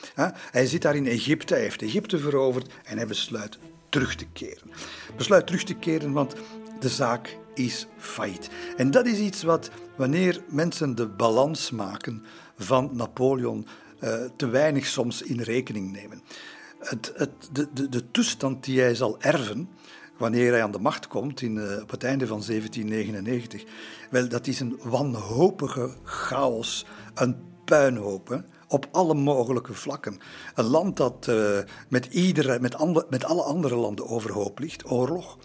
Hij 0.51 0.67
zit 0.67 0.83
daar 0.83 0.97
in 0.97 1.07
Egypte, 1.07 1.55
hij 1.55 1.63
heeft 1.63 1.83
Egypte 1.83 2.19
veroverd 2.19 2.73
en 2.85 2.97
hij 2.97 3.07
besluit 3.07 3.59
terug 3.91 4.15
te 4.15 4.27
keren. 4.33 4.71
Besluit 5.17 5.47
terug 5.47 5.65
te 5.65 5.75
keren, 5.75 6.13
want 6.13 6.35
de 6.81 6.89
zaak 6.89 7.39
is 7.55 7.87
failliet. 7.97 8.51
En 8.77 8.91
dat 8.91 9.07
is 9.07 9.19
iets 9.19 9.43
wat, 9.43 9.71
wanneer 9.97 10.43
mensen 10.49 10.95
de 10.95 11.07
balans 11.07 11.71
maken 11.71 12.25
van 12.57 12.91
Napoleon, 12.93 13.67
uh, 14.01 14.15
te 14.37 14.49
weinig 14.49 14.87
soms 14.87 15.23
in 15.23 15.41
rekening 15.41 15.93
nemen. 15.93 16.23
Het, 16.79 17.13
het, 17.17 17.31
de, 17.53 17.69
de, 17.75 17.89
de 17.89 18.11
toestand 18.11 18.65
die 18.65 18.81
hij 18.81 18.95
zal 18.95 19.21
erven, 19.21 19.69
wanneer 20.17 20.53
hij 20.53 20.63
aan 20.63 20.73
de 20.73 20.79
macht 20.79 21.07
komt 21.07 21.43
in, 21.43 21.57
uh, 21.57 21.83
op 21.83 21.91
het 21.91 22.05
einde 22.05 22.27
van 22.27 22.43
1799, 22.47 23.65
wel, 24.11 24.29
dat 24.29 24.47
is 24.47 24.61
een 24.61 24.79
wanhopige 24.83 25.95
chaos, 26.05 26.87
een 27.15 27.37
puinhoop. 27.65 28.43
Op 28.71 28.89
alle 28.93 29.15
mogelijke 29.15 29.75
vlakken. 29.75 30.21
Een 30.55 30.65
land 30.65 30.97
dat 30.97 31.27
uh, 31.29 31.59
met, 31.89 32.07
iedere, 32.07 32.61
met, 32.61 32.77
met 33.11 33.25
alle 33.25 33.43
andere 33.43 33.77
landen 33.77 34.09
overhoop 34.09 34.59
ligt, 34.59 34.91
oorlog. 34.91 35.39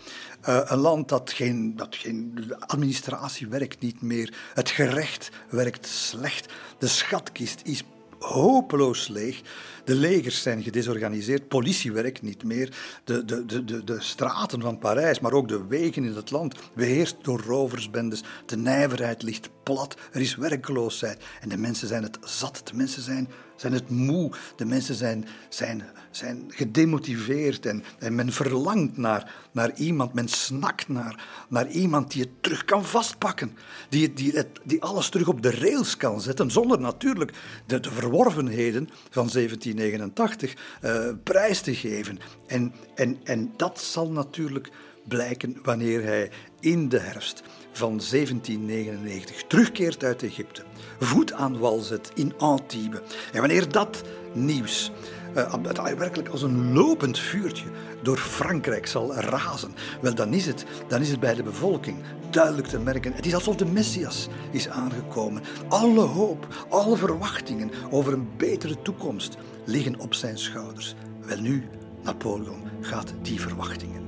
Uh, 0.49 0.61
een 0.63 0.78
land 0.78 1.09
dat 1.09 1.32
geen, 1.32 1.76
dat 1.76 1.95
geen. 1.95 2.53
Administratie 2.59 3.47
werkt 3.47 3.82
niet 3.82 4.01
meer. 4.01 4.34
Het 4.53 4.69
gerecht 4.69 5.32
werkt 5.49 5.88
slecht. 5.88 6.53
De 6.78 6.88
schatkist 6.88 7.61
is 7.63 7.84
hopeloos 8.19 9.07
leeg. 9.07 9.41
De 9.86 9.96
legers 9.96 10.42
zijn 10.42 10.64
gedesorganiseerd, 10.64 11.48
politie 11.48 11.92
werkt 11.92 12.22
niet 12.22 12.44
meer. 12.44 12.78
De, 13.04 13.26
de, 13.26 13.46
de, 13.46 13.64
de, 13.64 13.84
de 13.84 14.02
straten 14.02 14.62
van 14.62 14.78
Parijs, 14.78 15.20
maar 15.20 15.34
ook 15.34 15.48
de 15.48 15.66
wegen 15.68 16.04
in 16.04 16.16
het 16.16 16.32
land, 16.32 16.56
beheerst 16.76 17.16
door 17.22 17.42
roversbendes. 17.42 18.24
De 18.46 18.58
nijverheid 18.58 19.24
ligt 19.24 19.50
plat, 19.64 19.98
er 20.12 20.22
is 20.22 20.36
werkloosheid. 20.36 21.24
En 21.42 21.50
de 21.50 21.58
mensen 21.58 21.88
zijn 21.88 22.04
het 22.04 22.18
zat, 22.22 22.62
de 22.64 22.76
mensen 22.76 23.02
zijn, 23.02 23.28
zijn 23.56 23.74
het 23.74 23.90
moe, 23.90 24.32
de 24.56 24.66
mensen 24.66 24.96
zijn, 24.96 25.28
zijn, 25.50 25.84
zijn 26.12 26.44
gedemotiveerd. 26.48 27.66
En, 27.66 27.84
en 28.00 28.16
men 28.16 28.32
verlangt 28.32 28.98
naar, 28.98 29.34
naar 29.52 29.76
iemand, 29.76 30.14
men 30.14 30.28
snakt 30.28 30.88
naar, 30.88 31.46
naar 31.50 31.70
iemand 31.70 32.12
die 32.12 32.22
het 32.22 32.32
terug 32.42 32.66
kan 32.66 32.86
vastpakken. 32.86 33.58
Die, 33.90 34.14
die, 34.14 34.32
het, 34.32 34.48
die 34.64 34.82
alles 34.82 35.10
terug 35.10 35.28
op 35.28 35.42
de 35.42 35.52
rails 35.52 35.98
kan 35.98 36.22
zetten, 36.22 36.52
zonder 36.52 36.80
natuurlijk 36.80 37.32
de, 37.66 37.80
de 37.80 37.92
verworvenheden 37.92 38.90
van 39.10 39.30
1789 39.76 40.55
uh, 40.84 41.07
eh, 41.09 41.15
prijs 41.23 41.61
te 41.61 41.76
geven. 41.76 42.19
En, 42.47 42.73
en, 42.95 43.17
en 43.23 43.53
dat 43.55 43.80
zal 43.80 44.11
natuurlijk 44.11 44.71
blijken 45.07 45.57
wanneer 45.63 46.03
hij 46.03 46.30
in 46.59 46.89
de 46.89 46.99
herfst 46.99 47.43
van 47.71 47.89
1799 47.89 49.43
terugkeert 49.47 50.03
uit 50.03 50.23
Egypte, 50.23 50.63
voet 50.99 51.34
aan 51.34 51.59
wal 51.59 51.80
zet 51.80 52.11
in 52.13 52.34
Antibes. 52.38 52.99
En 53.34 53.39
wanneer 53.39 53.71
dat 53.71 54.03
nieuws 54.34 54.91
uh, 55.36 55.53
werkelijk 55.97 56.30
als 56.30 56.41
een 56.41 56.73
lopend 56.73 57.19
vuurtje 57.19 57.65
door 58.01 58.17
Frankrijk 58.17 58.88
zal 58.88 59.13
razen, 59.13 59.71
wel 60.01 60.15
dan 60.15 60.34
is, 60.34 60.45
het, 60.45 60.65
dan 60.88 61.01
is 61.01 61.09
het 61.09 61.19
bij 61.19 61.36
de 61.36 61.43
bevolking 61.43 61.97
duidelijk 62.30 62.67
te 62.67 62.80
merken. 62.80 63.13
Het 63.13 63.26
is 63.26 63.34
alsof 63.34 63.55
de 63.55 63.65
Messias 63.65 64.28
is 64.51 64.69
aangekomen. 64.69 65.41
Alle 65.67 66.01
hoop, 66.01 66.47
alle 66.69 66.97
verwachtingen 66.97 67.71
over 67.91 68.13
een 68.13 68.28
betere 68.38 68.82
toekomst 68.82 69.38
liggen 69.66 69.99
op 69.99 70.13
zijn 70.13 70.38
schouders. 70.38 70.95
Wel 71.26 71.39
nu, 71.39 71.70
Napoleon 72.03 72.61
gaat 72.82 73.13
die 73.22 73.41
verwachtingen 73.41 74.03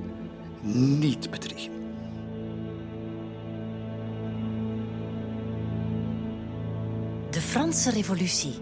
niet 0.98 1.30
bedriegen. 1.30 1.72
De 7.30 7.40
Franse 7.40 7.90
Revolutie. 7.90 8.54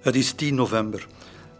Het 0.00 0.14
is 0.14 0.32
10 0.32 0.54
november. 0.54 1.06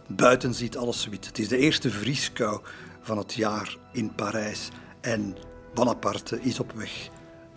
Buiten 0.07 0.53
ziet 0.53 0.77
alles 0.77 1.07
wit. 1.07 1.25
Het 1.25 1.39
is 1.39 1.47
de 1.47 1.57
eerste 1.57 1.89
vrieskou 1.89 2.61
van 3.01 3.17
het 3.17 3.33
jaar 3.33 3.77
in 3.91 4.15
Parijs. 4.15 4.69
En 5.01 5.35
Bonaparte 5.73 6.41
is 6.41 6.59
op 6.59 6.71
weg 6.71 7.09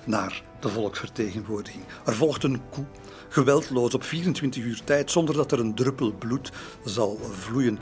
naar 0.05 0.43
de 0.61 0.69
volksvertegenwoordiging. 0.69 1.85
Er 2.07 2.15
volgt 2.15 2.43
een 2.43 2.61
coup, 2.71 2.87
geweldloos 3.29 3.95
op 3.95 4.03
24 4.03 4.65
uur 4.65 4.81
tijd, 4.85 5.11
zonder 5.11 5.35
dat 5.35 5.53
er 5.53 5.61
een 5.61 5.75
druppel 5.75 6.13
bloed 6.13 6.53
zal 6.85 7.19
vloeien 7.31 7.79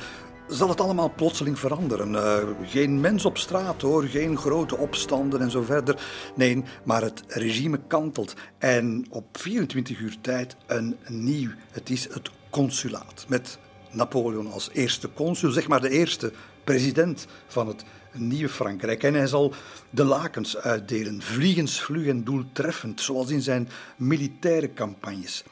zal 0.48 0.68
het 0.68 0.80
allemaal 0.80 1.12
plotseling 1.16 1.58
veranderen. 1.58 2.12
Uh, 2.12 2.38
geen 2.62 3.00
mens 3.00 3.24
op 3.24 3.38
straat 3.38 3.82
hoor, 3.82 4.04
geen 4.04 4.36
grote 4.36 4.76
opstanden 4.76 5.40
en 5.40 5.50
zo 5.50 5.62
verder. 5.62 6.00
Nee, 6.34 6.62
maar 6.84 7.02
het 7.02 7.22
regime 7.26 7.80
kantelt. 7.86 8.34
En 8.58 9.06
op 9.10 9.24
24 9.32 9.98
uur 9.98 10.16
tijd 10.20 10.56
een 10.66 10.96
nieuw. 11.08 11.50
Het 11.70 11.90
is 11.90 12.08
het 12.12 12.30
consulaat. 12.50 13.24
Met 13.28 13.58
Napoleon 13.90 14.52
als 14.52 14.70
eerste 14.72 15.12
consul, 15.12 15.50
zeg 15.50 15.68
maar 15.68 15.80
de 15.80 15.90
eerste 15.90 16.32
president 16.64 17.26
van 17.46 17.68
het 17.68 17.84
nieuwe 18.18 18.48
Frankrijk. 18.48 19.02
En 19.02 19.14
hij 19.14 19.26
zal 19.26 19.54
de 19.90 20.04
lakens 20.04 20.56
uitdelen, 20.56 21.22
vliegensvlug 21.22 22.06
en 22.06 22.24
doeltreffend, 22.24 23.00
zoals 23.00 23.30
in 23.30 23.42
zijn 23.42 23.68
militaire 23.96 24.72
campagnes. 24.72 25.44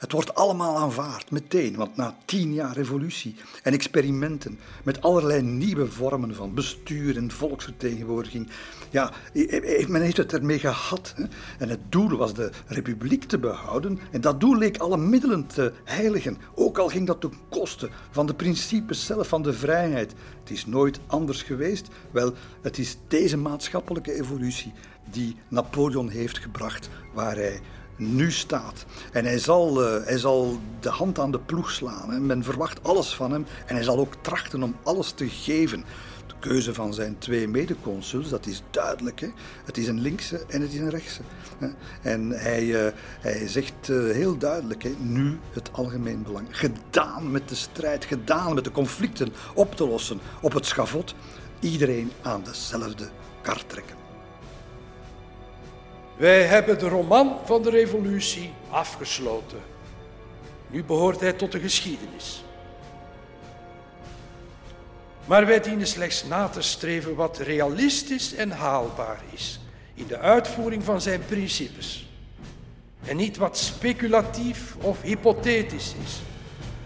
Het 0.00 0.12
wordt 0.12 0.34
allemaal 0.34 0.76
aanvaard, 0.76 1.30
meteen, 1.30 1.76
want 1.76 1.96
na 1.96 2.16
tien 2.24 2.54
jaar 2.54 2.72
revolutie 2.72 3.36
en 3.62 3.72
experimenten 3.72 4.58
met 4.82 5.02
allerlei 5.02 5.42
nieuwe 5.42 5.86
vormen 5.86 6.34
van 6.34 6.54
bestuur 6.54 7.16
en 7.16 7.30
volksvertegenwoordiging, 7.30 8.48
ja, 8.90 9.12
men 9.88 10.02
heeft 10.02 10.16
het 10.16 10.32
ermee 10.32 10.58
gehad. 10.58 11.14
En 11.58 11.68
het 11.68 11.80
doel 11.88 12.16
was 12.16 12.34
de 12.34 12.50
republiek 12.66 13.24
te 13.24 13.38
behouden 13.38 13.98
en 14.10 14.20
dat 14.20 14.40
doel 14.40 14.56
leek 14.56 14.78
alle 14.78 14.96
middelen 14.96 15.46
te 15.46 15.72
heiligen, 15.84 16.38
ook 16.54 16.78
al 16.78 16.88
ging 16.88 17.06
dat 17.06 17.20
ten 17.20 17.32
koste 17.48 17.88
van 18.10 18.26
de 18.26 18.34
principes 18.34 19.06
zelf 19.06 19.28
van 19.28 19.42
de 19.42 19.52
vrijheid. 19.52 20.14
Het 20.40 20.50
is 20.50 20.66
nooit 20.66 21.00
anders 21.06 21.42
geweest. 21.42 21.88
Wel, 22.10 22.32
het 22.60 22.78
is 22.78 22.96
deze 23.08 23.36
maatschappelijke 23.36 24.12
evolutie 24.12 24.72
die 25.10 25.36
Napoleon 25.48 26.08
heeft 26.08 26.38
gebracht 26.38 26.88
waar 27.14 27.34
hij 27.34 27.60
nu 28.00 28.30
staat. 28.30 28.84
En 29.12 29.24
hij 29.24 29.38
zal, 29.38 29.82
uh, 29.82 30.04
hij 30.04 30.18
zal 30.18 30.60
de 30.80 30.88
hand 30.88 31.18
aan 31.18 31.30
de 31.30 31.38
ploeg 31.38 31.70
slaan. 31.70 32.10
Hè. 32.10 32.20
Men 32.20 32.44
verwacht 32.44 32.84
alles 32.84 33.14
van 33.14 33.32
hem 33.32 33.46
en 33.66 33.74
hij 33.74 33.84
zal 33.84 33.98
ook 33.98 34.14
trachten 34.20 34.62
om 34.62 34.76
alles 34.82 35.10
te 35.10 35.28
geven. 35.28 35.84
De 36.26 36.34
keuze 36.38 36.74
van 36.74 36.94
zijn 36.94 37.18
twee 37.18 37.48
medeconsuls, 37.48 38.28
dat 38.28 38.46
is 38.46 38.62
duidelijk. 38.70 39.20
Hè. 39.20 39.28
Het 39.64 39.78
is 39.78 39.88
een 39.88 40.00
linkse 40.00 40.44
en 40.48 40.60
het 40.60 40.72
is 40.72 40.78
een 40.78 40.90
rechtse. 40.90 41.20
Hè. 41.58 41.68
En 42.02 42.30
hij, 42.30 42.64
uh, 42.64 42.92
hij 43.20 43.48
zegt 43.48 43.88
uh, 43.88 44.12
heel 44.12 44.38
duidelijk, 44.38 44.82
hè, 44.82 44.94
nu 44.98 45.38
het 45.52 45.70
algemeen 45.72 46.22
belang. 46.22 46.46
Gedaan 46.50 47.30
met 47.30 47.48
de 47.48 47.54
strijd, 47.54 48.04
gedaan 48.04 48.54
met 48.54 48.64
de 48.64 48.70
conflicten 48.70 49.32
op 49.54 49.74
te 49.76 49.86
lossen 49.86 50.20
op 50.40 50.52
het 50.52 50.66
schavot. 50.66 51.14
Iedereen 51.60 52.10
aan 52.22 52.42
dezelfde 52.44 53.08
kar 53.42 53.66
trekken. 53.66 53.99
Wij 56.20 56.42
hebben 56.42 56.78
de 56.78 56.88
roman 56.88 57.36
van 57.44 57.62
de 57.62 57.70
revolutie 57.70 58.52
afgesloten. 58.70 59.58
Nu 60.66 60.84
behoort 60.84 61.20
hij 61.20 61.32
tot 61.32 61.52
de 61.52 61.60
geschiedenis. 61.60 62.44
Maar 65.24 65.46
wij 65.46 65.60
dienen 65.60 65.86
slechts 65.86 66.24
na 66.24 66.48
te 66.48 66.62
streven 66.62 67.14
wat 67.14 67.38
realistisch 67.38 68.34
en 68.34 68.50
haalbaar 68.50 69.22
is 69.32 69.60
in 69.94 70.06
de 70.06 70.18
uitvoering 70.18 70.84
van 70.84 71.00
zijn 71.00 71.24
principes. 71.26 72.08
En 73.04 73.16
niet 73.16 73.36
wat 73.36 73.58
speculatief 73.58 74.76
of 74.80 75.02
hypothetisch 75.02 75.94
is. 76.04 76.20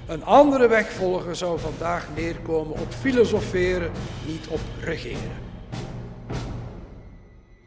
Een 0.06 0.24
andere 0.24 0.68
weg 0.68 0.90
volgen 0.90 1.36
zou 1.36 1.58
vandaag 1.58 2.08
neerkomen 2.14 2.78
op 2.78 2.92
filosoferen, 2.92 3.90
niet 4.26 4.46
op 4.46 4.60
regeren. 4.80 5.43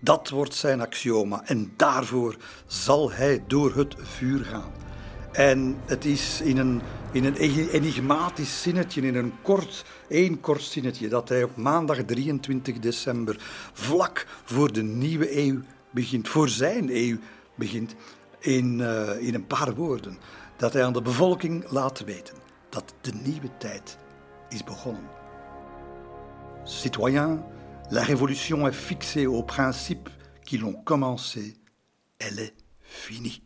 Dat 0.08 0.30
wordt 0.30 0.54
zijn 0.54 0.82
axioma 0.82 1.42
en 1.46 1.74
daarvoor 1.76 2.36
zal 2.66 3.12
hij 3.12 3.44
door 3.48 3.76
het 3.76 3.96
vuur 3.98 4.46
gaan. 4.46 4.72
En 5.32 5.78
het 5.86 6.06
is 6.06 6.42
in 6.42 6.58
een, 6.58 6.82
in 7.12 7.26
een 7.26 7.36
enigmatisch 7.72 8.62
zinnetje, 8.62 9.02
in 9.02 9.16
een 9.16 9.34
kort, 9.42 9.86
één 10.10 10.40
kort 10.40 10.62
zinnetje, 10.62 11.08
dat 11.08 11.30
hij 11.30 11.44
op 11.44 11.56
maandag 11.56 11.98
23 11.98 12.80
december, 12.80 13.36
vlak 13.74 14.26
voor 14.44 14.74
de 14.74 14.84
nieuwe 14.84 15.38
eeuw 15.38 15.60
begint, 15.92 16.30
voor 16.30 16.50
zijn 16.50 16.90
eeuw 16.90 17.18
begint, 17.56 17.96
in, 18.40 18.80
uh, 18.80 19.22
in 19.22 19.34
een 19.34 19.48
paar 19.48 19.76
woorden, 19.76 20.18
dat 20.58 20.74
hij 20.74 20.84
aan 20.84 20.94
de 20.94 21.02
bevolking 21.02 21.70
laat 21.70 22.04
weten 22.04 22.36
dat 22.70 22.94
de 23.02 23.12
nieuwe 23.24 23.58
tijd 23.58 23.98
is 24.50 24.64
begonnen. 24.64 25.10
Citoyens, 26.64 27.40
La 27.90 28.04
révolution 28.04 28.68
est 28.68 28.74
fixée 28.74 29.28
aux 29.28 29.44
principes 29.44 30.10
qui 30.46 30.58
l'ont 30.58 30.74
commencée. 30.74 31.56
Elle 32.20 32.40
est 32.40 32.54
finie. 32.82 33.42